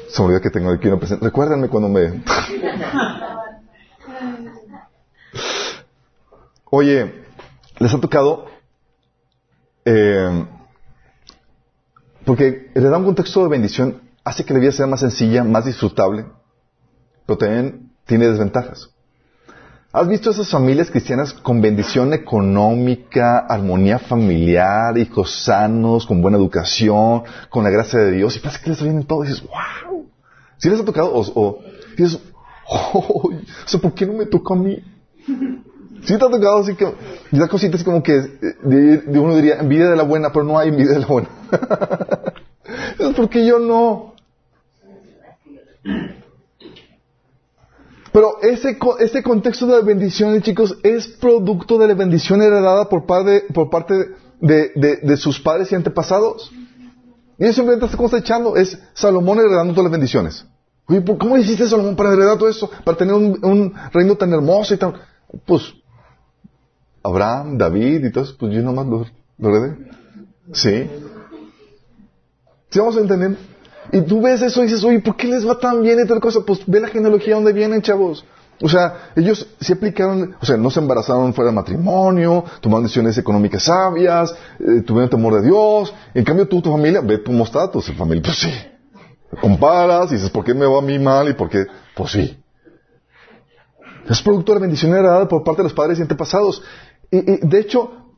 [0.08, 1.24] Se me olvidó que tengo aquí una presente.
[1.24, 2.22] Recuérdenme cuando me...
[6.70, 7.24] Oye,
[7.78, 8.55] ¿les ha tocado?
[9.86, 10.46] Eh,
[12.24, 16.26] porque da un contexto de bendición hace que la vida sea más sencilla, más disfrutable,
[17.24, 18.90] pero también tiene desventajas.
[19.92, 27.22] ¿Has visto esas familias cristianas con bendición económica, armonía familiar, hijos sanos, con buena educación,
[27.48, 28.36] con la gracia de Dios?
[28.36, 30.06] Y parece que les viene todo y dices, wow.
[30.58, 31.12] ¿Sí les ha tocado?
[31.14, 31.60] O,
[31.96, 32.20] dices,
[32.68, 33.30] oh,
[33.72, 34.82] o ¿por qué no me tocó a mí?
[36.06, 36.86] Sí te ha tocado así que,
[37.32, 40.92] y cositas como que, de, uno diría, envidia de la buena, pero no hay envidia
[40.92, 41.28] de la buena.
[42.98, 44.14] es porque yo no.
[48.12, 53.42] Pero ese, ese contexto de bendición, chicos, es producto de la bendición heredada por, padre,
[53.52, 53.94] por parte
[54.40, 56.52] de, de, sus padres y antepasados.
[57.36, 58.56] Y eso simplemente está cosechando.
[58.56, 60.46] Es Salomón heredando todas las bendiciones.
[60.86, 62.70] Oye, ¿cómo hiciste Salomón para heredar todo eso?
[62.84, 64.94] Para tener un reino tan hermoso y tan...
[65.44, 65.74] Pues,
[67.06, 69.06] Abraham, David y todo eso, pues yo nomás lo,
[69.38, 69.76] lo heredé.
[70.52, 70.90] Sí.
[72.70, 73.36] ¿Sí vamos a entender?
[73.92, 76.20] Y tú ves eso y dices, oye, ¿por qué les va tan bien y tal
[76.20, 76.40] cosa?
[76.44, 78.24] Pues ve la genealogía donde vienen, chavos.
[78.62, 83.18] O sea, ellos se aplicaron, o sea, no se embarazaron fuera de matrimonio, tomaron decisiones
[83.18, 85.92] económicas sabias, eh, tuvieron temor de Dios.
[86.14, 88.52] En cambio, tú, tu familia, ve tu mostato, tu familia, pues sí.
[89.40, 91.66] Comparas y dices, ¿por qué me va a mí mal y por qué?
[91.94, 92.38] Pues sí.
[94.08, 96.62] Es producto de la bendición heredada por parte de los padres y antepasados.
[97.10, 98.14] Y, de hecho,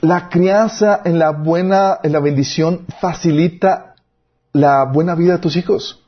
[0.00, 3.94] la crianza en la buena, en la bendición facilita
[4.52, 6.06] la buena vida de tus hijos.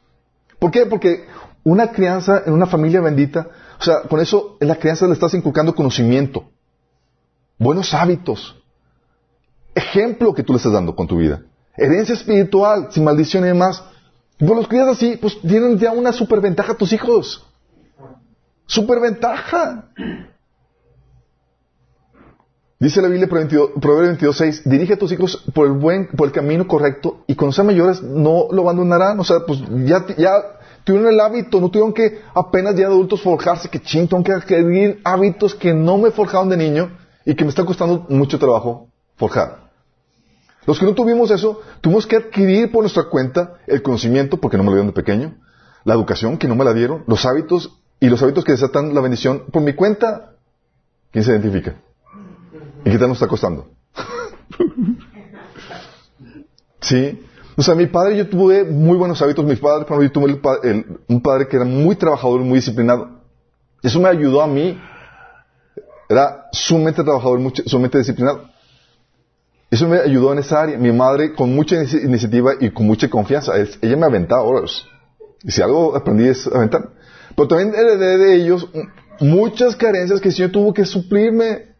[0.59, 0.87] ¿Por qué?
[0.87, 1.27] Porque
[1.65, 3.49] una crianza en una familia bendita,
[3.79, 6.51] o sea, con eso en la crianza le estás inculcando conocimiento,
[7.59, 8.57] buenos hábitos,
[9.75, 11.43] ejemplo que tú le estás dando con tu vida,
[11.77, 13.83] herencia espiritual, sin maldición y demás.
[14.39, 17.47] Y pues los crías así, pues tienen ya una superventaja tus hijos.
[18.67, 19.89] Superventaja.
[22.79, 27.53] Dice la Biblia, Proverbio 22.6, dirige a tus hijos por el camino correcto, y cuando
[27.53, 29.19] sean mayores no lo abandonarán.
[29.19, 30.05] O sea, pues ya,
[30.85, 35.01] tuvieron el hábito, no tuvieron que apenas ya adultos forjarse, que ching, tengo que adquirir
[35.05, 39.71] hábitos que no me forjaron de niño y que me está costando mucho trabajo forjar.
[40.67, 44.65] Los que no tuvimos eso, tuvimos que adquirir por nuestra cuenta el conocimiento, porque no
[44.65, 45.35] me lo dieron de pequeño,
[45.85, 49.01] la educación, que no me la dieron, los hábitos, y los hábitos que desatan la
[49.01, 50.33] bendición por mi cuenta.
[51.11, 51.77] ¿Quién se identifica?
[52.87, 53.67] ¿Y qué tal nos está costando?
[56.81, 57.21] ¿Sí?
[57.57, 59.45] O sea, mi padre, yo tuve muy buenos hábitos.
[59.45, 60.41] Mi padre, cuando yo tuve
[61.09, 63.23] un padre que era muy trabajador, muy disciplinado.
[63.83, 64.81] Eso me ayudó a mí.
[66.09, 68.49] Era sumamente trabajador, sumamente disciplinado.
[69.69, 70.79] Eso me ayudó en esa área.
[70.79, 74.85] Mi madre, con mucha iniciativa y con mucha confianza, ella me aventaba horas.
[75.43, 76.91] Y si algo aprendí es aventar.
[77.35, 78.69] Pero también heredé de ellos
[79.19, 81.75] muchas carencias que el Señor tuvo que suplirme.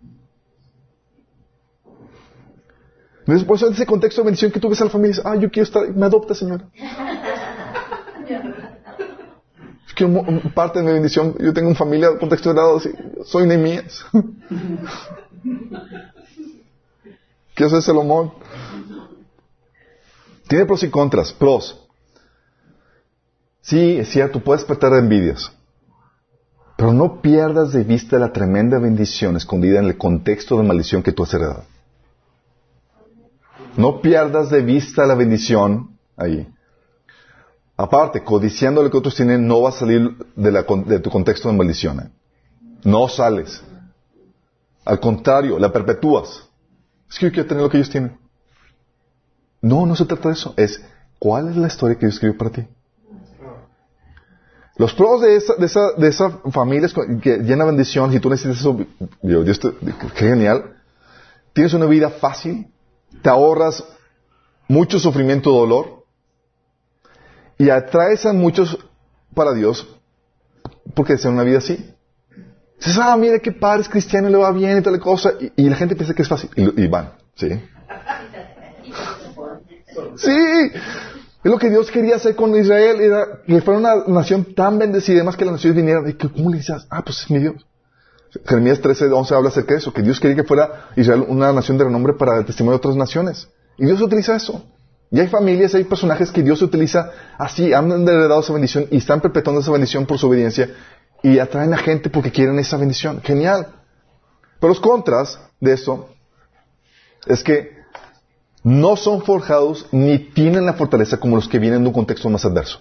[3.27, 5.51] Por eso en ese contexto de bendición que tú ves a la familia, ah, yo
[5.51, 6.63] quiero estar, me adopta, Señor.
[9.89, 10.07] Es que
[10.55, 12.81] parte de mi bendición, yo tengo una familia, contexto de lado,
[13.25, 14.07] soy Nehemías.
[17.57, 18.33] ¿Qué hace Salomón?
[20.47, 21.33] Tiene pros y contras.
[21.33, 21.85] Pros.
[23.61, 25.51] Sí, es cierto, puedes despertar envidias.
[26.77, 31.11] Pero no pierdas de vista la tremenda bendición escondida en el contexto de maldición que
[31.11, 31.65] tú has heredado.
[33.77, 36.49] No pierdas de vista la bendición ahí.
[37.77, 42.01] Aparte, codiciando lo que otros tienen, no vas a salir de, tu contexto de maldición.
[42.01, 42.11] ¿eh?
[42.85, 43.63] No sales.
[44.85, 46.49] Al contrario, la perpetúas.
[47.11, 48.19] Es que yo quiero tener lo que ellos tienen.
[49.61, 50.55] No, no se trata de eso.
[50.57, 50.83] Es,
[51.19, 52.67] ¿cuál es la historia que Dios escribió para ti?
[54.79, 56.89] Los pros de esa, de esa, de esa familia
[57.23, 58.77] que llena bendición, si tú necesitas eso,
[59.23, 60.77] qué genial.
[61.55, 62.69] Tienes una vida fácil,
[63.23, 63.85] te ahorras
[64.69, 66.05] mucho sufrimiento, dolor,
[67.59, 68.79] y atraes a muchos
[69.35, 69.87] para Dios
[70.95, 71.93] porque desean una vida así.
[72.79, 75.33] Dices, ah, mire qué padre es cristiano le va bien y tal cosa.
[75.57, 76.51] Y, la gente piensa que es fácil.
[76.57, 77.49] Y, van, ¿sí?
[80.17, 80.71] Sí.
[81.45, 83.01] Es lo que Dios quería hacer con Israel.
[83.01, 85.17] Era que fuera una nación tan bendecida.
[85.17, 86.09] Además que las naciones vinieran.
[86.09, 86.87] Y que, ¿Cómo le dices?
[86.91, 87.67] Ah, pues es mi Dios.
[88.47, 89.93] Jeremías 13, 11 habla acerca de eso.
[89.93, 92.97] Que Dios quería que fuera Israel una nación de renombre para el testimonio de otras
[92.97, 93.49] naciones.
[93.79, 94.65] Y Dios utiliza eso.
[95.11, 99.21] Y hay familias, hay personajes que Dios utiliza así, han heredado esa bendición y están
[99.21, 100.71] perpetuando esa bendición por su obediencia
[101.23, 103.21] y atraen a gente porque quieren esa bendición.
[103.23, 103.69] Genial.
[104.59, 106.09] Pero los contras de eso
[107.27, 107.77] es que
[108.63, 112.45] no son forjados ni tienen la fortaleza como los que vienen de un contexto más
[112.45, 112.81] adverso.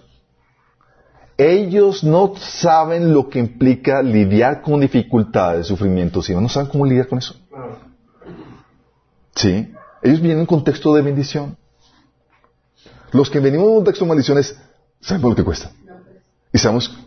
[1.38, 7.07] Ellos no saben lo que implica lidiar con dificultades, sufrimientos, y no saben cómo lidiar
[7.07, 7.36] con eso.
[9.36, 9.74] ¿Sí?
[10.02, 11.57] Ellos vienen en un contexto de bendición.
[13.12, 14.57] Los que venimos de un contexto de maldiciones,
[15.02, 15.72] sabemos lo que cuesta.
[16.53, 16.98] Y sabemos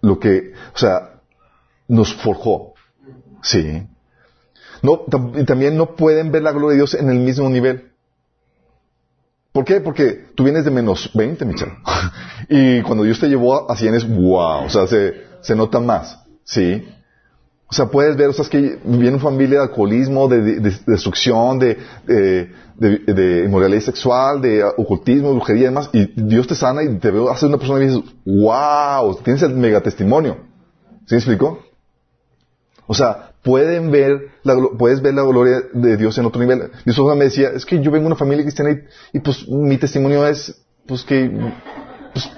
[0.00, 1.20] lo que, o sea,
[1.86, 2.74] nos forjó.
[3.42, 3.86] Sí.
[4.82, 5.02] No,
[5.36, 7.89] y también no pueden ver la gloria de Dios en el mismo nivel.
[9.52, 9.80] ¿Por qué?
[9.80, 11.72] Porque tú vienes de menos 20, Michelle.
[12.48, 16.18] y cuando Dios te llevó a 100 es wow, o sea, se, nota más.
[16.44, 16.86] Sí.
[17.66, 21.58] O sea, puedes ver, o sea, es que viene una familia de alcoholismo, de, destrucción,
[21.58, 27.12] de, de, inmoralidad sexual, de ocultismo, brujería y demás, y Dios te sana y te
[27.12, 30.38] veo hacer una persona y dices, wow, tienes el megatestimonio.
[31.06, 31.60] ¿Sí me explico?
[32.88, 36.70] O sea, pueden ver, la, puedes ver la gloria de Dios en otro nivel.
[36.84, 39.78] Mi esposa me decía, es que yo vengo de una familia cristiana y, pues mi
[39.78, 41.30] testimonio es, pues que,
[42.12, 42.30] pues,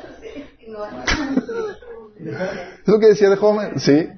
[2.18, 4.08] es lo que decía de joven, sí.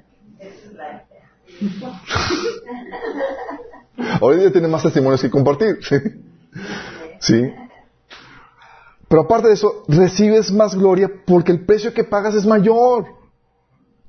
[4.21, 5.79] Hoy día tiene más testimonios que compartir.
[7.19, 7.51] ¿Sí?
[9.07, 13.05] Pero aparte de eso, recibes más gloria porque el precio que pagas es mayor.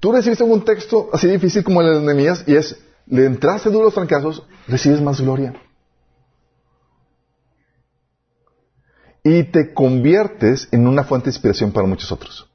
[0.01, 3.95] Tú recibiste un texto así difícil como el de Nehemías y es, le entraste duros
[3.95, 5.55] fracasos, recibes más gloria.
[9.25, 12.49] Y te conviertes en una fuente de inspiración para muchos otros.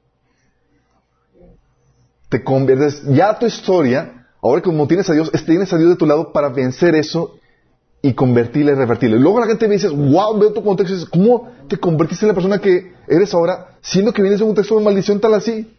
[2.28, 6.04] Te conviertes, ya tu historia Ahora como tienes a Dios, tienes a Dios de tu
[6.04, 7.38] lado para vencer eso
[8.02, 9.16] y convertirle, revertirle.
[9.20, 12.34] Luego la gente me dice, wow, veo tu contexto dices, ¿cómo te convertiste en la
[12.34, 15.72] persona que eres ahora, siendo que vienes de un contexto de maldición tal así?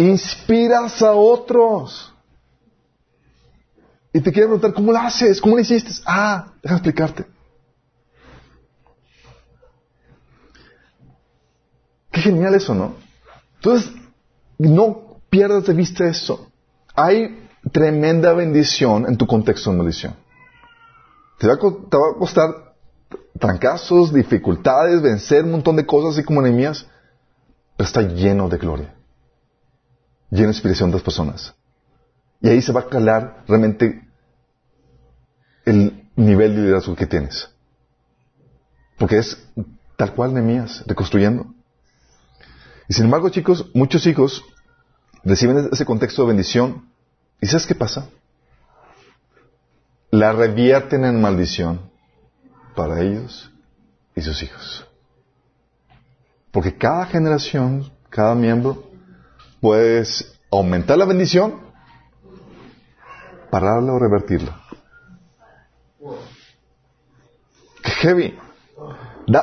[0.00, 2.10] Inspiras a otros.
[4.14, 5.40] Y te quiero preguntar, ¿cómo lo haces?
[5.42, 5.92] ¿Cómo lo hiciste?
[6.06, 7.26] Ah, déjame explicarte.
[12.10, 12.94] Qué genial eso, ¿no?
[13.56, 13.92] Entonces,
[14.56, 16.50] no pierdas de vista eso.
[16.94, 20.16] Hay tremenda bendición en tu contexto de maldición.
[21.38, 22.74] Te va, a, costar
[23.38, 26.86] trancazos, dificultades, vencer un montón de cosas así como enemías,
[27.76, 28.94] pero está lleno de gloria,
[30.30, 31.54] lleno de inspiración de las personas.
[32.40, 34.08] Y ahí se va a calar realmente
[35.64, 37.50] el nivel de liderazgo que tienes.
[38.98, 39.38] Porque es
[39.96, 41.46] tal cual Nehemías, reconstruyendo.
[42.88, 44.42] Y sin embargo, chicos, muchos hijos
[45.24, 46.88] reciben ese contexto de bendición.
[47.40, 48.08] ¿Y sabes qué pasa?
[50.10, 51.80] la revierten en maldición
[52.74, 53.50] para ellos
[54.14, 54.86] y sus hijos.
[56.50, 58.89] Porque cada generación, cada miembro,
[59.60, 61.54] puedes aumentar la bendición,
[63.50, 64.60] pararla o revertirla.
[67.82, 68.38] ¡Qué heavy!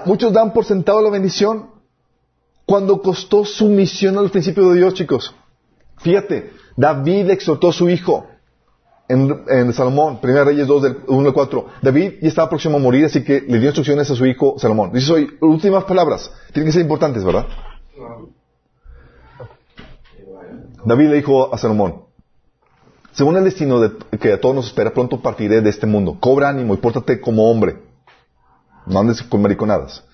[0.06, 1.69] muchos dan por sentado la bendición
[2.65, 5.34] cuando costó sumisión al principio de Dios, chicos.
[5.99, 8.27] Fíjate, David exhortó a su hijo
[9.07, 11.65] en, Salomón, 1 Reyes 2, del 1 al 4.
[11.81, 14.91] David ya estaba próximo a morir, así que le dio instrucciones a su hijo Salomón.
[14.91, 16.30] Dice hoy, últimas palabras.
[16.52, 17.48] Tienen que ser importantes, ¿verdad?
[20.88, 22.03] David le dijo a Salomón,
[23.11, 23.81] según el destino
[24.22, 26.15] que a todos nos espera, pronto partiré de este mundo.
[26.18, 27.81] Cobra ánimo y pórtate como hombre.
[28.85, 30.05] No andes con mariconadas.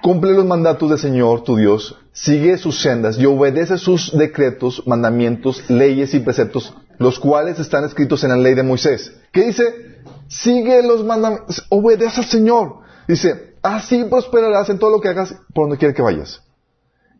[0.00, 5.68] Cumple los mandatos del Señor, tu Dios, sigue sus sendas y obedece sus decretos, mandamientos,
[5.68, 9.12] leyes y preceptos, los cuales están escritos en la ley de Moisés.
[9.32, 10.00] ¿Qué dice?
[10.28, 12.76] Sigue los mandamientos, obedece al Señor.
[13.06, 16.42] Dice, así prosperarás en todo lo que hagas por donde quiera que vayas.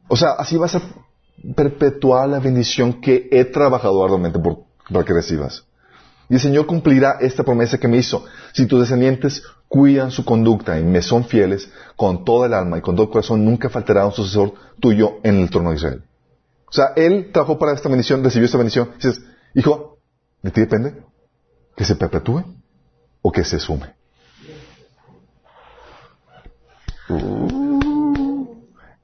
[0.08, 0.82] O sea, así vas a
[1.54, 5.64] perpetuar la bendición que he trabajado arduamente por, para que recibas.
[6.28, 8.24] Y el Señor cumplirá esta promesa que me hizo.
[8.52, 12.80] Si tus descendientes cuidan su conducta y me son fieles con toda el alma y
[12.80, 16.02] con todo el corazón, nunca faltará un sucesor tuyo en el trono de Israel.
[16.66, 18.90] O sea, él trabajó para esta bendición, recibió esta bendición.
[18.96, 19.22] dices,
[19.54, 19.98] hijo,
[20.42, 21.02] de ti depende
[21.74, 22.44] que se perpetúe
[23.22, 23.94] o que se sume.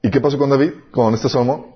[0.02, 1.73] ¿Y qué pasó con David, con este Salomón?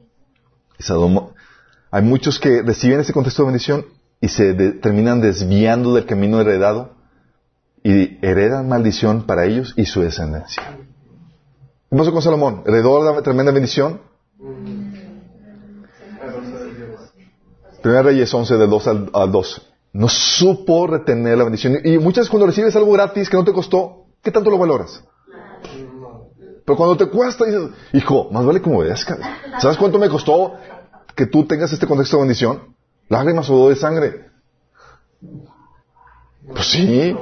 [1.91, 3.87] Hay muchos que reciben ese contexto de bendición
[4.21, 6.95] y se terminan desviando del camino heredado
[7.83, 10.63] y heredan maldición para ellos y su descendencia.
[11.91, 12.63] ¿Qué pasó con Salomón?
[12.67, 14.01] ¿Heredó la tremenda bendición?
[17.81, 19.63] Primera Reyes 11, del 2 al, 2.
[19.93, 21.79] No supo retener la bendición.
[21.85, 25.03] Y muchas veces cuando recibes algo gratis que no te costó, ¿qué tanto lo valoras?
[26.69, 29.19] Pero cuando te cuesta, dices, hijo, más vale como obedezcas.
[29.59, 30.53] ¿Sabes cuánto me costó
[31.15, 32.77] que tú tengas este contexto de bendición?
[33.09, 34.27] Lágrimas o de sangre.
[36.47, 37.17] Pues sí.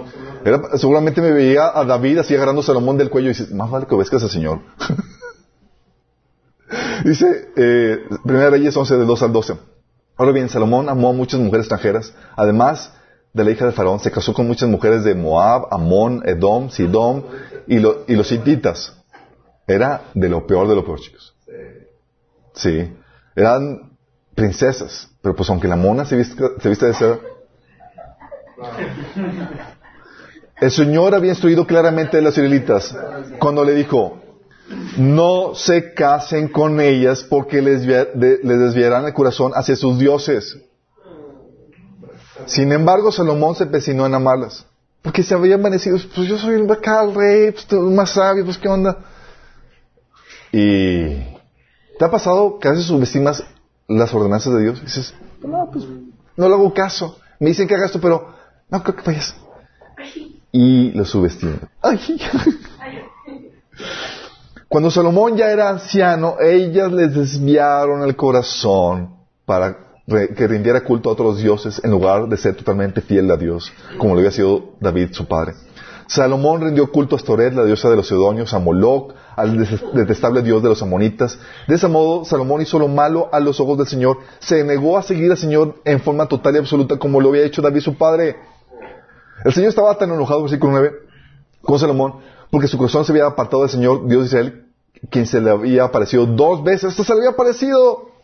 [0.78, 3.86] seguramente me veía a David así agarrando a Salomón del cuello y dice, más vale
[3.86, 4.62] que obedezcas al Señor.
[7.04, 9.58] dice, eh, Primera Reyes 11, de 2 al 12.
[10.16, 12.12] Ahora bien, Salomón amó a muchas mujeres extranjeras.
[12.34, 12.92] Además
[13.32, 17.22] de la hija de Faraón, se casó con muchas mujeres de Moab, Amón, Edom, Sidom
[17.68, 18.95] y, y los hititas.
[19.66, 21.34] Era de lo peor de lo peor, chicos.
[22.54, 22.92] Sí.
[23.34, 23.96] Eran
[24.34, 25.08] princesas.
[25.20, 27.18] Pero pues aunque la mona se viste, se viste de seda,
[30.60, 32.96] el Señor había instruido claramente a las israelitas
[33.38, 34.22] cuando le dijo,
[34.96, 40.58] no se casen con ellas porque les, desviarán el corazón hacia sus dioses.
[42.46, 44.64] Sin embargo, Salomón se empecinó en amarlas.
[45.02, 48.58] Porque se había amanecido, pues yo soy el acá, el rey, pues más sabio, pues
[48.58, 48.98] qué onda.
[50.58, 51.08] Y
[51.98, 53.44] ¿te ha pasado que a veces subestimas
[53.88, 54.78] las ordenanzas de Dios?
[54.80, 55.12] Y dices,
[55.42, 57.18] no, pues no le hago caso.
[57.38, 58.34] Me dicen que haga esto, pero
[58.70, 59.36] no creo que vayas.
[60.52, 61.68] Y lo subestiman.
[64.66, 69.14] Cuando Salomón ya era anciano, ellas les desviaron el corazón
[69.44, 69.76] para
[70.06, 74.14] que rindiera culto a otros dioses en lugar de ser totalmente fiel a Dios, como
[74.14, 75.52] lo había sido David, su padre.
[76.06, 79.58] Salomón rindió culto a Astoret, la diosa de los Sidonios, a Moloch, al
[79.92, 81.38] detestable dios de los amonitas.
[81.66, 84.18] De ese modo, Salomón hizo lo malo a los ojos del Señor.
[84.38, 87.60] Se negó a seguir al Señor en forma total y absoluta como lo había hecho
[87.60, 88.36] David, su padre.
[89.44, 90.92] El Señor estaba tan enojado, versículo 9,
[91.62, 92.14] con Salomón,
[92.50, 94.66] porque su corazón se había apartado del Señor, Dios de Israel,
[95.10, 96.90] quien se le había aparecido dos veces.
[96.90, 98.15] Esto se le había aparecido.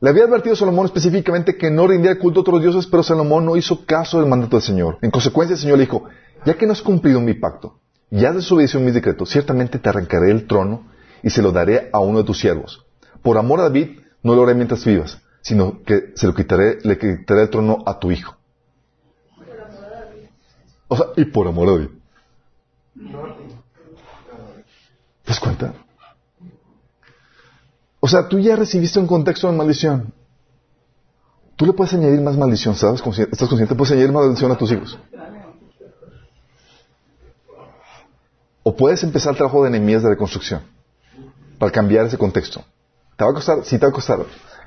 [0.00, 3.44] Le había advertido a Salomón específicamente que no rindiera culto a otros dioses, pero Salomón
[3.44, 4.98] no hizo caso del mandato del Señor.
[5.02, 6.04] En consecuencia, el Señor le dijo,
[6.44, 7.80] ya que no has cumplido mi pacto,
[8.10, 10.86] ya has desobedecido mis decretos, ciertamente te arrancaré el trono
[11.22, 12.86] y se lo daré a uno de tus siervos.
[13.22, 16.96] Por amor a David, no lo haré mientras vivas, sino que se lo quitaré, le
[16.96, 18.36] quitaré el trono a tu hijo.
[20.86, 21.88] O sea, y por amor a David.
[25.24, 25.74] ¿Te das cuenta?
[28.00, 30.12] O sea, tú ya recibiste un contexto de maldición.
[31.56, 33.02] Tú le puedes añadir más maldición, ¿sabes?
[33.18, 33.74] ¿Estás consciente?
[33.74, 34.98] Puedes añadir maldición a tus hijos.
[38.62, 40.60] O puedes empezar el trabajo de enemías de reconstrucción
[41.58, 42.62] para cambiar ese contexto.
[43.16, 43.64] ¿Te va a costar?
[43.64, 44.20] Sí, te va a costar.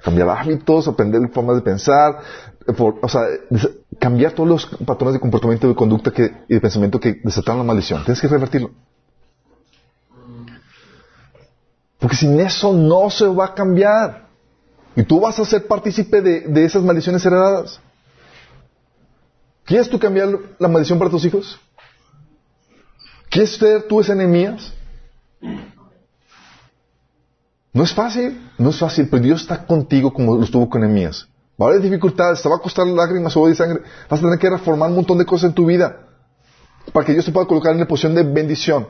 [0.03, 2.19] Cambiar hábitos, aprender formas de pensar,
[2.67, 3.21] o sea,
[3.99, 6.11] cambiar todos los patrones de comportamiento, de conducta
[6.49, 8.03] y de pensamiento que desataron la maldición.
[8.03, 8.71] Tienes que revertirlo.
[12.01, 14.27] Porque sin eso no se va a cambiar.
[14.95, 17.79] Y tú vas a ser partícipe de, esas maldiciones heredadas.
[19.63, 21.59] ¿Quieres tú cambiar la maldición para tus hijos?
[23.29, 24.73] ¿Quieres ser tú ese enemías?
[27.71, 31.27] No es fácil, no es fácil, pero Dios está contigo como lo estuvo con Enemías.
[31.61, 33.83] Va a haber dificultades, te va a costar lágrimas, sudor y sangre.
[34.09, 36.07] Vas a tener que reformar un montón de cosas en tu vida
[36.91, 38.87] para que Dios te pueda colocar en la posición de bendición.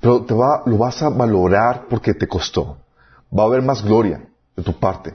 [0.00, 2.78] Pero te va, lo vas a valorar porque te costó.
[3.36, 5.14] Va a haber más gloria de tu parte.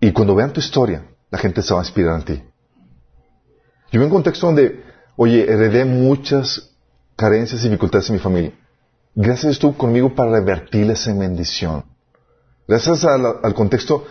[0.00, 2.42] Y cuando vean tu historia, la gente se va a inspirar en ti.
[3.92, 4.82] Yo veo un contexto donde,
[5.16, 6.70] oye, heredé muchas
[7.16, 8.52] carencias y dificultades en mi familia.
[9.14, 11.84] Gracias estuvo conmigo para revertir esa bendición.
[12.66, 14.04] Gracias al, contexto,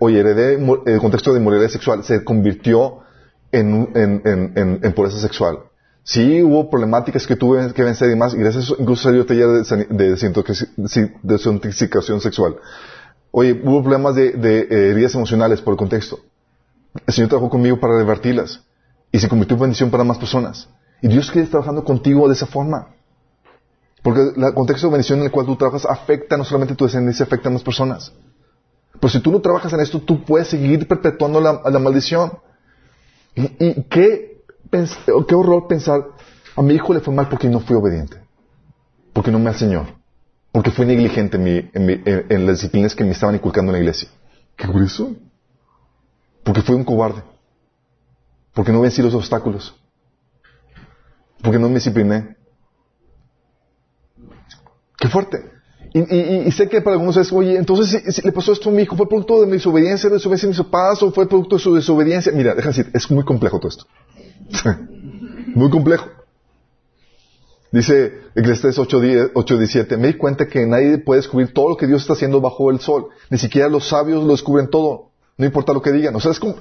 [0.00, 0.54] oye, heredé
[0.86, 2.98] el contexto de inmoralidad sexual, se convirtió
[3.50, 4.22] en, en,
[4.54, 5.60] en, en, pureza sexual.
[6.04, 9.24] Sí, hubo problemáticas que tuve que vencer y demás, y gracias a eso incluso salió
[9.24, 12.56] taller de, de, desintoxicación sexual.
[13.30, 16.18] Oye, hubo problemas de, de eh, heridas emocionales por el contexto.
[17.06, 18.60] El Señor trabajó conmigo para revertirlas
[19.10, 20.68] y se convirtió en bendición para más personas.
[21.00, 22.88] Y Dios quiere estar trabajando contigo de esa forma.
[24.02, 27.24] Porque el contexto de bendición en el cual tú trabajas afecta no solamente tu descendencia,
[27.24, 28.12] afecta a más personas.
[29.00, 32.32] Pero si tú no trabajas en esto, tú puedes seguir perpetuando la, maldición.
[33.34, 34.31] Y, qué,
[35.28, 36.02] qué horror pensar,
[36.56, 38.16] a mi hijo le fue mal porque no fui obediente.
[39.12, 39.86] Porque no me enseñó.
[40.50, 44.08] Porque fui negligente en, las disciplinas que me estaban inculcando en la iglesia.
[44.56, 45.14] ¿Qué eso?
[46.42, 47.22] Porque fui un cobarde.
[48.54, 49.74] Porque no vencí los obstáculos.
[51.42, 52.36] Porque no me discipliné.
[54.98, 55.52] Qué fuerte.
[55.94, 59.06] Y, sé que para algunos es, oye, entonces le pasó esto a mi hijo, ¿fue
[59.06, 62.32] producto de mi desobediencia, de desobediencia de mis papás o fue producto de su desobediencia?
[62.32, 63.84] Mira, déjame decir, es muy complejo todo esto.
[65.54, 66.06] Muy complejo.
[67.70, 72.12] Dice Eclesiastes 8.17, me di cuenta que nadie puede descubrir todo lo que Dios está
[72.12, 73.08] haciendo bajo el sol.
[73.30, 75.10] Ni siquiera los sabios lo descubren todo.
[75.38, 76.14] No importa lo que digan.
[76.14, 76.54] O sea, es como,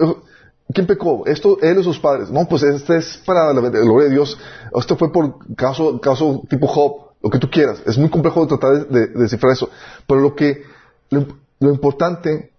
[0.73, 1.25] ¿quién pecó?
[1.25, 2.31] ¿Esto, él o sus padres?
[2.31, 4.37] No, pues este es para la gloria de Dios.
[4.73, 7.81] Esto fue por caso, caso tipo Job lo que tú quieras.
[7.85, 9.69] Es muy complejo tratar de, descifrar eso.
[10.07, 10.63] Pero lo que,
[11.09, 11.25] lo,
[11.59, 12.51] importante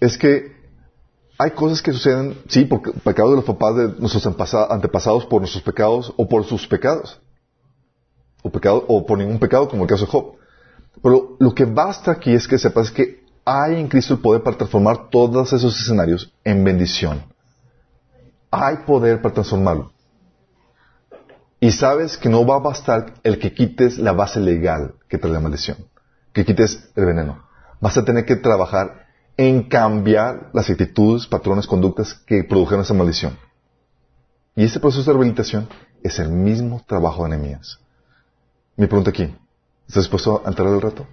[0.00, 0.52] es que
[1.38, 5.62] hay cosas que suceden, sí, por pecados de los papás de nuestros antepasados, por nuestros
[5.62, 7.20] pecados o por sus pecados.
[8.42, 8.50] O,
[8.88, 10.34] o por ningún pecado, como el caso de Job.
[11.02, 14.56] Pero lo que basta aquí es que sepas que hay en Cristo el poder para
[14.56, 17.22] transformar todos esos escenarios en bendición.
[18.50, 19.92] Hay poder para transformarlo.
[21.58, 25.32] Y sabes que no va a bastar el que quites la base legal que trae
[25.32, 25.78] la maldición,
[26.32, 27.44] que quites el veneno.
[27.80, 29.01] Vas a tener que trabajar
[29.36, 33.38] en cambiar las actitudes, patrones, conductas que produjeron esa maldición.
[34.54, 35.68] Y ese proceso de rehabilitación
[36.02, 37.78] es el mismo trabajo de enemías.
[38.76, 39.34] Mi pregunta aquí,
[39.86, 41.06] ¿estás dispuesto a entrar al reto?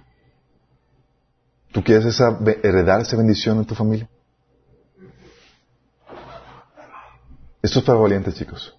[1.72, 2.20] ¿Tú quieres
[2.62, 4.08] heredar esa bendición en tu familia?
[7.62, 8.74] Esto es para valientes, chicos.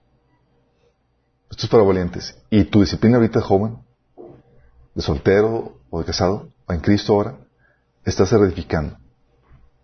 [1.49, 2.37] Esto es para valientes.
[2.49, 3.77] Y tu disciplina ahorita joven,
[4.93, 7.37] de soltero o de casado, o en Cristo ahora,
[8.03, 9.00] estás certificando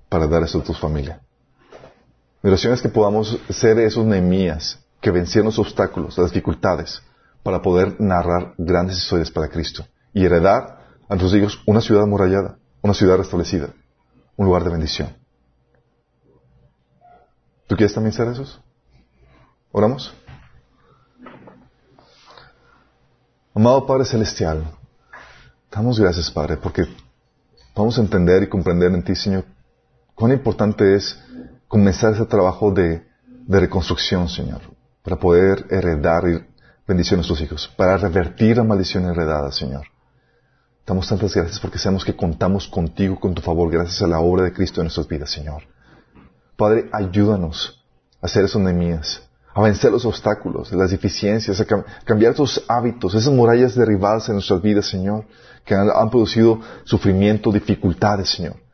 [0.09, 1.21] para dar eso a tu familia.
[2.41, 7.01] Mi oración es que podamos ser esos Nehemías que vencieron los obstáculos, las dificultades,
[7.43, 12.57] para poder narrar grandes historias para Cristo y heredar a nuestros hijos una ciudad amurallada,
[12.81, 13.69] una ciudad restablecida,
[14.35, 15.15] un lugar de bendición.
[17.67, 18.61] ¿Tú quieres también ser esos?
[19.71, 20.13] ¿Oramos?
[23.53, 24.63] Amado Padre Celestial,
[25.71, 26.85] damos gracias, Padre, porque
[27.75, 29.45] vamos a entender y comprender en ti, Señor,
[30.17, 31.17] cuán importante es
[31.67, 33.05] comenzar ese trabajo de,
[33.47, 34.61] reconstrucción, Señor,
[35.01, 36.23] para poder heredar
[36.85, 39.83] bendición a nuestros hijos, para revertir la maldición heredada, Señor.
[40.85, 44.43] Damos tantas gracias porque sabemos que contamos contigo, con tu favor, gracias a la obra
[44.43, 45.63] de Cristo en nuestras vidas, Señor.
[46.57, 47.85] Padre, ayúdanos
[48.21, 49.21] a hacer enemías
[49.53, 51.65] a vencer los obstáculos, las deficiencias, a
[52.05, 55.25] cambiar esos hábitos, esas murallas derribadas en nuestras vidas, Señor,
[55.65, 58.66] que han, producido sufrimiento, dificultades, Señor.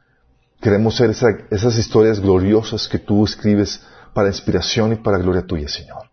[0.63, 3.81] Queremos ser esas historias gloriosas que tú escribes
[4.13, 6.09] para inspiración y para gloria tuya, Señor.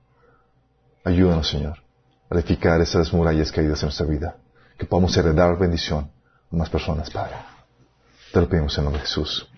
[1.04, 1.78] Ayúdanos, Señor,
[2.28, 4.38] a edificar esas murallas caídas en nuestra vida,
[4.76, 6.10] que podamos heredar bendición
[6.50, 7.36] a más personas, Padre.
[8.32, 9.48] Te lo pedimos en nombre de Jesús.